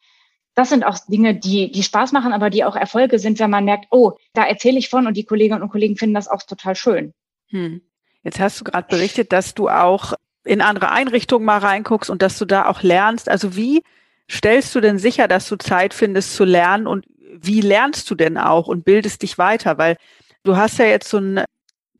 das 0.56 0.70
sind 0.70 0.84
auch 0.84 0.98
Dinge, 1.08 1.36
die, 1.36 1.72
die 1.72 1.84
Spaß 1.84 2.12
machen, 2.12 2.34
aber 2.34 2.50
die 2.50 2.66
auch 2.66 2.76
Erfolge 2.76 3.20
sind, 3.20 3.40
wenn 3.40 3.50
man 3.50 3.66
merkt, 3.66 3.86
oh, 3.92 4.14
da 4.34 4.44
erzähle 4.44 4.80
ich 4.80 4.90
von 4.90 5.08
und 5.08 5.16
die 5.16 5.24
Kolleginnen 5.24 5.62
und 5.62 5.70
Kollegen 5.70 5.96
finden 5.96 6.16
das 6.16 6.28
auch 6.28 6.44
total 6.44 6.76
schön. 6.76 7.14
Hm. 7.50 7.82
Jetzt 8.24 8.40
hast 8.40 8.60
du 8.60 8.66
gerade 8.66 8.88
berichtet, 8.88 9.32
dass 9.32 9.56
du 9.56 9.70
auch 9.70 10.14
in 10.44 10.62
andere 10.62 10.92
Einrichtungen 10.92 11.46
mal 11.46 11.60
reinguckst 11.60 12.10
und 12.10 12.22
dass 12.22 12.38
du 12.38 12.46
da 12.46 12.68
auch 12.68 12.82
lernst. 12.84 13.30
Also 13.30 13.56
wie 13.56 13.82
stellst 14.30 14.76
du 14.76 14.82
denn 14.82 14.98
sicher, 14.98 15.28
dass 15.28 15.48
du 15.48 15.56
Zeit 15.58 15.94
findest 15.94 16.36
zu 16.36 16.44
lernen 16.44 16.88
und 16.88 17.06
wie 17.34 17.62
lernst 17.62 18.10
du 18.10 18.16
denn 18.16 18.38
auch 18.38 18.68
und 18.68 18.84
bildest 18.84 19.22
dich 19.22 19.38
weiter? 19.38 19.78
Weil 19.78 19.98
du 20.44 20.58
hast 20.58 20.80
ja 20.80 20.86
jetzt 20.86 21.10
so 21.10 21.18
ein 21.18 21.44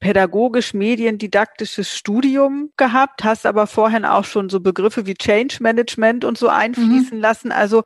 pädagogisch-mediendidaktisches 0.02 1.96
Studium 1.96 2.72
gehabt, 2.76 3.24
hast 3.24 3.46
aber 3.46 3.68
vorhin 3.68 4.04
auch 4.04 4.26
schon 4.26 4.50
so 4.50 4.60
Begriffe 4.60 5.06
wie 5.06 5.14
Change 5.14 5.58
Management 5.62 6.26
und 6.26 6.38
so 6.38 6.50
einfließen 6.50 7.18
mhm. 7.18 7.22
lassen. 7.22 7.52
Also 7.54 7.84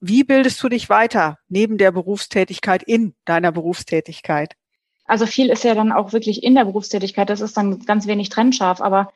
wie 0.00 0.24
bildest 0.24 0.60
du 0.62 0.68
dich 0.68 0.88
weiter 0.88 1.38
neben 1.48 1.78
der 1.78 1.92
Berufstätigkeit 1.92 2.82
in 2.82 3.14
deiner 3.24 3.52
Berufstätigkeit? 3.52 4.54
Also 5.04 5.26
viel 5.26 5.50
ist 5.50 5.64
ja 5.64 5.74
dann 5.74 5.92
auch 5.92 6.12
wirklich 6.12 6.42
in 6.42 6.54
der 6.54 6.64
Berufstätigkeit. 6.64 7.30
Das 7.30 7.40
ist 7.40 7.56
dann 7.56 7.80
ganz 7.84 8.06
wenig 8.06 8.30
trennscharf, 8.30 8.80
aber 8.80 9.12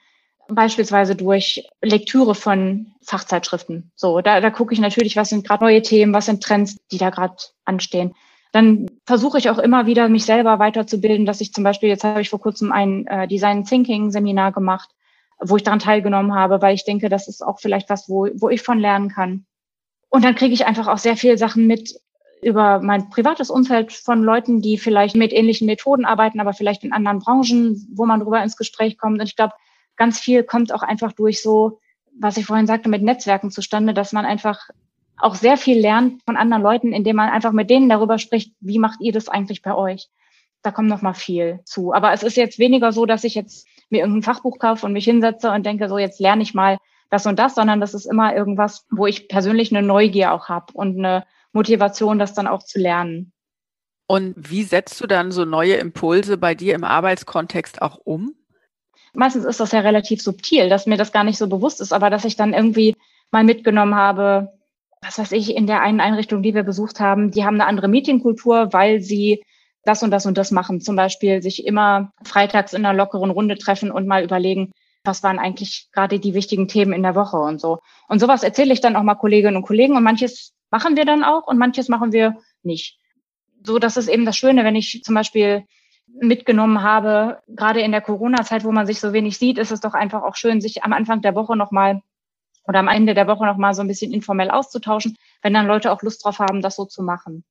beispielsweise 0.48 1.16
durch 1.16 1.64
Lektüre 1.81 2.35
von 2.35 2.92
Fachzeitschriften. 3.03 3.90
So, 3.94 4.20
da, 4.20 4.40
da 4.40 4.51
gucke 4.51 4.75
ich 4.75 4.81
natürlich, 4.81 5.16
was 5.16 5.31
sind 5.31 5.46
gerade 5.46 5.64
neue 5.64 5.83
Themen, 5.83 6.12
was 6.12 6.27
sind 6.27 6.42
Trends, 6.42 6.77
die 6.90 6.98
da 6.98 7.11
gerade 7.11 7.37
anstehen. 7.64 8.14
Dann 8.53 8.91
versuche 9.07 9.38
ich 9.38 9.49
auch 9.49 9.59
immer 9.59 9.87
wieder, 9.87 10.09
mich 10.09 10.25
selber 10.25 10.59
weiterzubilden, 10.59 11.27
dass 11.27 11.41
ich 11.41 11.53
zum 11.53 11.65
Beispiel, 11.65 11.88
jetzt 11.88 12.05
habe 12.05 12.21
ich 12.21 12.29
vor 12.29 12.41
kurzem 12.41 12.71
ein 12.71 13.07
äh, 13.07 13.27
Design 13.27 13.65
Thinking 13.65 14.11
Seminar 14.11 14.53
gemacht, 14.53 14.91
wo 15.41 15.57
ich 15.57 15.62
daran 15.62 15.79
teilgenommen 15.79 16.35
habe, 16.35 16.61
weil 16.62 16.75
ich 16.75 16.85
denke, 16.85 17.09
das 17.09 17.29
ist 17.29 17.43
auch 17.43 17.61
vielleicht 17.61 17.88
was, 17.88 18.09
wo, 18.09 18.29
wo 18.35 18.51
ich 18.51 18.62
von 18.62 18.79
lernen 18.79 19.09
kann. 19.09 19.47
Und 20.11 20.25
dann 20.25 20.35
kriege 20.35 20.53
ich 20.53 20.67
einfach 20.67 20.88
auch 20.88 20.99
sehr 20.99 21.17
viel 21.17 21.38
Sachen 21.38 21.67
mit 21.67 21.99
über 22.43 22.81
mein 22.81 23.09
privates 23.09 23.51
Umfeld 23.51 23.93
von 23.93 24.23
Leuten, 24.23 24.61
die 24.61 24.77
vielleicht 24.77 25.17
mit 25.17 25.33
ähnlichen 25.33 25.67
Methoden 25.67 26.05
arbeiten, 26.05 26.41
aber 26.41 26.53
vielleicht 26.53 26.85
in 26.85 26.93
anderen 26.93 27.21
Branchen, 27.21 27.88
wo 27.95 28.05
man 28.05 28.21
drüber 28.21 28.43
ins 28.43 28.57
Gespräch 28.57 28.99
kommt. 28.99 29.21
Und 29.21 29.27
ich 29.27 29.37
glaube, 29.37 29.55
ganz 29.97 30.19
viel 30.19 30.43
kommt 30.43 30.73
auch 30.73 30.83
einfach 30.83 31.12
durch 31.12 31.41
so, 31.41 31.79
was 32.19 32.37
ich 32.37 32.45
vorhin 32.45 32.67
sagte, 32.67 32.88
mit 32.88 33.03
Netzwerken 33.03 33.51
zustande, 33.51 33.95
dass 33.95 34.12
man 34.12 34.27
einfach 34.27 34.69
auch 35.18 35.35
sehr 35.35 35.57
viel 35.57 35.79
lernt 35.79 36.22
von 36.25 36.37
anderen 36.37 36.62
Leuten, 36.62 36.92
indem 36.92 37.16
man 37.16 37.31
einfach 37.31 37.53
mit 37.53 37.70
denen 37.70 37.88
darüber 37.88 38.18
spricht, 38.18 38.55
wie 38.61 38.79
macht 38.79 39.01
ihr 39.01 39.12
das 39.12 39.29
eigentlich 39.29 39.62
bei 39.62 39.75
euch? 39.75 40.09
Da 40.62 40.70
kommt 40.70 40.88
noch 40.88 41.03
mal 41.03 41.14
viel 41.14 41.61
zu. 41.64 41.92
Aber 41.92 42.12
es 42.12 42.22
ist 42.22 42.37
jetzt 42.37 42.59
weniger 42.59 42.92
so, 42.92 43.07
dass 43.07 43.25
ich 43.25 43.35
jetzt 43.35 43.66
mir 43.90 44.01
irgendein 44.01 44.22
Fachbuch 44.22 44.59
kaufe 44.59 44.87
und 44.87 44.92
mich 44.92 45.05
hinsetze 45.05 45.51
und 45.51 45.66
denke, 45.66 45.88
so 45.88 45.98
jetzt 45.98 46.20
lerne 46.20 46.42
ich 46.42 46.55
mal 46.55 46.79
das 47.11 47.27
und 47.27 47.38
das, 47.38 47.55
sondern 47.55 47.81
das 47.81 47.94
ist 47.94 48.07
immer 48.07 48.35
irgendwas, 48.35 48.87
wo 48.90 49.07
ich 49.07 49.29
persönlich 49.29 49.70
eine 49.70 49.87
Neugier 49.87 50.33
auch 50.33 50.48
habe 50.48 50.72
und 50.72 50.98
eine 50.98 51.25
Motivation, 51.53 52.18
das 52.18 52.33
dann 52.33 52.46
auch 52.46 52.62
zu 52.62 52.79
lernen. 52.79 53.33
Und 54.07 54.35
wie 54.37 54.62
setzt 54.62 55.01
du 55.01 55.07
dann 55.07 55.31
so 55.31 55.44
neue 55.44 55.75
Impulse 55.75 56.38
bei 56.38 56.55
dir 56.55 56.75
im 56.75 56.85
Arbeitskontext 56.85 57.83
auch 57.83 57.98
um? 58.03 58.35
Meistens 59.14 59.44
ist 59.44 59.61
das 59.61 59.72
ja 59.72 59.81
relativ 59.81 60.22
subtil, 60.22 60.70
dass 60.70 60.87
mir 60.87 60.96
das 60.96 61.12
gar 61.12 61.25
nicht 61.25 61.37
so 61.37 61.48
bewusst 61.48 61.81
ist, 61.81 61.92
aber 61.92 62.09
dass 62.09 62.25
ich 62.25 62.37
dann 62.37 62.55
irgendwie 62.55 62.96
mal 63.31 63.44
mitgenommen 63.44 63.94
habe, 63.94 64.53
was 65.03 65.19
weiß 65.19 65.33
ich, 65.33 65.57
in 65.57 65.67
der 65.67 65.83
einen 65.83 66.01
Einrichtung, 66.01 66.43
die 66.43 66.55
wir 66.55 66.62
besucht 66.62 67.01
haben, 67.01 67.31
die 67.33 67.45
haben 67.45 67.55
eine 67.55 67.67
andere 67.67 67.88
Meetingkultur, 67.88 68.73
weil 68.73 69.01
sie 69.01 69.43
das 69.85 70.03
und 70.03 70.12
das 70.12 70.27
und 70.27 70.38
das 70.38 70.53
machen. 70.53 70.81
Zum 70.81 70.95
Beispiel 70.95 71.43
sich 71.43 71.67
immer 71.67 72.12
freitags 72.23 72.73
in 72.73 72.87
einer 72.87 72.97
lockeren 72.97 73.31
Runde 73.31 73.59
treffen 73.59 73.91
und 73.91 74.07
mal 74.07 74.23
überlegen, 74.23 74.73
was 75.05 75.25
waren 75.25 75.41
eigentlich 75.41 75.88
gerade 75.93 76.21
die 76.21 76.35
wichtigen 76.35 76.69
Themen 76.69 76.93
in 76.93 77.03
der 77.03 77.17
Woche 77.17 77.37
und 77.37 77.61
so. 77.61 77.81
Und 78.07 78.21
sowas 78.21 78.45
erzähle 78.45 78.73
ich 78.73 78.81
dann 78.81 78.95
auch 78.95 79.03
mal 79.03 79.17
Kolleginnen 79.17 79.57
und 79.57 79.65
Kollegen 79.65 79.97
und 79.97 80.05
manches 80.05 80.55
machen 80.71 80.97
wir 80.97 81.05
dann 81.05 81.25
auch 81.25 81.49
und 81.49 81.59
manches 81.59 81.88
machen 81.88 82.12
wir 82.12 82.37
nicht. 82.62 82.99
So, 83.65 83.81
das 83.81 83.97
ist 83.97 84.09
eben 84.09 84.25
das 84.25 84.37
Schöne, 84.37 84.65
wenn 84.65 84.77
ich 84.77 85.03
zum 85.03 85.17
Beispiel 85.17 85.65
mitgenommen 86.07 86.83
habe, 86.83 87.41
gerade 87.49 87.81
in 87.81 87.91
der 87.91 88.01
Corona-Zeit, 88.01 88.65
wo 88.65 88.71
man 88.71 88.87
sich 88.87 89.01
so 89.01 89.12
wenig 89.12 89.38
sieht, 89.38 89.59
ist 89.59 89.73
es 89.73 89.81
doch 89.81 89.95
einfach 89.95 90.23
auch 90.23 90.37
schön, 90.37 90.61
sich 90.61 90.85
am 90.85 90.93
Anfang 90.93 91.23
der 91.23 91.35
Woche 91.35 91.57
nochmal 91.57 92.03
oder 92.66 92.79
am 92.79 92.88
Ende 92.88 93.14
der 93.14 93.27
Woche 93.27 93.46
nochmal 93.46 93.75
so 93.75 93.83
ein 93.83 93.88
bisschen 93.88 94.12
informell 94.12 94.51
auszutauschen, 94.51 95.16
wenn 95.42 95.55
dann 95.55 95.66
Leute 95.66 95.90
auch 95.92 96.03
Lust 96.03 96.25
drauf 96.25 96.38
haben, 96.38 96.62
das 96.62 96.77
so 96.77 96.85
zu 96.85 97.03
machen. 97.03 97.44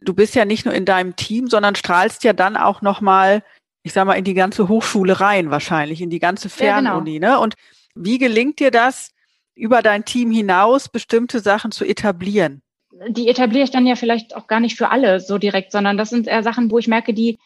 Du 0.00 0.14
bist 0.14 0.34
ja 0.34 0.44
nicht 0.44 0.64
nur 0.64 0.74
in 0.74 0.84
deinem 0.84 1.16
Team, 1.16 1.48
sondern 1.48 1.74
strahlst 1.74 2.22
ja 2.24 2.32
dann 2.32 2.56
auch 2.56 2.82
nochmal 2.82 3.42
ich 3.82 3.92
sag 3.92 4.06
mal, 4.06 4.14
in 4.14 4.24
die 4.24 4.34
ganze 4.34 4.68
Hochschule 4.68 5.20
rein 5.20 5.50
wahrscheinlich, 5.50 6.00
in 6.00 6.10
die 6.10 6.18
ganze 6.18 6.48
Fernuni. 6.48 7.14
Ja, 7.14 7.20
genau. 7.20 7.32
ne? 7.32 7.40
Und 7.40 7.54
wie 7.94 8.18
gelingt 8.18 8.60
dir 8.60 8.70
das, 8.70 9.12
über 9.54 9.82
dein 9.82 10.04
Team 10.04 10.30
hinaus 10.30 10.88
bestimmte 10.88 11.40
Sachen 11.40 11.72
zu 11.72 11.84
etablieren? 11.84 12.62
Die 13.08 13.28
etabliere 13.28 13.64
ich 13.64 13.70
dann 13.70 13.86
ja 13.86 13.96
vielleicht 13.96 14.36
auch 14.36 14.46
gar 14.46 14.60
nicht 14.60 14.76
für 14.76 14.90
alle 14.90 15.20
so 15.20 15.38
direkt, 15.38 15.72
sondern 15.72 15.96
das 15.96 16.10
sind 16.10 16.26
eher 16.26 16.42
Sachen, 16.42 16.70
wo 16.70 16.78
ich 16.78 16.86
merke, 16.86 17.14
die 17.14 17.38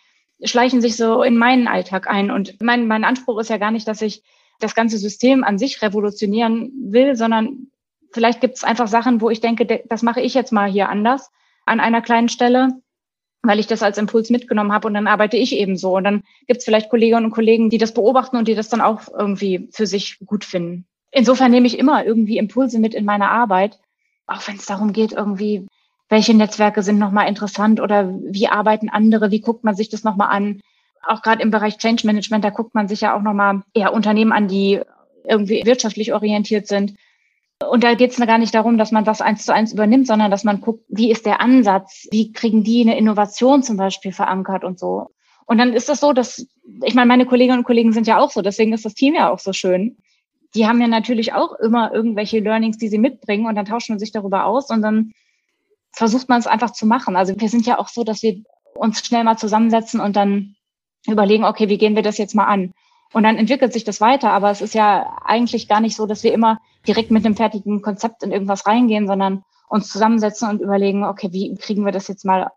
schleichen 0.43 0.81
sich 0.81 0.97
so 0.97 1.23
in 1.23 1.37
meinen 1.37 1.69
Alltag 1.69 2.09
ein. 2.09 2.31
Und 2.31 2.61
mein, 2.61 2.87
mein 2.87 3.05
Anspruch 3.05 3.39
ist 3.39 3.51
ja 3.51 3.59
gar 3.59 3.71
nicht, 3.71 3.87
dass 3.87 4.03
ich 4.03 4.23
das 4.63 4.75
ganze 4.75 4.99
System 4.99 5.45
an 5.45 5.59
sich 5.59 5.83
revolutionieren 5.83 6.73
will, 6.93 7.17
sondern 7.17 7.69
vielleicht 8.13 8.41
gibt 8.41 8.57
es 8.57 8.65
einfach 8.65 8.89
Sachen, 8.89 9.21
wo 9.21 9.31
ich 9.31 9.41
denke, 9.41 9.83
das 9.89 10.03
mache 10.03 10.21
ich 10.21 10.35
jetzt 10.35 10.53
mal 10.53 10.71
hier 10.71 10.89
anders 10.89 11.31
an 11.65 11.81
einer 11.81 12.03
kleinen 12.03 12.29
Stelle 12.29 12.83
weil 13.43 13.59
ich 13.59 13.67
das 13.67 13.83
als 13.83 13.99
Impuls 13.99 14.31
mitgenommen 14.31 14.73
habe 14.73 14.87
und 14.87 14.95
dann 14.95 15.07
arbeite 15.07 15.37
ich 15.37 15.55
eben 15.55 15.77
so. 15.77 15.97
Und 15.97 16.05
dann 16.05 16.23
gibt 16.47 16.59
es 16.59 16.65
vielleicht 16.65 16.91
Kolleginnen 16.91 17.25
und 17.25 17.33
Kollegen, 17.33 17.71
die 17.71 17.79
das 17.79 17.93
beobachten 17.93 18.37
und 18.37 18.49
die 18.49 18.55
das 18.55 18.69
dann 18.69 18.81
auch 18.81 19.03
irgendwie 19.09 19.69
für 19.73 19.87
sich 19.87 20.19
gut 20.25 20.45
finden. 20.45 20.87
Insofern 21.11 21.51
nehme 21.51 21.67
ich 21.67 21.79
immer 21.79 22.05
irgendwie 22.05 22.39
Impulse 22.39 22.79
mit 22.79 22.95
in 22.95 23.05
meine 23.05 23.31
Arbeit, 23.31 23.79
auch 24.27 24.47
wenn 24.47 24.57
es 24.57 24.67
darum 24.67 24.93
geht, 24.93 25.13
irgendwie, 25.13 25.67
welche 26.09 26.35
Netzwerke 26.35 26.83
sind 26.83 26.99
nochmal 26.99 27.29
interessant 27.29 27.81
oder 27.81 28.15
wie 28.23 28.49
arbeiten 28.49 28.89
andere, 28.89 29.31
wie 29.31 29.41
guckt 29.41 29.65
man 29.65 29.75
sich 29.75 29.89
das 29.89 30.05
nochmal 30.05 30.29
an. 30.29 30.61
Auch 31.03 31.23
gerade 31.23 31.43
im 31.43 31.51
Bereich 31.51 31.79
Change 31.79 32.07
Management, 32.07 32.45
da 32.45 32.51
guckt 32.51 32.75
man 32.75 32.89
sich 32.89 33.01
ja 33.01 33.17
auch 33.17 33.23
nochmal 33.23 33.63
eher 33.75 33.93
Unternehmen 33.93 34.33
an, 34.33 34.49
die 34.49 34.81
irgendwie 35.25 35.63
wirtschaftlich 35.65 36.13
orientiert 36.13 36.67
sind 36.67 36.95
und 37.69 37.85
da 37.85 37.95
geht 37.95 38.13
es 38.13 38.17
gar 38.19 38.39
nicht 38.39 38.55
darum, 38.55 38.79
dass 38.79 38.93
man 38.93 39.05
das 39.05 39.21
eins 39.21 39.45
zu 39.45 39.55
eins 39.55 39.73
übernimmt, 39.73 40.07
sondern 40.07 40.31
dass 40.31 40.45
man 40.45 40.61
guckt, 40.61 40.85
wie 40.89 41.11
ist 41.11 41.27
der 41.27 41.41
Ansatz, 41.41 42.07
wie 42.11 42.33
kriegen 42.33 42.65
die 42.65 42.83
eine 42.83 42.97
Innovation 42.97 43.63
zum 43.63 43.77
Beispiel 43.77 44.13
verankert 44.13 44.65
und 44.65 44.79
so. 44.79 45.09
Und 45.47 45.59
dann 45.59 45.73
ist 45.73 45.89
das 45.89 46.01
so, 46.01 46.13
dass, 46.13 46.47
ich 46.85 46.95
meine, 46.95 47.09
meine 47.09 47.27
Kolleginnen 47.27 47.59
und 47.59 47.65
Kollegen 47.65 47.93
sind 47.93 48.07
ja 48.07 48.19
auch 48.19 48.31
so, 48.31 48.43
deswegen 48.43 48.73
ist 48.73 48.85
das 48.85 48.95
Team 48.95 49.15
ja 49.15 49.31
auch 49.31 49.39
so 49.39 49.53
schön. 49.53 49.97
Die 50.55 50.67
haben 50.67 50.81
ja 50.81 50.87
natürlich 50.87 51.33
auch 51.33 51.55
immer 51.55 51.93
irgendwelche 51.93 52.41
Learnings, 52.41 52.79
die 52.79 52.89
sie 52.89 52.99
mitbringen 52.99 53.47
und 53.47 53.55
dann 53.55 53.65
tauschen 53.65 53.95
wir 53.95 54.01
sich 54.01 54.13
darüber 54.13 54.47
aus 54.47 54.71
und 54.71 54.83
dann 54.83 55.13
versucht 55.93 56.29
man 56.29 56.39
es 56.39 56.47
einfach 56.47 56.73
zu 56.73 56.87
machen. 56.87 57.17
Also 57.17 57.35
wir 57.39 57.49
sind 57.49 57.67
ja 57.67 57.79
auch 57.79 57.89
so, 57.89 58.05
dass 58.05 58.23
wir 58.23 58.43
uns 58.75 59.05
schnell 59.05 59.25
mal 59.25 59.37
zusammensetzen 59.37 60.01
und 60.01 60.17
dann 60.17 60.57
überlegen, 61.07 61.45
okay, 61.45 61.69
wie 61.69 61.79
gehen 61.79 61.97
wir 61.97 62.03
das 62.03 62.19
jetzt 62.19 62.35
mal 62.35 62.47
an? 62.47 62.73
Und 63.13 63.25
dann 63.25 63.37
entwickelt 63.37 63.73
sich 63.73 63.85
das 63.85 64.01
weiter. 64.01 64.31
Aber 64.31 64.51
es 64.51 64.61
ist 64.61 64.75
ja 64.75 65.19
eigentlich 65.25 65.69
gar 65.69 65.81
nicht 65.81 65.97
so, 65.97 66.07
dass 66.07 66.23
wir 66.23 66.33
immer 66.33 66.61
direkt 66.87 67.11
mit 67.11 67.25
einem 67.25 67.37
fertigen 67.37 67.83
Konzept 67.83 68.23
in 68.23 68.33
irgendwas 68.33 68.67
reingehen, 68.67 69.07
sondern 69.07 69.45
uns 69.69 69.89
zusammensetzen 69.89 70.49
und 70.49 70.61
überlegen, 70.61 71.05
okay, 71.05 71.29
wie 71.33 71.55
kriegen 71.55 71.85
wir 71.85 71.93
das 71.93 72.09
jetzt 72.09 72.25
mal 72.25 72.51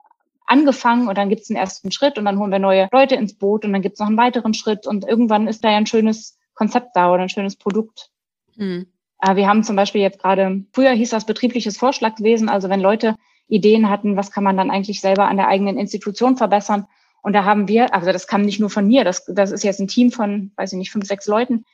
angefangen 0.48 1.08
und 1.08 1.18
dann 1.18 1.30
gibt 1.30 1.42
es 1.42 1.50
einen 1.50 1.58
ersten 1.58 1.92
Schritt 1.92 2.18
und 2.18 2.26
dann 2.26 2.38
holen 2.38 2.52
wir 2.52 2.60
neue 2.60 2.88
Leute 2.92 3.16
ins 3.16 3.36
Boot 3.36 3.66
und 3.66 3.74
dann 3.74 3.82
gibt 3.82 3.94
es 3.94 4.00
noch 4.00 4.08
einen 4.08 4.18
weiteren 4.18 4.54
Schritt 4.54 4.86
und 4.86 5.08
irgendwann 5.08 5.48
ist 5.48 5.64
da 5.64 5.72
ja 5.72 5.78
ein 5.78 5.88
schönes 5.88 6.38
Konzept 6.54 6.90
da 6.94 7.12
oder 7.12 7.24
ein 7.24 7.30
schönes 7.30 7.56
Produkt. 7.56 8.12
Mhm. 8.56 8.88
Wir 9.34 9.48
haben 9.48 9.64
zum 9.64 9.76
Beispiel 9.76 10.02
jetzt 10.02 10.20
gerade, 10.20 10.66
früher 10.72 10.92
hieß 10.92 11.10
das 11.10 11.26
betriebliches 11.26 11.78
Vorschlagwesen, 11.78 12.48
also 12.48 12.70
wenn 12.70 12.80
Leute 12.80 13.16
Ideen 13.48 13.90
hatten, 13.90 14.18
was 14.18 14.32
kann 14.32 14.44
man 14.44 14.58
dann 14.58 14.70
eigentlich 14.70 15.02
selber 15.02 15.28
an 15.28 15.38
der 15.38 15.48
eigenen 15.48 15.80
Institution 15.80 16.38
verbessern. 16.38 16.86
Und 17.26 17.34
da 17.34 17.44
haben 17.44 17.68
wir, 17.68 17.92
also 17.92 18.12
das 18.12 18.28
kam 18.28 18.44
nicht 18.44 18.60
nur 18.60 18.70
von 18.70 18.86
mir, 18.86 19.04
das, 19.04 19.26
das 19.26 19.52
ist 19.52 19.64
jetzt 19.64 19.80
ein 19.80 19.88
Team 19.88 20.12
von, 20.12 20.52
weiß 20.58 20.74
ich 20.74 20.78
nicht, 20.78 20.92
fünf, 20.92 21.08
sechs 21.08 21.26
Leuten. 21.26 21.66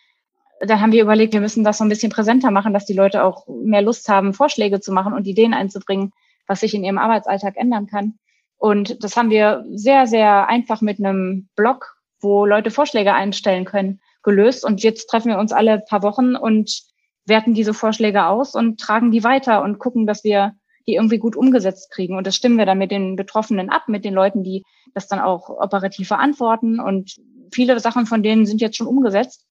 Da 0.61 0.79
haben 0.79 0.93
wir 0.93 1.01
überlegt, 1.01 1.33
wir 1.33 1.41
müssen 1.41 1.65
das 1.65 1.79
so 1.79 1.83
ein 1.83 1.89
bisschen 1.89 2.09
präsenter 2.09 2.51
machen, 2.51 2.73
dass 2.73 2.85
die 2.85 2.93
Leute 2.93 3.25
auch 3.25 3.45
mehr 3.47 3.81
Lust 3.81 4.07
haben, 4.07 4.33
Vorschläge 4.33 4.79
zu 4.79 4.93
machen 4.93 5.11
und 5.11 5.27
Ideen 5.27 5.53
einzubringen, 5.53 6.13
was 6.47 6.61
sich 6.61 6.73
in 6.73 6.85
ihrem 6.85 6.97
Arbeitsalltag 6.97 7.57
ändern 7.57 7.87
kann. 7.87 8.17
Und 8.55 9.03
das 9.03 9.17
haben 9.17 9.29
wir 9.29 9.65
sehr, 9.73 10.07
sehr 10.07 10.47
einfach 10.47 10.79
mit 10.79 10.99
einem 10.99 11.49
Blog, 11.57 11.97
wo 12.21 12.45
Leute 12.45 12.71
Vorschläge 12.71 13.13
einstellen 13.13 13.65
können, 13.65 13.99
gelöst. 14.23 14.63
Und 14.63 14.81
jetzt 14.81 15.07
treffen 15.07 15.31
wir 15.31 15.37
uns 15.37 15.51
alle 15.51 15.79
paar 15.79 16.01
Wochen 16.01 16.37
und 16.37 16.81
werten 17.25 17.53
diese 17.53 17.73
Vorschläge 17.73 18.27
aus 18.27 18.55
und 18.55 18.79
tragen 18.79 19.11
die 19.11 19.25
weiter 19.25 19.63
und 19.63 19.79
gucken, 19.79 20.07
dass 20.07 20.23
wir 20.23 20.53
die 20.87 20.95
irgendwie 20.95 21.17
gut 21.17 21.35
umgesetzt 21.35 21.91
kriegen. 21.91 22.17
Und 22.17 22.27
das 22.27 22.35
stimmen 22.35 22.57
wir 22.57 22.65
dann 22.65 22.77
mit 22.77 22.91
den 22.91 23.15
Betroffenen 23.15 23.69
ab, 23.69 23.83
mit 23.87 24.05
den 24.05 24.13
Leuten, 24.13 24.43
die 24.43 24.63
das 24.93 25.07
dann 25.07 25.19
auch 25.19 25.49
operativ 25.49 26.07
verantworten. 26.07 26.79
Und 26.79 27.15
viele 27.53 27.79
Sachen 27.79 28.05
von 28.05 28.23
denen 28.23 28.45
sind 28.45 28.61
jetzt 28.61 28.77
schon 28.77 28.87
umgesetzt. 28.87 29.45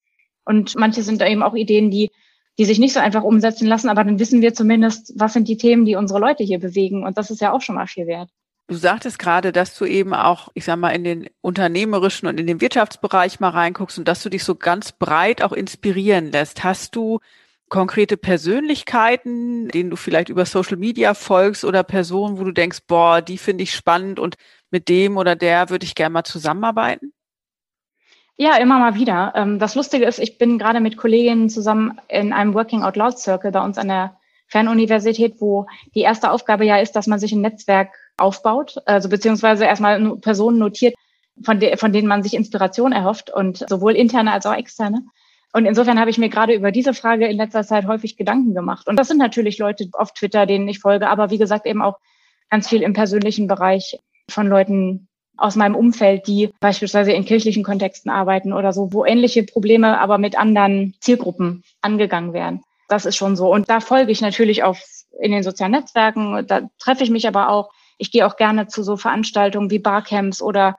Und 0.45 0.77
manche 0.77 1.03
sind 1.03 1.21
da 1.21 1.27
eben 1.27 1.43
auch 1.43 1.55
Ideen, 1.55 1.91
die, 1.91 2.11
die 2.59 2.65
sich 2.65 2.79
nicht 2.79 2.93
so 2.93 3.01
einfach 3.01 3.23
umsetzen 3.23 3.67
lassen. 3.67 3.89
Aber 3.89 4.05
dann 4.05 4.19
wissen 4.19 4.43
wir 4.43 4.55
zumindest, 4.55 5.13
was 5.17 5.33
sind 5.33 5.49
die 5.49 5.57
Themen, 5.57 5.85
die 5.85 5.97
unsere 5.97 6.21
Leute 6.21 6.43
hier 6.43 6.59
bewegen. 6.59 7.05
Und 7.05 7.19
das 7.19 7.31
ist 7.31 7.41
ja 7.41 7.53
auch 7.53 7.61
schon 7.61 7.77
mal 7.77 7.87
viel 7.87 8.07
wert. 8.07 8.31
Du 8.71 8.77
sagtest 8.77 9.19
gerade, 9.19 9.51
dass 9.51 9.77
du 9.77 9.85
eben 9.85 10.15
auch, 10.15 10.49
ich 10.55 10.65
sag 10.65 10.77
mal, 10.77 10.91
in 10.91 11.03
den 11.03 11.29
unternehmerischen 11.41 12.29
und 12.29 12.39
in 12.39 12.47
den 12.47 12.61
Wirtschaftsbereich 12.61 13.41
mal 13.41 13.49
reinguckst 13.49 13.99
und 13.99 14.07
dass 14.07 14.23
du 14.23 14.29
dich 14.29 14.45
so 14.45 14.55
ganz 14.55 14.93
breit 14.93 15.43
auch 15.43 15.53
inspirieren 15.53 16.31
lässt. 16.31 16.63
Hast 16.63 16.95
du 16.95 17.19
konkrete 17.71 18.19
Persönlichkeiten, 18.19 19.69
denen 19.69 19.89
du 19.89 19.97
vielleicht 19.97 20.29
über 20.29 20.45
Social 20.45 20.77
Media 20.77 21.15
folgst 21.15 21.65
oder 21.65 21.83
Personen, 21.83 22.39
wo 22.39 22.45
du 22.45 22.53
denkst, 22.53 22.81
boah, 22.87 23.23
die 23.23 23.39
finde 23.39 23.63
ich 23.63 23.75
spannend 23.75 24.19
und 24.19 24.35
mit 24.71 24.89
dem 24.89 25.17
oder 25.17 25.37
der 25.37 25.71
würde 25.71 25.87
ich 25.87 25.95
gerne 25.95 26.13
mal 26.13 26.25
zusammenarbeiten? 26.25 27.13
Ja, 28.37 28.57
immer 28.57 28.79
mal 28.79 28.95
wieder. 28.95 29.33
Ähm, 29.37 29.59
das 29.59 29.75
Lustige 29.75 30.05
ist, 30.05 30.19
ich 30.19 30.37
bin 30.37 30.59
gerade 30.59 30.81
mit 30.81 30.97
Kolleginnen 30.97 31.49
zusammen 31.49 32.01
in 32.09 32.33
einem 32.33 32.55
Working 32.55 32.83
Out 32.83 32.97
Loud 32.97 33.19
Circle 33.19 33.53
bei 33.53 33.63
uns 33.63 33.79
an 33.79 33.89
der 33.89 34.17
Fernuniversität, 34.49 35.37
wo 35.41 35.67
die 35.95 36.01
erste 36.01 36.31
Aufgabe 36.31 36.65
ja 36.65 36.79
ist, 36.79 36.97
dass 36.97 37.07
man 37.07 37.21
sich 37.21 37.33
ein 37.33 37.41
Netzwerk 37.41 37.91
aufbaut, 38.17 38.79
also 38.85 39.09
beziehungsweise 39.09 39.65
erstmal 39.65 40.17
Personen 40.17 40.59
notiert, 40.59 40.95
von, 41.45 41.61
de 41.61 41.77
von 41.77 41.93
denen 41.93 42.09
man 42.09 42.23
sich 42.23 42.35
Inspiration 42.35 42.93
erhofft 42.93 43.31
und 43.31 43.65
sowohl 43.69 43.95
interne 43.95 44.33
als 44.33 44.47
auch 44.47 44.55
externe. 44.55 45.03
Und 45.53 45.67
insofern 45.67 45.99
habe 45.99 46.11
ich 46.11 46.19
mir 46.19 46.29
gerade 46.29 46.55
über 46.55 46.71
diese 46.71 46.95
Frage 46.95 47.27
in 47.27 47.37
letzter 47.37 47.65
Zeit 47.65 47.87
häufig 47.87 48.17
Gedanken 48.17 48.55
gemacht. 48.55 48.87
Und 48.87 48.97
das 48.97 49.09
sind 49.09 49.19
natürlich 49.19 49.59
Leute 49.59 49.89
auf 49.93 50.13
Twitter, 50.13 50.47
denen 50.47 50.69
ich 50.69 50.79
folge, 50.79 51.09
aber 51.09 51.31
wie 51.31 51.39
gesagt 51.39 51.67
eben 51.67 51.83
auch 51.83 51.99
ganz 52.51 52.69
viel 52.69 52.83
im 52.83 52.93
persönlichen 52.93 53.47
Bereich 53.47 53.99
von 54.29 54.47
Leuten 54.47 55.09
aus 55.37 55.57
meinem 55.57 55.75
Umfeld, 55.75 56.27
die 56.27 56.51
beispielsweise 56.61 57.13
in 57.13 57.25
kirchlichen 57.25 57.65
Kontexten 57.65 58.11
arbeiten 58.11 58.53
oder 58.53 58.73
so, 58.73 58.93
wo 58.93 59.05
ähnliche 59.05 59.43
Probleme 59.43 59.99
aber 59.99 60.19
mit 60.19 60.39
anderen 60.39 60.95
Zielgruppen 61.01 61.65
angegangen 61.81 62.33
werden. 62.33 62.63
Das 62.89 63.07
ist 63.07 63.17
schon 63.17 63.37
so. 63.37 63.53
Und 63.53 63.69
da 63.71 63.81
folge 63.81 64.13
ich 64.13 64.21
natürlich 64.21 64.63
auf 64.63 64.81
in 65.21 65.33
den 65.33 65.43
sozialen 65.43 65.73
Netzwerken. 65.73 66.47
Da 66.47 66.69
treffe 66.79 67.05
ich 67.05 67.11
mich 67.11 67.27
aber 67.27 67.49
auch 67.49 67.71
ich 68.01 68.11
gehe 68.11 68.27
auch 68.27 68.37
gerne 68.37 68.67
zu 68.67 68.83
so 68.83 68.97
Veranstaltungen 68.97 69.71
wie 69.71 69.79
Barcamps 69.79 70.41
oder 70.41 70.77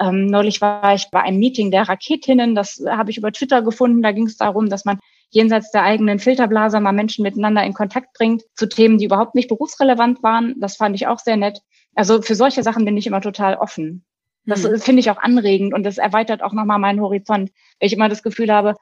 ähm, 0.00 0.26
neulich 0.26 0.60
war 0.60 0.94
ich 0.94 1.08
bei 1.10 1.20
einem 1.20 1.38
Meeting 1.38 1.70
der 1.70 1.88
Raketinnen. 1.88 2.54
Das 2.54 2.82
habe 2.88 3.10
ich 3.10 3.18
über 3.18 3.32
Twitter 3.32 3.62
gefunden. 3.62 4.02
Da 4.02 4.12
ging 4.12 4.26
es 4.26 4.36
darum, 4.36 4.68
dass 4.68 4.84
man 4.84 4.98
jenseits 5.30 5.70
der 5.70 5.82
eigenen 5.82 6.18
Filterblase 6.18 6.80
mal 6.80 6.92
Menschen 6.92 7.22
miteinander 7.22 7.64
in 7.64 7.74
Kontakt 7.74 8.12
bringt 8.14 8.42
zu 8.54 8.68
Themen, 8.68 8.98
die 8.98 9.06
überhaupt 9.06 9.34
nicht 9.34 9.48
berufsrelevant 9.48 10.22
waren. 10.22 10.54
Das 10.60 10.76
fand 10.76 10.94
ich 10.94 11.06
auch 11.06 11.18
sehr 11.18 11.36
nett. 11.36 11.60
Also 11.94 12.22
für 12.22 12.34
solche 12.34 12.62
Sachen 12.62 12.84
bin 12.84 12.96
ich 12.96 13.06
immer 13.06 13.20
total 13.20 13.56
offen. 13.56 14.04
Das 14.44 14.64
hm. 14.64 14.78
finde 14.78 15.00
ich 15.00 15.10
auch 15.10 15.18
anregend 15.18 15.72
und 15.74 15.84
das 15.84 15.98
erweitert 15.98 16.42
auch 16.42 16.52
nochmal 16.52 16.78
meinen 16.78 17.00
Horizont, 17.00 17.50
weil 17.78 17.86
ich 17.86 17.92
immer 17.92 18.08
das 18.08 18.22
Gefühl 18.22 18.52
habe, 18.52 18.74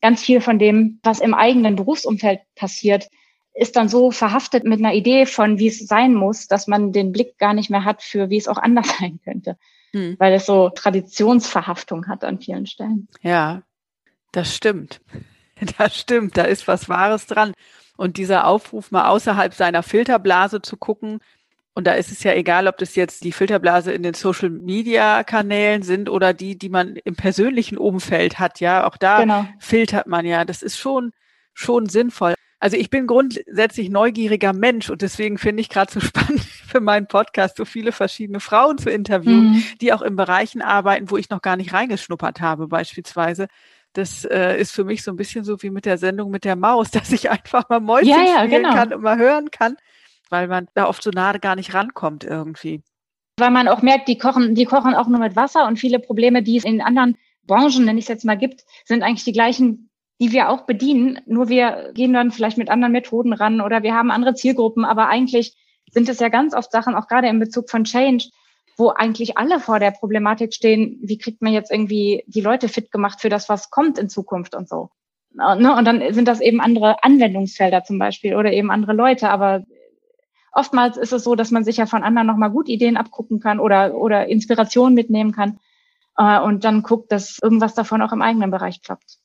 ganz 0.00 0.22
viel 0.22 0.40
von 0.40 0.58
dem, 0.58 0.98
was 1.02 1.20
im 1.20 1.34
eigenen 1.34 1.76
Berufsumfeld 1.76 2.40
passiert, 2.56 3.08
ist 3.54 3.76
dann 3.76 3.88
so 3.88 4.10
verhaftet 4.10 4.64
mit 4.64 4.80
einer 4.80 4.92
Idee 4.92 5.26
von, 5.26 5.58
wie 5.58 5.68
es 5.68 5.86
sein 5.86 6.14
muss, 6.14 6.48
dass 6.48 6.66
man 6.66 6.92
den 6.92 7.12
Blick 7.12 7.38
gar 7.38 7.54
nicht 7.54 7.70
mehr 7.70 7.84
hat 7.84 8.02
für, 8.02 8.28
wie 8.28 8.36
es 8.36 8.48
auch 8.48 8.58
anders 8.58 8.88
sein 8.98 9.20
könnte. 9.24 9.56
Hm. 9.94 10.16
Weil 10.18 10.34
es 10.34 10.46
so 10.46 10.70
Traditionsverhaftung 10.70 12.08
hat 12.08 12.24
an 12.24 12.40
vielen 12.40 12.66
Stellen. 12.66 13.08
Ja, 13.22 13.62
das 14.32 14.54
stimmt. 14.54 15.00
Das 15.78 15.96
stimmt. 15.96 16.36
Da 16.36 16.42
ist 16.42 16.66
was 16.66 16.88
Wahres 16.88 17.26
dran. 17.26 17.52
Und 17.96 18.16
dieser 18.16 18.48
Aufruf, 18.48 18.90
mal 18.90 19.08
außerhalb 19.08 19.54
seiner 19.54 19.84
Filterblase 19.84 20.60
zu 20.60 20.76
gucken, 20.76 21.20
und 21.74 21.86
da 21.86 21.94
ist 21.94 22.10
es 22.12 22.22
ja 22.22 22.32
egal, 22.34 22.68
ob 22.68 22.76
das 22.78 22.94
jetzt 22.94 23.24
die 23.24 23.32
Filterblase 23.32 23.92
in 23.92 24.02
den 24.02 24.14
Social 24.14 24.50
Media 24.50 25.24
Kanälen 25.24 25.82
sind 25.82 26.08
oder 26.08 26.32
die, 26.32 26.56
die 26.56 26.68
man 26.68 26.96
im 26.96 27.16
persönlichen 27.16 27.78
Umfeld 27.78 28.38
hat. 28.38 28.60
Ja, 28.60 28.86
auch 28.86 28.96
da 28.96 29.20
genau. 29.20 29.46
filtert 29.58 30.06
man 30.06 30.24
ja. 30.24 30.44
Das 30.44 30.62
ist 30.62 30.78
schon, 30.78 31.12
schon 31.52 31.88
sinnvoll. 31.88 32.34
Also 32.60 32.76
ich 32.76 32.90
bin 32.90 33.06
grundsätzlich 33.06 33.90
neugieriger 33.90 34.52
Mensch 34.52 34.88
und 34.88 35.02
deswegen 35.02 35.36
finde 35.36 35.62
ich 35.62 35.68
gerade 35.68 35.92
so 35.92 36.00
spannend 36.00 36.46
für 36.74 36.80
meinen 36.80 37.06
Podcast, 37.06 37.56
so 37.56 37.64
viele 37.64 37.92
verschiedene 37.92 38.40
Frauen 38.40 38.78
zu 38.78 38.90
interviewen, 38.90 39.52
mhm. 39.52 39.64
die 39.80 39.92
auch 39.92 40.02
in 40.02 40.16
Bereichen 40.16 40.60
arbeiten, 40.60 41.08
wo 41.08 41.16
ich 41.16 41.30
noch 41.30 41.40
gar 41.40 41.56
nicht 41.56 41.72
reingeschnuppert 41.72 42.40
habe, 42.40 42.66
beispielsweise. 42.66 43.46
Das 43.92 44.24
äh, 44.24 44.60
ist 44.60 44.72
für 44.72 44.82
mich 44.82 45.04
so 45.04 45.12
ein 45.12 45.16
bisschen 45.16 45.44
so 45.44 45.62
wie 45.62 45.70
mit 45.70 45.84
der 45.84 45.98
Sendung 45.98 46.32
mit 46.32 46.44
der 46.44 46.56
Maus, 46.56 46.90
dass 46.90 47.12
ich 47.12 47.30
einfach 47.30 47.68
mal 47.68 47.78
Mäuschen 47.78 48.08
ja, 48.08 48.22
ja, 48.22 48.44
spielen 48.44 48.64
genau. 48.64 48.74
kann 48.74 48.92
und 48.92 49.02
mal 49.02 49.16
hören 49.18 49.52
kann, 49.52 49.76
weil 50.30 50.48
man 50.48 50.66
da 50.74 50.88
oft 50.88 51.00
so 51.00 51.10
nahe 51.10 51.38
gar 51.38 51.54
nicht 51.54 51.74
rankommt 51.74 52.24
irgendwie. 52.24 52.82
Weil 53.38 53.52
man 53.52 53.68
auch 53.68 53.82
merkt, 53.82 54.08
die 54.08 54.18
kochen, 54.18 54.56
die 54.56 54.64
kochen 54.64 54.96
auch 54.96 55.06
nur 55.06 55.20
mit 55.20 55.36
Wasser 55.36 55.68
und 55.68 55.78
viele 55.78 56.00
Probleme, 56.00 56.42
die 56.42 56.56
es 56.56 56.64
in 56.64 56.80
anderen 56.80 57.16
Branchen, 57.46 57.86
wenn 57.86 57.98
ich 57.98 58.06
es 58.06 58.08
jetzt 58.08 58.24
mal 58.24 58.36
gibt, 58.36 58.64
sind 58.84 59.04
eigentlich 59.04 59.24
die 59.24 59.32
gleichen 59.32 59.90
die 60.20 60.30
wir 60.30 60.48
auch 60.48 60.62
bedienen, 60.62 61.18
nur 61.26 61.48
wir 61.48 61.90
gehen 61.92 62.12
dann 62.12 62.30
vielleicht 62.30 62.56
mit 62.56 62.70
anderen 62.70 62.92
Methoden 62.92 63.32
ran 63.32 63.60
oder 63.60 63.82
wir 63.82 63.94
haben 63.94 64.12
andere 64.12 64.34
Zielgruppen, 64.34 64.84
aber 64.84 65.08
eigentlich 65.08 65.56
sind 65.94 66.08
es 66.08 66.20
ja 66.20 66.28
ganz 66.28 66.54
oft 66.54 66.70
Sachen, 66.70 66.94
auch 66.94 67.08
gerade 67.08 67.28
in 67.28 67.38
Bezug 67.38 67.70
von 67.70 67.84
Change, 67.84 68.26
wo 68.76 68.90
eigentlich 68.90 69.38
alle 69.38 69.60
vor 69.60 69.78
der 69.78 69.92
Problematik 69.92 70.52
stehen, 70.52 70.98
wie 71.02 71.16
kriegt 71.16 71.40
man 71.40 71.52
jetzt 71.52 71.70
irgendwie 71.70 72.24
die 72.26 72.40
Leute 72.40 72.68
fit 72.68 72.90
gemacht 72.90 73.20
für 73.20 73.28
das, 73.28 73.48
was 73.48 73.70
kommt 73.70 73.98
in 73.98 74.08
Zukunft 74.08 74.54
und 74.54 74.68
so. 74.68 74.90
Ne, 75.32 75.74
und 75.76 75.84
dann 75.84 76.12
sind 76.12 76.28
das 76.28 76.40
eben 76.40 76.60
andere 76.60 77.02
Anwendungsfelder 77.02 77.82
zum 77.82 77.98
Beispiel 77.98 78.36
oder 78.36 78.52
eben 78.52 78.70
andere 78.70 78.92
Leute, 78.92 79.30
aber 79.30 79.64
oftmals 80.52 80.96
ist 80.96 81.12
es 81.12 81.24
so, 81.24 81.34
dass 81.34 81.50
man 81.50 81.64
sich 81.64 81.76
ja 81.76 81.86
von 81.86 82.04
anderen 82.04 82.26
nochmal 82.26 82.50
gut 82.50 82.68
Ideen 82.68 82.96
abgucken 82.96 83.40
kann 83.40 83.58
oder, 83.58 83.94
oder 83.94 84.28
Inspiration 84.28 84.94
mitnehmen 84.94 85.32
kann 85.32 85.58
äh, 86.18 86.40
und 86.40 86.64
dann 86.64 86.82
guckt, 86.82 87.10
dass 87.10 87.40
irgendwas 87.40 87.74
davon 87.74 88.02
auch 88.02 88.12
im 88.12 88.22
eigenen 88.22 88.52
Bereich 88.52 88.80
klappt. 88.82 89.18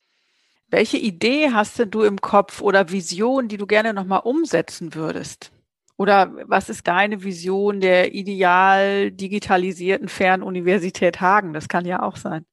Welche 0.71 0.97
Idee 0.97 1.51
hast 1.51 1.83
du 1.89 2.03
im 2.03 2.21
Kopf 2.21 2.61
oder 2.61 2.91
Vision, 2.91 3.47
die 3.47 3.57
du 3.57 3.65
gerne 3.65 3.93
nochmal 3.93 4.21
umsetzen 4.23 4.95
würdest? 4.95 5.51
Oder 5.99 6.31
was 6.47 6.69
ist 6.69 6.87
deine 6.87 7.25
Vision 7.25 7.81
der 7.81 8.15
ideal 8.15 9.11
digitalisierten 9.11 10.07
Fernuniversität 10.07 11.19
Hagen? 11.19 11.51
Das 11.51 11.67
kann 11.67 11.83
ja 11.83 12.01
auch 12.01 12.15
sein. 12.15 12.45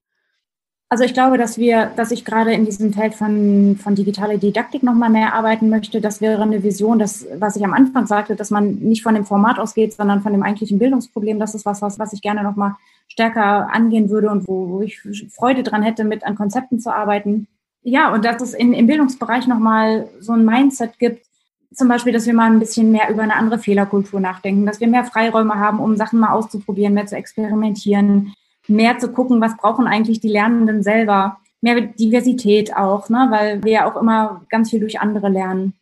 Also 0.89 1.05
ich 1.05 1.15
glaube, 1.15 1.39
dass 1.39 1.57
wir, 1.57 1.93
dass 1.97 2.11
ich 2.11 2.25
gerade 2.25 2.53
in 2.53 2.65
diesem 2.65 2.93
Feld 2.93 3.15
von, 3.15 3.77
von 3.81 3.95
digitaler 3.95 4.39
Didaktik 4.39 4.83
nochmal 4.83 5.11
mehr 5.11 5.33
arbeiten 5.33 5.69
möchte. 5.69 6.01
Das 6.01 6.21
wäre 6.21 6.43
eine 6.43 6.65
Vision, 6.65 6.99
das, 6.99 7.25
was 7.39 7.55
ich 7.55 7.65
am 7.65 7.73
Anfang 7.73 8.07
sagte, 8.07 8.35
dass 8.35 8.51
man 8.51 8.75
nicht 8.81 9.05
von 9.05 9.15
dem 9.15 9.25
Format 9.25 9.61
ausgeht, 9.61 9.95
sondern 9.95 10.23
von 10.23 10.33
dem 10.33 10.43
eigentlichen 10.43 10.81
Bildungsproblem. 10.81 11.39
Das 11.39 11.55
ist 11.55 11.67
was, 11.67 11.83
was, 11.83 12.01
was 12.01 12.13
ich 12.13 12.23
gerne 12.23 12.43
nochmal 12.43 12.75
stärker 13.07 13.73
angehen 13.73 14.11
würde 14.11 14.29
und 14.29 14.49
wo, 14.49 14.71
wo 14.71 14.81
ich 14.83 15.01
Freude 15.31 15.63
dran 15.63 15.85
hätte, 15.85 16.03
mit 16.03 16.25
an 16.25 16.35
Konzepten 16.35 16.81
zu 16.81 16.93
arbeiten. 16.93 17.47
Ja, 17.83 18.13
und 18.13 18.25
dass 18.25 18.43
es 18.43 18.55
in, 18.55 18.73
im 18.73 18.89
Bildungsbereich 18.89 19.47
nochmal 19.47 20.09
so 20.19 20.33
ein 20.33 20.45
Mindset 20.45 20.99
gibt, 20.99 21.26
zum 21.75 21.89
Beispiel, 21.89 22.13
dass 22.13 22.27
wir 22.27 22.35
mal 22.35 22.51
ein 22.51 22.59
bisschen 22.59 22.91
mehr 22.91 23.11
über 23.11 23.23
eine 23.23 23.37
andere 23.37 23.59
Fehlerkultur 23.59 24.21
nachdenken, 24.21 24.67
dass 24.67 24.81
wir 24.81 24.89
mehr 24.89 25.05
Freiräume 25.05 25.57
haben, 25.57 25.81
um 25.81 25.97
Sachen 25.97 26.21
mal 26.21 26.33
auszuprobieren, 26.33 26.95
mehr 26.95 27.07
zu 27.07 27.17
experimentieren, 27.17 28.35
mehr 28.69 28.99
zu 28.99 29.13
gucken, 29.13 29.41
was 29.41 29.57
brauchen 29.57 29.87
eigentlich 29.87 30.21
die 30.21 30.29
Lernenden 30.29 30.83
selber, 30.83 31.39
mehr 31.61 31.81
Diversität 31.81 32.77
auch, 32.77 33.09
ne, 33.09 33.27
weil 33.31 33.63
wir 33.65 33.73
ja 33.73 33.91
auch 33.91 34.01
immer 34.01 34.43
ganz 34.51 34.71
viel 34.71 34.81
durch 34.81 35.01
andere 35.01 35.29
lernen. 35.29 35.75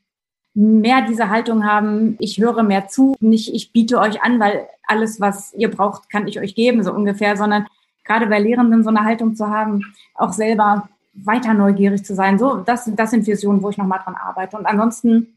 Mehr 0.55 1.03
diese 1.03 1.31
Haltung 1.31 1.65
haben, 1.65 2.17
ich 2.21 2.39
höre 2.39 2.63
mehr 2.63 2.89
zu, 2.89 3.17
nicht 3.21 3.53
ich 3.53 3.73
biete 3.73 3.99
euch 3.99 4.23
an, 4.23 4.39
weil 4.39 4.69
alles, 4.87 5.21
was 5.21 5.53
ihr 5.55 5.71
braucht, 5.71 6.11
kann 6.11 6.29
ich 6.29 6.41
euch 6.41 6.55
geben, 6.55 6.83
so 6.83 6.93
ungefähr, 6.93 7.37
sondern 7.37 7.67
gerade 8.05 8.27
bei 8.27 8.39
Lehrenden 8.39 8.85
so 8.85 8.91
eine 8.91 9.05
Haltung 9.05 9.35
zu 9.35 9.49
haben, 9.49 9.95
auch 10.15 10.33
selber 10.33 10.89
weiter 11.15 11.55
neugierig 11.55 12.05
zu 12.05 12.15
sein. 12.15 12.39
So, 12.39 12.57
das, 12.57 12.91
das 12.95 13.11
sind 13.11 13.27
Visionen, 13.27 13.63
wo 13.63 13.71
ich 13.71 13.79
nochmal 13.79 14.01
dran 14.05 14.17
arbeite. 14.17 14.57
Und 14.57 14.67
ansonsten, 14.67 15.37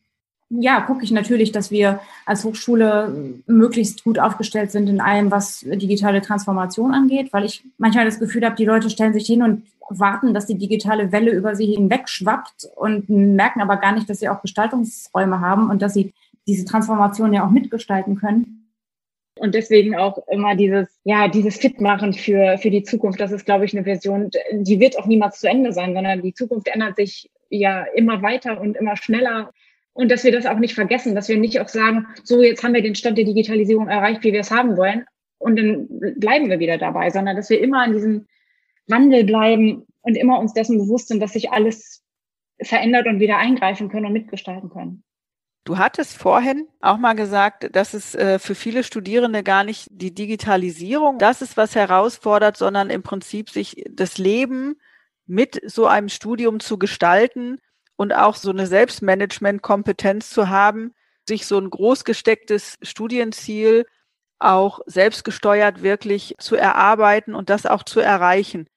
ja, 0.50 0.82
gucke 0.82 1.04
ich 1.04 1.12
natürlich, 1.12 1.52
dass 1.52 1.72
wir 1.72 2.00
als 2.26 2.44
Hochschule 2.46 3.42
möglichst 3.48 4.04
gut 4.04 4.18
aufgestellt 4.18 4.72
sind 4.72 4.90
in 4.90 5.02
allem, 5.02 5.30
was 5.30 5.60
digitale 5.62 6.22
Transformation 6.22 6.94
angeht, 6.94 7.34
weil 7.34 7.46
ich 7.46 7.64
manchmal 7.78 8.06
das 8.06 8.20
Gefühl 8.20 8.46
habe, 8.46 8.56
die 8.56 8.66
Leute 8.66 8.90
stellen 8.90 9.14
sich 9.14 9.28
hin 9.28 9.44
und 9.44 9.64
warten, 9.90 10.34
dass 10.34 10.46
die 10.46 10.58
digitale 10.58 11.12
Welle 11.12 11.32
über 11.32 11.56
sie 11.56 11.66
hinweg 11.66 12.10
schwappt 12.10 12.68
und 12.76 13.10
merken 13.10 13.62
aber 13.62 13.78
gar 13.78 13.94
nicht, 13.94 14.10
dass 14.10 14.20
sie 14.20 14.30
auch 14.30 14.42
Gestaltungsräume 14.42 15.40
haben 15.42 15.70
und 15.70 15.82
dass 15.82 15.94
sie 15.94 16.14
diese 16.48 16.66
Transformation 16.66 17.34
ja 17.34 17.46
auch 17.46 17.52
mitgestalten 17.52 18.16
können. 18.16 18.58
Und 19.40 19.54
deswegen 19.54 19.96
auch 19.96 20.18
immer 20.30 20.56
dieses, 20.56 20.88
ja, 21.04 21.28
dieses 21.28 21.58
Fitmachen 21.58 22.14
für, 22.14 22.58
für 22.58 22.72
die 22.72 22.84
Zukunft. 22.84 23.20
Das 23.20 23.32
ist, 23.32 23.46
glaube 23.46 23.66
ich, 23.66 23.74
eine 23.74 23.84
Version, 23.84 24.32
die 24.52 24.80
wird 24.80 24.98
auch 24.98 25.06
niemals 25.06 25.40
zu 25.40 25.48
Ende 25.48 25.74
sein, 25.74 25.94
sondern 25.94 26.22
die 26.22 26.34
Zukunft 26.34 26.68
ändert 26.68 26.96
sich 26.96 27.30
ja 27.50 27.84
immer 27.96 28.22
weiter 28.22 28.60
und 28.60 28.76
immer 28.76 28.98
schneller. 28.98 29.52
Und 29.98 30.12
dass 30.12 30.24
wir 30.24 30.32
das 30.32 30.46
auch 30.46 30.60
nicht 30.60 30.76
vergessen, 30.76 31.16
dass 31.16 31.28
wir 31.28 31.38
nicht 31.38 31.60
auch 31.60 31.70
sagen, 31.70 32.06
so, 32.24 32.44
jetzt 32.44 32.64
haben 32.64 32.76
wir 32.76 32.84
den 32.84 32.94
Stand 32.94 33.18
der 33.18 33.26
Digitalisierung 33.26 33.88
erreicht, 33.88 34.24
wie 34.24 34.32
wir 34.32 34.42
es 34.42 34.52
haben 34.52 34.78
wollen. 34.78 35.06
Und 35.40 35.58
dann 35.58 35.88
bleiben 36.20 36.52
wir 36.52 36.60
wieder 36.60 36.78
dabei, 36.78 37.10
sondern 37.10 37.36
dass 37.36 37.50
wir 37.50 37.60
immer 37.60 37.82
an 37.82 37.94
diesem 37.94 38.28
Wandel 38.86 39.24
bleiben 39.24 39.88
und 40.02 40.16
immer 40.16 40.38
uns 40.38 40.54
dessen 40.54 40.78
bewusst 40.78 41.08
sind, 41.08 41.20
dass 41.20 41.34
sich 41.34 41.50
alles 41.50 42.04
verändert 42.62 43.08
und 43.08 43.20
wieder 43.20 43.38
eingreifen 43.38 43.90
können 43.90 44.06
und 44.06 44.14
mitgestalten 44.14 44.70
können. 44.70 45.04
Du 45.64 45.80
hattest 45.80 46.16
vorhin 46.16 46.68
auch 46.80 46.98
mal 46.98 47.14
gesagt, 47.14 47.76
dass 47.76 47.96
es 47.96 48.14
äh, 48.14 48.38
für 48.38 48.54
viele 48.54 48.84
Studierende 48.84 49.42
gar 49.42 49.64
nicht 49.64 49.88
die 49.90 50.14
Digitalisierung 50.14 51.18
das 51.18 51.42
ist, 51.42 51.58
was 51.58 51.74
herausfordert, 51.74 52.56
sondern 52.56 52.92
im 52.92 53.02
Prinzip 53.02 53.50
sich 53.50 53.84
das 53.90 54.20
Leben 54.20 54.76
mit 55.26 55.60
so 55.66 55.88
einem 55.88 56.10
Studium 56.10 56.60
zu 56.60 56.78
gestalten 56.78 57.58
und 57.98 58.14
auch 58.14 58.36
so 58.36 58.52
eine 58.52 58.68
Selbstmanagement-Kompetenz 58.68 60.30
zu 60.30 60.50
haben, 60.50 60.94
sich 61.28 61.46
so 61.46 61.58
ein 61.58 61.70
groß 61.70 62.06
gestecktes 62.06 62.78
Studienziel 62.82 63.86
auch 64.40 64.80
selbstgesteuert 64.86 65.82
wirklich 65.82 66.36
zu 66.38 66.56
erarbeiten 66.56 67.36
und 67.36 67.50
das 67.50 67.66
auch 67.66 67.84
zu 67.84 68.00
erreichen. 68.00 68.68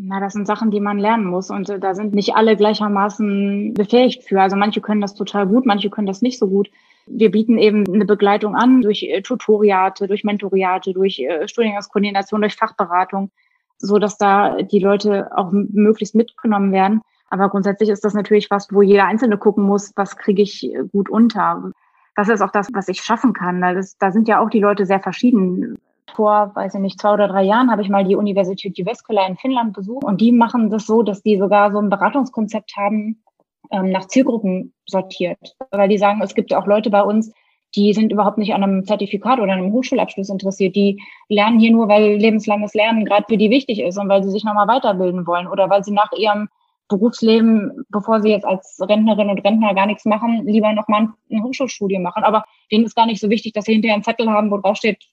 Na, 0.00 0.20
das 0.20 0.34
sind 0.34 0.46
Sachen, 0.46 0.70
die 0.70 0.78
man 0.78 0.98
lernen 0.98 1.24
muss 1.24 1.50
und 1.50 1.68
äh, 1.68 1.80
da 1.80 1.94
sind 1.94 2.14
nicht 2.14 2.36
alle 2.36 2.56
gleichermaßen 2.56 3.74
befähigt 3.74 4.22
für. 4.22 4.40
Also 4.40 4.54
manche 4.54 4.80
können 4.80 5.00
das 5.00 5.14
total 5.14 5.48
gut, 5.48 5.66
manche 5.66 5.90
können 5.90 6.06
das 6.06 6.22
nicht 6.22 6.38
so 6.38 6.46
gut. 6.46 6.70
Wir 7.08 7.32
bieten 7.32 7.58
eben 7.58 7.84
eine 7.92 8.04
Begleitung 8.04 8.54
an 8.54 8.82
durch 8.82 9.02
äh, 9.02 9.22
Tutoriate, 9.22 10.06
durch 10.06 10.22
Mentoriate, 10.22 10.92
durch 10.92 11.18
äh, 11.18 11.48
Studiengangskoordination, 11.48 12.42
durch 12.42 12.54
Fachberatung, 12.54 13.32
so 13.78 13.98
dass 13.98 14.18
da 14.18 14.62
die 14.62 14.78
Leute 14.78 15.36
auch 15.36 15.50
möglichst 15.50 16.14
mitgenommen 16.14 16.70
werden. 16.70 17.00
Aber 17.30 17.48
grundsätzlich 17.48 17.88
ist 17.90 18.04
das 18.04 18.14
natürlich 18.14 18.50
was, 18.50 18.68
wo 18.72 18.82
jeder 18.82 19.06
Einzelne 19.06 19.38
gucken 19.38 19.64
muss, 19.64 19.92
was 19.96 20.16
kriege 20.16 20.42
ich 20.42 20.64
äh, 20.64 20.84
gut 20.90 21.08
unter. 21.08 21.72
Was 22.16 22.28
ist 22.28 22.42
auch 22.42 22.50
das, 22.50 22.68
was 22.72 22.88
ich 22.88 23.02
schaffen 23.02 23.32
kann. 23.32 23.60
Das, 23.60 23.96
da 23.98 24.10
sind 24.10 24.26
ja 24.28 24.40
auch 24.40 24.50
die 24.50 24.60
Leute 24.60 24.86
sehr 24.86 25.00
verschieden 25.00 25.76
vor, 26.14 26.52
weiß 26.54 26.74
ich 26.74 26.80
nicht, 26.80 27.00
zwei 27.00 27.12
oder 27.12 27.28
drei 27.28 27.42
Jahren 27.42 27.70
habe 27.70 27.82
ich 27.82 27.88
mal 27.88 28.04
die 28.04 28.16
Universität 28.16 28.76
Jyväskylä 28.76 29.26
in 29.28 29.36
Finnland 29.36 29.72
besucht 29.72 30.04
und 30.04 30.20
die 30.20 30.32
machen 30.32 30.70
das 30.70 30.86
so, 30.86 31.02
dass 31.02 31.22
die 31.22 31.38
sogar 31.38 31.70
so 31.70 31.78
ein 31.78 31.90
Beratungskonzept 31.90 32.76
haben, 32.76 33.22
ähm, 33.70 33.90
nach 33.90 34.06
Zielgruppen 34.06 34.72
sortiert. 34.86 35.56
Weil 35.70 35.88
die 35.88 35.98
sagen, 35.98 36.20
es 36.22 36.34
gibt 36.34 36.52
auch 36.54 36.66
Leute 36.66 36.90
bei 36.90 37.02
uns, 37.02 37.32
die 37.76 37.92
sind 37.92 38.12
überhaupt 38.12 38.38
nicht 38.38 38.54
an 38.54 38.62
einem 38.62 38.84
Zertifikat 38.84 39.40
oder 39.40 39.52
einem 39.52 39.72
Hochschulabschluss 39.72 40.30
interessiert. 40.30 40.74
Die 40.74 41.02
lernen 41.28 41.60
hier 41.60 41.70
nur, 41.70 41.88
weil 41.88 42.16
lebenslanges 42.16 42.74
Lernen 42.74 43.04
gerade 43.04 43.26
für 43.28 43.36
die 43.36 43.50
wichtig 43.50 43.80
ist 43.80 43.98
und 43.98 44.08
weil 44.08 44.24
sie 44.24 44.30
sich 44.30 44.44
nochmal 44.44 44.68
weiterbilden 44.68 45.26
wollen 45.26 45.46
oder 45.46 45.68
weil 45.68 45.84
sie 45.84 45.92
nach 45.92 46.10
ihrem 46.16 46.48
Berufsleben, 46.88 47.84
bevor 47.90 48.20
sie 48.20 48.30
jetzt 48.30 48.46
als 48.46 48.78
Rentnerin 48.80 49.30
und 49.30 49.44
Rentner 49.44 49.74
gar 49.74 49.86
nichts 49.86 50.04
machen, 50.04 50.46
lieber 50.46 50.72
nochmal 50.72 51.08
ein 51.30 51.42
Hochschulstudium 51.42 52.02
machen. 52.02 52.24
Aber 52.24 52.44
denen 52.72 52.84
ist 52.84 52.96
gar 52.96 53.06
nicht 53.06 53.20
so 53.20 53.30
wichtig, 53.30 53.52
dass 53.52 53.66
sie 53.66 53.72
hinterher 53.72 53.94
einen 53.94 54.04
Zettel 54.04 54.30
haben, 54.30 54.50
wo 54.50 54.58
drauf 54.58 54.76
steht, 54.76 55.04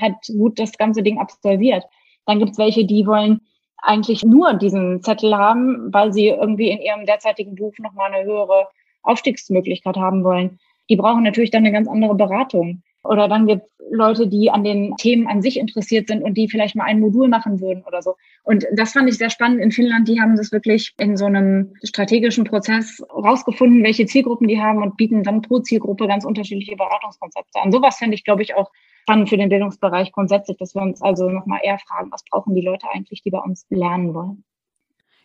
hat 0.00 0.14
gut 0.28 0.58
das 0.58 0.72
ganze 0.72 1.02
Ding 1.02 1.18
absolviert. 1.18 1.84
Dann 2.26 2.38
gibt 2.38 2.52
es 2.52 2.58
welche, 2.58 2.84
die 2.84 3.06
wollen 3.06 3.40
eigentlich 3.78 4.24
nur 4.24 4.54
diesen 4.54 5.02
Zettel 5.02 5.36
haben, 5.36 5.92
weil 5.92 6.12
sie 6.12 6.28
irgendwie 6.28 6.70
in 6.70 6.80
ihrem 6.80 7.06
derzeitigen 7.06 7.54
Beruf 7.54 7.78
nochmal 7.78 8.12
eine 8.12 8.24
höhere 8.24 8.68
Aufstiegsmöglichkeit 9.02 9.96
haben 9.96 10.24
wollen. 10.24 10.58
Die 10.88 10.96
brauchen 10.96 11.22
natürlich 11.22 11.50
dann 11.50 11.64
eine 11.64 11.72
ganz 11.72 11.88
andere 11.88 12.14
Beratung. 12.14 12.82
Oder 13.08 13.28
dann 13.28 13.46
gibt 13.46 13.64
Leute, 13.90 14.26
die 14.26 14.50
an 14.50 14.64
den 14.64 14.96
Themen 14.96 15.26
an 15.26 15.42
sich 15.42 15.58
interessiert 15.58 16.08
sind 16.08 16.22
und 16.22 16.34
die 16.34 16.48
vielleicht 16.48 16.74
mal 16.74 16.84
ein 16.84 17.00
Modul 17.00 17.28
machen 17.28 17.60
würden 17.60 17.84
oder 17.86 18.02
so. 18.02 18.16
Und 18.42 18.66
das 18.72 18.92
fand 18.92 19.08
ich 19.08 19.18
sehr 19.18 19.30
spannend 19.30 19.60
in 19.60 19.70
Finnland. 19.70 20.08
Die 20.08 20.20
haben 20.20 20.36
das 20.36 20.52
wirklich 20.52 20.94
in 20.98 21.16
so 21.16 21.26
einem 21.26 21.74
strategischen 21.82 22.44
Prozess 22.44 23.02
rausgefunden, 23.10 23.84
welche 23.84 24.06
Zielgruppen 24.06 24.48
die 24.48 24.60
haben 24.60 24.82
und 24.82 24.96
bieten 24.96 25.22
dann 25.22 25.42
pro 25.42 25.60
Zielgruppe 25.60 26.08
ganz 26.08 26.24
unterschiedliche 26.24 26.76
Beratungskonzepte 26.76 27.60
an. 27.60 27.72
Sowas 27.72 27.98
fände 27.98 28.14
ich, 28.14 28.24
glaube 28.24 28.42
ich, 28.42 28.54
auch 28.54 28.70
spannend 29.02 29.28
für 29.28 29.36
den 29.36 29.48
Bildungsbereich 29.48 30.12
grundsätzlich, 30.12 30.56
dass 30.56 30.74
wir 30.74 30.82
uns 30.82 31.00
also 31.00 31.30
nochmal 31.30 31.60
eher 31.62 31.78
fragen, 31.78 32.10
was 32.10 32.24
brauchen 32.24 32.54
die 32.54 32.62
Leute 32.62 32.88
eigentlich, 32.92 33.22
die 33.22 33.30
bei 33.30 33.38
uns 33.38 33.66
lernen 33.70 34.14
wollen. 34.14 34.44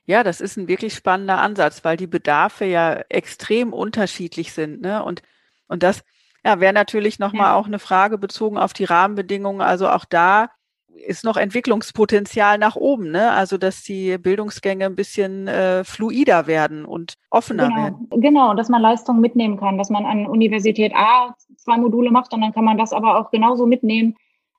Ja, 0.05 0.23
das 0.23 0.41
ist 0.41 0.57
ein 0.57 0.67
wirklich 0.67 0.93
spannender 0.93 1.39
Ansatz, 1.39 1.83
weil 1.83 1.97
die 1.97 2.07
Bedarfe 2.07 2.65
ja 2.65 3.01
extrem 3.09 3.71
unterschiedlich 3.71 4.51
sind. 4.51 4.81
Ne? 4.81 5.03
Und, 5.03 5.21
und 5.67 5.83
das 5.83 6.03
ja, 6.45 6.59
wäre 6.59 6.73
natürlich 6.73 7.19
nochmal 7.19 7.47
ja. 7.47 7.55
auch 7.55 7.67
eine 7.67 7.79
Frage 7.79 8.17
bezogen 8.17 8.57
auf 8.57 8.73
die 8.73 8.85
Rahmenbedingungen. 8.85 9.61
Also 9.61 9.89
auch 9.89 10.05
da 10.05 10.49
ist 10.93 11.23
noch 11.23 11.37
Entwicklungspotenzial 11.37 12.57
nach 12.57 12.75
oben, 12.75 13.11
ne? 13.11 13.31
Also 13.31 13.57
dass 13.57 13.83
die 13.83 14.17
Bildungsgänge 14.17 14.85
ein 14.85 14.95
bisschen 14.95 15.47
äh, 15.47 15.83
fluider 15.83 16.47
werden 16.47 16.85
und 16.85 17.15
offener 17.29 17.67
genau. 17.67 17.83
werden. 17.83 18.07
Genau, 18.17 18.53
dass 18.53 18.69
man 18.69 18.81
Leistungen 18.81 19.21
mitnehmen 19.21 19.57
kann, 19.57 19.77
dass 19.77 19.89
man 19.89 20.05
an 20.05 20.27
Universität 20.27 20.93
A 20.95 21.35
zwei 21.57 21.77
Module 21.77 22.11
macht 22.11 22.33
und 22.33 22.41
dann 22.41 22.53
kann 22.53 22.65
man 22.65 22.77
das 22.77 22.93
aber 22.93 23.17
auch 23.17 23.31
genauso 23.31 23.65
mitnehmen 23.65 24.15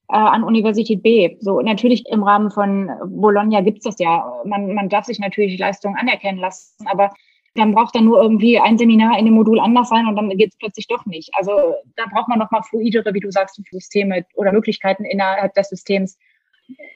äh, 0.09 0.17
an 0.17 0.43
Universität 0.43 1.03
B. 1.03 1.37
So 1.41 1.61
natürlich 1.61 2.07
im 2.09 2.23
Rahmen 2.23 2.51
von 2.51 2.91
Bologna 3.07 3.61
gibt's 3.61 3.85
das 3.85 3.99
ja. 3.99 4.33
Man, 4.45 4.75
man 4.75 4.89
darf 4.89 5.05
sich 5.05 5.19
natürlich 5.19 5.59
Leistungen 5.59 5.97
anerkennen 5.97 6.39
lassen, 6.39 6.87
aber 6.87 7.13
dann 7.55 7.73
braucht 7.73 7.95
dann 7.95 8.05
nur 8.05 8.21
irgendwie 8.23 8.59
ein 8.59 8.79
Seminar 8.79 9.19
in 9.19 9.27
dem 9.27 9.35
Modul 9.35 9.61
anders 9.61 9.89
sein 9.89 10.07
und 10.07 10.17
dann 10.17 10.31
geht's 10.31 10.57
plötzlich 10.57 10.87
doch 10.87 11.05
nicht. 11.07 11.31
Also 11.35 11.75
da 11.97 12.05
braucht 12.11 12.29
man 12.29 12.39
nochmal 12.39 12.63
fluidere, 12.63 13.13
wie 13.13 13.21
du 13.21 13.31
sagst, 13.31 13.61
Systeme 13.71 14.25
oder 14.35 14.53
Möglichkeiten 14.53 15.05
innerhalb 15.05 15.55
des 15.55 15.69
Systems, 15.69 16.19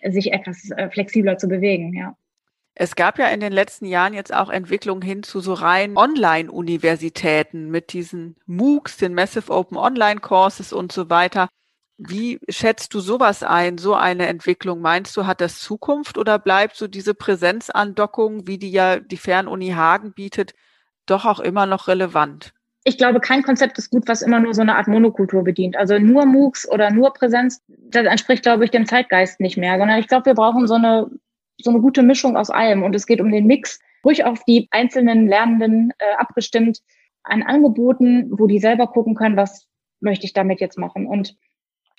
sich 0.08 0.32
etwas 0.32 0.70
äh, 0.70 0.88
flexibler 0.90 1.38
zu 1.38 1.48
bewegen, 1.48 1.92
ja. 1.94 2.16
Es 2.78 2.94
gab 2.94 3.18
ja 3.18 3.28
in 3.28 3.40
den 3.40 3.54
letzten 3.54 3.86
Jahren 3.86 4.12
jetzt 4.12 4.34
auch 4.34 4.50
Entwicklungen 4.50 5.00
hin 5.00 5.22
zu 5.22 5.40
so 5.40 5.54
rein 5.54 5.96
Online-Universitäten 5.96 7.70
mit 7.70 7.94
diesen 7.94 8.36
MOOCs, 8.44 8.98
den 8.98 9.14
Massive 9.14 9.50
Open 9.50 9.78
Online 9.78 10.20
Courses 10.20 10.74
und 10.74 10.92
so 10.92 11.08
weiter. 11.08 11.48
Wie 11.98 12.38
schätzt 12.48 12.92
du 12.92 13.00
sowas 13.00 13.42
ein, 13.42 13.78
so 13.78 13.94
eine 13.94 14.26
Entwicklung? 14.26 14.80
Meinst 14.80 15.16
du, 15.16 15.26
hat 15.26 15.40
das 15.40 15.60
Zukunft 15.60 16.18
oder 16.18 16.38
bleibt 16.38 16.76
so 16.76 16.88
diese 16.88 17.14
Präsenzandockung, 17.14 18.46
wie 18.46 18.58
die 18.58 18.70
ja 18.70 18.98
die 19.00 19.16
Fernuni 19.16 19.70
Hagen 19.70 20.12
bietet, 20.12 20.54
doch 21.06 21.24
auch 21.24 21.40
immer 21.40 21.64
noch 21.66 21.88
relevant? 21.88 22.52
Ich 22.84 22.98
glaube, 22.98 23.20
kein 23.20 23.42
Konzept 23.42 23.78
ist 23.78 23.90
gut, 23.90 24.06
was 24.06 24.22
immer 24.22 24.38
nur 24.38 24.54
so 24.54 24.62
eine 24.62 24.76
Art 24.76 24.88
Monokultur 24.88 25.42
bedient. 25.42 25.76
Also 25.76 25.98
nur 25.98 26.26
MOOCs 26.26 26.68
oder 26.68 26.90
nur 26.90 27.12
Präsenz, 27.14 27.62
das 27.68 28.06
entspricht, 28.06 28.42
glaube 28.42 28.64
ich, 28.64 28.70
dem 28.70 28.86
Zeitgeist 28.86 29.40
nicht 29.40 29.56
mehr, 29.56 29.78
sondern 29.78 29.98
ich 29.98 30.06
glaube, 30.06 30.26
wir 30.26 30.34
brauchen 30.34 30.68
so 30.68 30.74
eine 30.74 31.10
so 31.58 31.70
eine 31.70 31.80
gute 31.80 32.02
Mischung 32.02 32.36
aus 32.36 32.50
allem. 32.50 32.82
Und 32.82 32.94
es 32.94 33.06
geht 33.06 33.20
um 33.20 33.30
den 33.30 33.46
Mix, 33.46 33.80
ruhig 34.04 34.24
auf 34.24 34.44
die 34.44 34.68
einzelnen 34.70 35.26
Lernenden 35.26 35.92
äh, 35.98 36.14
abgestimmt, 36.18 36.80
an 37.22 37.42
Angeboten, 37.42 38.30
wo 38.30 38.46
die 38.46 38.58
selber 38.58 38.86
gucken 38.86 39.14
können, 39.14 39.36
was 39.36 39.66
möchte 40.00 40.26
ich 40.26 40.32
damit 40.32 40.60
jetzt 40.60 40.78
machen. 40.78 41.06
Und 41.06 41.34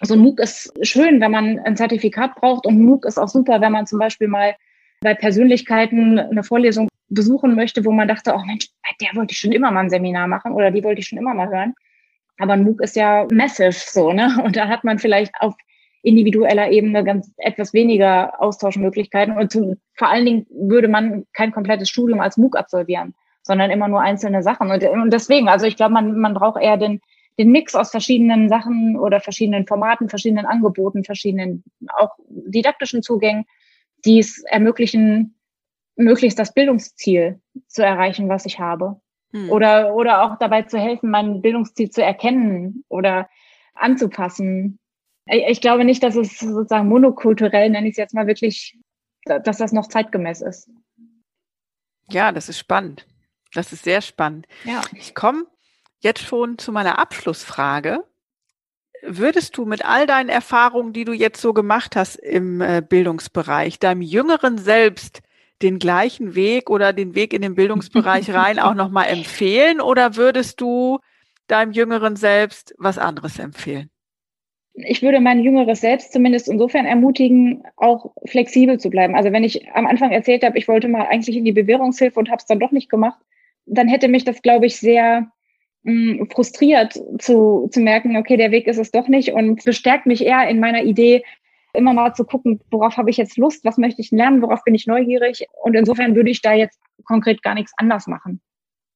so 0.01 0.13
ein 0.13 0.19
MOOC 0.19 0.39
ist 0.39 0.73
schön, 0.83 1.19
wenn 1.21 1.31
man 1.31 1.59
ein 1.59 1.75
Zertifikat 1.75 2.35
braucht. 2.35 2.65
Und 2.65 2.79
MOOC 2.79 3.05
ist 3.05 3.17
auch 3.17 3.27
super, 3.27 3.61
wenn 3.61 3.71
man 3.71 3.87
zum 3.87 3.99
Beispiel 3.99 4.27
mal 4.27 4.55
bei 5.01 5.13
Persönlichkeiten 5.13 6.19
eine 6.19 6.43
Vorlesung 6.43 6.87
besuchen 7.09 7.55
möchte, 7.55 7.85
wo 7.85 7.91
man 7.91 8.07
dachte, 8.07 8.33
oh 8.35 8.43
Mensch, 8.45 8.67
bei 8.83 8.95
der 9.01 9.15
wollte 9.15 9.31
ich 9.31 9.39
schon 9.39 9.51
immer 9.51 9.71
mal 9.71 9.81
ein 9.81 9.89
Seminar 9.89 10.27
machen 10.27 10.53
oder 10.53 10.71
die 10.71 10.83
wollte 10.83 10.99
ich 10.99 11.07
schon 11.07 11.19
immer 11.19 11.33
mal 11.33 11.49
hören. 11.49 11.73
Aber 12.37 12.53
ein 12.53 12.63
MOOC 12.63 12.81
ist 12.81 12.95
ja 12.95 13.25
massive 13.31 13.71
so, 13.71 14.11
ne? 14.11 14.39
Und 14.43 14.55
da 14.55 14.67
hat 14.67 14.83
man 14.83 14.99
vielleicht 14.99 15.33
auf 15.39 15.55
individueller 16.03 16.69
Ebene 16.71 17.03
ganz 17.03 17.31
etwas 17.37 17.73
weniger 17.73 18.39
Austauschmöglichkeiten. 18.41 19.35
Und 19.35 19.51
zu, 19.51 19.77
vor 19.95 20.09
allen 20.09 20.25
Dingen 20.25 20.45
würde 20.49 20.87
man 20.87 21.25
kein 21.33 21.51
komplettes 21.51 21.89
Studium 21.89 22.21
als 22.21 22.37
MOOC 22.37 22.55
absolvieren, 22.55 23.15
sondern 23.41 23.71
immer 23.71 23.87
nur 23.87 24.01
einzelne 24.01 24.43
Sachen. 24.43 24.69
Und, 24.69 24.83
und 24.83 25.11
deswegen, 25.11 25.49
also 25.49 25.65
ich 25.65 25.75
glaube, 25.75 25.93
man, 25.93 26.19
man 26.19 26.33
braucht 26.33 26.61
eher 26.61 26.77
den, 26.77 27.01
den 27.37 27.51
Mix 27.51 27.75
aus 27.75 27.91
verschiedenen 27.91 28.49
Sachen 28.49 28.97
oder 28.97 29.19
verschiedenen 29.19 29.67
Formaten, 29.67 30.09
verschiedenen 30.09 30.45
Angeboten, 30.45 31.03
verschiedenen 31.03 31.63
auch 31.95 32.11
didaktischen 32.29 33.03
Zugängen, 33.03 33.45
die 34.05 34.19
es 34.19 34.43
ermöglichen, 34.43 35.39
möglichst 35.95 36.39
das 36.39 36.53
Bildungsziel 36.53 37.39
zu 37.67 37.83
erreichen, 37.83 38.29
was 38.29 38.45
ich 38.45 38.59
habe. 38.59 38.99
Hm. 39.31 39.49
Oder, 39.49 39.93
oder 39.93 40.23
auch 40.23 40.37
dabei 40.37 40.63
zu 40.63 40.79
helfen, 40.79 41.09
mein 41.09 41.41
Bildungsziel 41.41 41.89
zu 41.89 42.03
erkennen 42.03 42.83
oder 42.87 43.29
anzupassen 43.73 44.79
ich 45.27 45.61
glaube 45.61 45.83
nicht, 45.83 46.03
dass 46.03 46.15
es 46.15 46.39
sozusagen 46.39 46.87
monokulturell, 46.87 47.69
nenne 47.69 47.87
ich 47.87 47.93
es 47.93 47.97
jetzt 47.97 48.13
mal 48.13 48.27
wirklich, 48.27 48.77
dass 49.25 49.57
das 49.57 49.73
noch 49.73 49.87
zeitgemäß 49.87 50.41
ist. 50.41 50.69
Ja, 52.09 52.31
das 52.31 52.47
ist 52.47 52.59
spannend. 52.59 53.05
Das 53.53 53.73
ist 53.73 53.83
sehr 53.83 54.01
spannend. 54.01 54.47
Ja. 54.63 54.81
Ich 54.93 55.13
komme 55.13 55.45
jetzt 56.07 56.23
schon 56.23 56.57
zu 56.57 56.71
meiner 56.71 56.99
Abschlussfrage. 56.99 58.03
Würdest 59.03 59.57
du 59.57 59.65
mit 59.65 59.85
all 59.85 60.07
deinen 60.07 60.29
Erfahrungen, 60.29 60.93
die 60.93 61.05
du 61.05 61.13
jetzt 61.13 61.41
so 61.41 61.53
gemacht 61.53 61.95
hast 61.95 62.15
im 62.15 62.61
äh, 62.61 62.81
Bildungsbereich, 62.87 63.79
deinem 63.79 64.01
jüngeren 64.01 64.57
Selbst 64.57 65.21
den 65.61 65.79
gleichen 65.79 66.33
Weg 66.35 66.69
oder 66.69 66.93
den 66.93 67.13
Weg 67.13 67.33
in 67.33 67.41
den 67.41 67.55
Bildungsbereich 67.55 68.33
rein 68.33 68.59
auch 68.59 68.73
nochmal 68.73 69.07
empfehlen? 69.07 69.81
Oder 69.81 70.15
würdest 70.15 70.61
du 70.61 70.99
deinem 71.47 71.71
jüngeren 71.71 72.15
Selbst 72.15 72.73
was 72.77 72.97
anderes 72.97 73.37
empfehlen? 73.37 73.89
ich 74.85 75.01
würde 75.01 75.19
mein 75.19 75.39
jüngeres 75.39 75.81
Selbst 75.81 76.13
zumindest 76.13 76.47
insofern 76.47 76.85
ermutigen, 76.85 77.63
auch 77.77 78.11
flexibel 78.25 78.79
zu 78.79 78.91
bleiben. 78.91 79.15
Also 79.15 79.31
wenn 79.31 79.43
ich 79.43 79.67
am 79.73 79.87
Anfang 79.87 80.11
erzählt 80.11 80.43
habe, 80.43 80.57
ich 80.57 80.67
wollte 80.67 80.87
mal 80.87 81.07
eigentlich 81.07 81.35
in 81.35 81.45
die 81.45 81.51
Bewährungshilfe 81.51 82.19
und 82.19 82.29
habe 82.29 82.37
es 82.37 82.45
dann 82.45 82.59
doch 82.59 82.71
nicht 82.71 82.89
gemacht, 82.89 83.19
dann 83.65 83.87
hätte 83.87 84.07
mich 84.07 84.23
das, 84.23 84.41
glaube 84.41 84.67
ich, 84.67 84.77
sehr 84.77 85.31
mh, 85.87 86.23
mm, 86.23 86.29
frustriert 86.29 86.93
zu, 87.19 87.69
zu 87.71 87.79
merken, 87.79 88.17
okay, 88.17 88.37
der 88.37 88.51
Weg 88.51 88.67
ist 88.67 88.77
es 88.77 88.91
doch 88.91 89.07
nicht 89.07 89.33
und 89.33 89.63
bestärkt 89.63 90.05
mich 90.05 90.23
eher 90.23 90.47
in 90.47 90.59
meiner 90.59 90.83
Idee, 90.83 91.23
immer 91.73 91.93
mal 91.93 92.13
zu 92.13 92.25
gucken, 92.25 92.59
worauf 92.71 92.97
habe 92.97 93.09
ich 93.09 93.17
jetzt 93.17 93.37
Lust, 93.37 93.63
was 93.63 93.77
möchte 93.77 94.01
ich 94.01 94.11
lernen, 94.11 94.41
worauf 94.41 94.63
bin 94.63 94.75
ich 94.75 94.87
neugierig. 94.87 95.47
Und 95.63 95.75
insofern 95.75 96.15
würde 96.15 96.29
ich 96.29 96.41
da 96.41 96.53
jetzt 96.53 96.79
konkret 97.03 97.43
gar 97.43 97.53
nichts 97.53 97.73
anders 97.77 98.07
machen. 98.07 98.41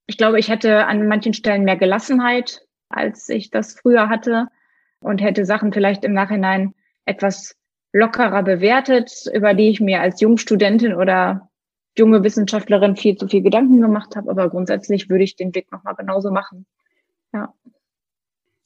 Ich 0.08 0.18
glaube, 0.18 0.40
ich 0.40 0.50
hätte 0.50 0.86
an 0.86 1.08
manchen 1.08 1.34
Stellen 1.34 1.64
mehr 1.64 1.78
Gelassenheit, 1.78 2.62
als 2.90 3.30
ich 3.30 3.52
das 3.52 3.74
früher 3.74 4.10
hatte 4.10 4.48
und 5.00 5.22
hätte 5.22 5.46
Sachen 5.46 5.72
vielleicht 5.72 6.04
im 6.04 6.14
Nachhinein 6.14 6.74
etwas 7.06 7.56
lockerer 7.94 8.44
bewertet, 8.44 9.12
über 9.34 9.54
die 9.54 9.70
ich 9.70 9.80
mir 9.80 10.02
als 10.02 10.20
Jungstudentin 10.22 10.94
oder 10.94 11.50
junge 11.98 12.24
Wissenschaftlerin 12.24 12.96
viel 12.96 13.16
zu 13.16 13.28
viel 13.28 13.42
Gedanken 13.42 13.82
gemacht 13.82 14.16
habe. 14.16 14.32
Aber 14.32 14.50
grundsätzlich 14.50 15.10
würde 15.10 15.24
ich 15.24 15.36
den 15.36 15.54
Weg 15.54 15.72
nochmal 15.72 15.96
genauso 15.96 16.32
machen. 16.32 16.66
Ja. 17.34 17.54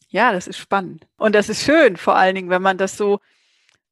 Ja, 0.09 0.31
das 0.31 0.47
ist 0.47 0.57
spannend. 0.57 1.07
Und 1.17 1.35
das 1.35 1.49
ist 1.49 1.63
schön, 1.63 1.97
vor 1.97 2.15
allen 2.15 2.35
Dingen, 2.35 2.49
wenn 2.49 2.61
man 2.61 2.77
das 2.77 2.95
so, 2.97 3.19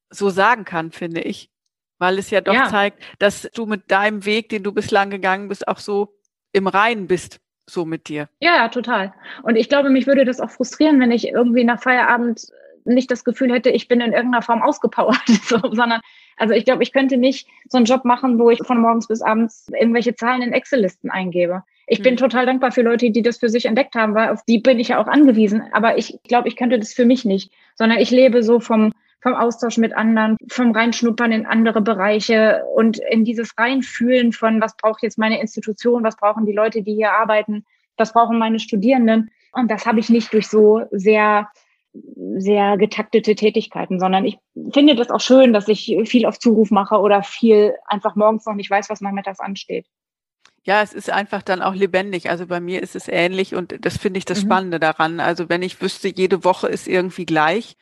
so 0.10 0.30
sagen 0.30 0.64
kann, 0.64 0.92
finde 0.92 1.22
ich. 1.22 1.50
Weil 1.98 2.18
es 2.18 2.30
ja 2.30 2.42
doch 2.42 2.54
ja. 2.54 2.70
zeigt, 2.70 3.02
dass 3.20 3.50
du 3.54 3.66
mit 3.66 3.92
deinem 3.92 4.26
Weg, 4.26 4.50
den 4.50 4.64
du 4.64 4.72
bislang 4.72 5.10
gegangen 5.10 5.48
bist, 5.48 5.68
auch 5.68 5.80
so 5.80 6.16
im 6.52 6.68
Reinen 6.68 7.08
bist 7.08 7.40
so 7.70 7.86
mit 7.86 8.08
dir. 8.08 8.30
Ja, 8.40 8.68
total. 8.68 9.14
Und 9.44 9.56
ich 9.56 9.70
glaube, 9.70 9.90
mich 9.90 10.08
würde 10.08 10.26
das 10.26 10.40
auch 10.40 10.50
frustrieren, 10.50 11.00
wenn 11.00 11.12
ich 11.12 11.28
irgendwie 11.28 11.64
nach 11.64 11.82
Feierabend 11.82 12.48
nicht 12.86 13.10
das 13.10 13.24
Gefühl 13.24 13.54
hätte, 13.54 13.70
ich 13.70 13.88
bin 13.88 14.02
in 14.02 14.12
irgendeiner 14.12 14.42
Form 14.42 14.62
ausgepowert, 14.62 15.22
so, 15.46 15.60
sondern 15.72 16.02
also 16.38 16.54
ich 16.54 16.66
glaube, 16.66 16.84
ich 16.84 16.92
könnte 16.92 17.18
nicht 17.18 17.48
so 17.70 17.78
einen 17.78 17.86
Job 17.86 18.06
machen, 18.06 18.40
wo 18.40 18.50
ich 18.50 18.60
von 18.66 18.82
morgens 18.82 19.08
bis 19.08 19.22
abends 19.22 19.68
irgendwelche 19.78 20.16
Zahlen 20.16 20.42
in 20.42 20.54
Excel-Listen 20.54 21.10
eingebe. 21.10 21.64
Ich 21.88 22.00
mhm. 22.00 22.04
bin 22.04 22.18
total 22.18 22.46
dankbar 22.46 22.72
für 22.72 22.82
Leute, 22.82 23.12
die 23.12 23.22
das 23.22 23.38
für 23.38 23.50
sich 23.50 23.66
entdeckt 23.66 23.96
haben, 23.96 24.16
weil 24.16 24.30
auf 24.30 24.44
die 24.48 24.60
bin 24.60 24.80
ich 24.80 24.90
ja 24.90 25.02
auch 25.02 25.08
angewiesen. 25.08 25.64
Aber 25.72 25.98
ich 25.98 26.20
glaube, 26.24 26.48
ich 26.48 26.56
könnte 26.56 26.80
das 26.80 26.94
für 26.94 27.06
mich 27.06 27.26
nicht, 27.26 27.52
sondern 27.76 28.00
ich 28.00 28.12
lebe 28.12 28.44
so 28.44 28.60
vom 28.60 28.92
vom 29.24 29.36
Austausch 29.36 29.78
mit 29.78 29.96
anderen, 29.96 30.36
vom 30.50 30.72
Reinschnuppern 30.72 31.32
in 31.32 31.46
andere 31.46 31.82
Bereiche 31.82 32.64
und 32.76 33.00
in 33.00 33.24
dieses 33.24 33.58
Reinfühlen 33.58 34.34
von, 34.34 34.60
was 34.60 34.76
braucht 34.76 35.02
jetzt 35.02 35.18
meine 35.18 35.40
Institution, 35.40 36.04
was 36.04 36.18
brauchen 36.18 36.46
die 36.46 36.52
Leute, 36.52 36.82
die 36.84 36.94
hier 36.94 37.14
arbeiten, 37.14 37.64
was 37.96 38.12
brauchen 38.12 38.38
meine 38.38 38.60
Studierenden. 38.60 39.32
Und 39.54 39.72
das 39.72 39.86
habe 39.86 40.02
ich 40.02 40.10
nicht 40.10 40.34
durch 40.34 40.48
so 40.48 40.82
sehr 40.92 41.48
sehr 42.36 42.78
getaktete 42.78 43.36
Tätigkeiten, 43.36 44.00
sondern 44.00 44.26
ich 44.26 44.40
finde 44.74 44.96
das 44.96 45.12
auch 45.12 45.22
schön, 45.22 45.54
dass 45.54 45.68
ich 45.68 45.96
viel 46.06 46.26
auf 46.26 46.40
Zuruf 46.40 46.72
mache 46.72 47.00
oder 47.00 47.22
viel 47.22 47.76
einfach 47.86 48.16
morgens 48.16 48.46
noch 48.46 48.56
nicht 48.56 48.70
weiß, 48.70 48.90
was 48.90 49.02
nachmittags 49.02 49.40
ansteht. 49.40 49.86
Ja, 50.66 50.82
es 50.82 50.94
ist 50.94 51.10
einfach 51.10 51.42
dann 51.42 51.62
auch 51.62 51.74
lebendig. 51.74 52.30
Also 52.30 52.48
bei 52.48 52.60
mir 52.60 52.82
ist 52.82 52.96
es 52.96 53.10
ähnlich 53.10 53.54
und 53.54 53.86
das 53.86 53.98
finde 53.98 54.18
ich 54.18 54.26
das 54.26 54.44
mhm. 54.44 54.48
Spannende 54.48 54.80
daran. 54.80 55.20
Also 55.20 55.50
wenn 55.50 55.62
ich 55.62 55.82
wüsste, 55.82 56.08
jede 56.08 56.44
Woche 56.46 56.68
ist 56.68 56.88
irgendwie 56.88 57.26
gleich, 57.26 57.76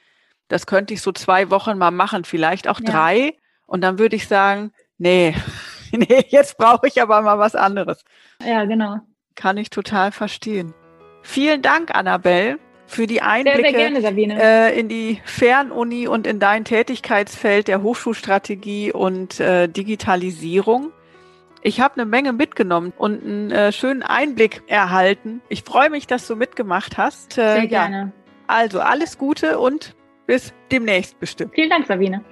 das 0.48 0.66
könnte 0.66 0.94
ich 0.94 1.02
so 1.02 1.12
zwei 1.12 1.50
Wochen 1.52 1.78
mal 1.78 1.92
machen, 1.92 2.26
vielleicht 2.26 2.68
auch 2.68 2.80
ja. 2.80 2.92
drei. 2.92 3.38
Und 3.68 3.82
dann 3.82 4.00
würde 4.00 4.16
ich 4.16 4.28
sagen, 4.28 4.72
nee, 4.98 5.36
nee, 5.92 6.26
jetzt 6.30 6.58
brauche 6.58 6.88
ich 6.88 7.02
aber 7.02 7.22
mal 7.22 7.38
was 7.38 7.56
anderes. 7.56 8.04
Ja, 8.44 8.66
genau. 8.66 9.00
Kann 9.36 9.58
ich 9.58 9.70
total 9.70 10.12
verstehen. 10.12 10.74
Vielen 11.22 11.62
Dank, 11.62 11.96
Annabelle, 11.96 12.58
für 12.88 13.08
die 13.08 13.22
Einblicke 13.22 13.62
sehr, 13.62 14.02
sehr 14.02 14.12
gerne, 14.12 14.42
äh, 14.42 14.80
in 14.80 14.90
die 14.90 15.22
Fernuni 15.24 16.08
und 16.08 16.28
in 16.28 16.40
dein 16.40 16.66
Tätigkeitsfeld 16.66 17.68
der 17.68 17.84
Hochschulstrategie 17.84 18.92
und 18.92 19.40
äh, 19.40 19.68
Digitalisierung. 19.68 20.92
Ich 21.64 21.80
habe 21.80 21.96
eine 21.96 22.06
Menge 22.06 22.34
mitgenommen 22.34 22.92
und 22.98 23.24
einen 23.24 23.52
äh, 23.52 23.72
schönen 23.72 24.02
Einblick 24.02 24.64
erhalten. 24.68 25.42
Ich 25.48 25.64
freue 25.64 25.90
mich, 25.90 26.08
dass 26.08 26.28
du 26.28 26.36
mitgemacht 26.36 26.98
hast. 26.98 27.38
Äh, 27.38 27.54
sehr 27.54 27.68
gerne. 27.68 27.98
Ja. 27.98 28.12
Also 28.48 28.80
alles 28.80 29.18
Gute 29.18 29.60
und 29.60 29.96
bis 30.26 30.54
demnächst 30.72 31.20
bestimmt. 31.20 31.54
Vielen 31.54 31.70
Dank, 31.70 31.86
Sabine. 31.86 32.24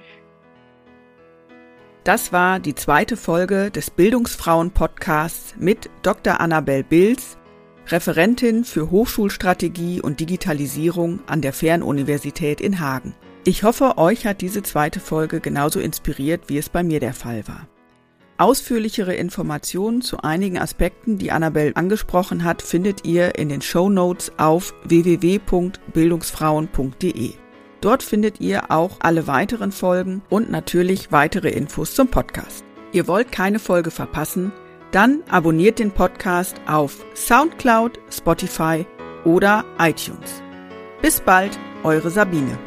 Das 2.02 2.32
war 2.32 2.58
die 2.58 2.74
zweite 2.74 3.16
Folge 3.16 3.70
des 3.70 3.90
Bildungsfrauen-Podcasts 3.90 5.54
mit 5.58 5.90
Dr. 6.02 6.40
Annabel 6.40 6.82
Bilz, 6.82 7.36
Referentin 7.88 8.64
für 8.64 8.90
Hochschulstrategie 8.90 10.00
und 10.00 10.18
Digitalisierung 10.18 11.20
an 11.26 11.40
der 11.40 11.52
Fernuniversität 11.52 12.60
in 12.60 12.80
Hagen. 12.80 13.14
Ich 13.44 13.62
hoffe, 13.62 13.96
euch 13.96 14.26
hat 14.26 14.40
diese 14.40 14.62
zweite 14.62 14.98
Folge 14.98 15.40
genauso 15.40 15.78
inspiriert, 15.78 16.48
wie 16.48 16.58
es 16.58 16.68
bei 16.68 16.82
mir 16.82 17.00
der 17.00 17.14
Fall 17.14 17.46
war. 17.46 17.68
Ausführlichere 18.40 19.14
Informationen 19.14 20.00
zu 20.00 20.22
einigen 20.22 20.58
Aspekten, 20.58 21.18
die 21.18 21.30
Annabel 21.30 21.72
angesprochen 21.74 22.42
hat, 22.42 22.62
findet 22.62 23.04
ihr 23.04 23.38
in 23.38 23.50
den 23.50 23.60
Show 23.60 23.90
Notes 23.90 24.32
auf 24.38 24.72
www.bildungsfrauen.de. 24.84 27.32
Dort 27.82 28.02
findet 28.02 28.40
ihr 28.40 28.70
auch 28.70 28.96
alle 29.00 29.26
weiteren 29.26 29.72
Folgen 29.72 30.22
und 30.30 30.50
natürlich 30.50 31.12
weitere 31.12 31.50
Infos 31.50 31.94
zum 31.94 32.08
Podcast. 32.08 32.64
Ihr 32.92 33.06
wollt 33.06 33.30
keine 33.30 33.58
Folge 33.58 33.90
verpassen? 33.90 34.52
Dann 34.90 35.22
abonniert 35.28 35.78
den 35.78 35.92
Podcast 35.92 36.58
auf 36.66 37.04
SoundCloud, 37.14 38.00
Spotify 38.10 38.86
oder 39.24 39.66
iTunes. 39.78 40.42
Bis 41.02 41.20
bald, 41.20 41.58
eure 41.84 42.08
Sabine. 42.08 42.58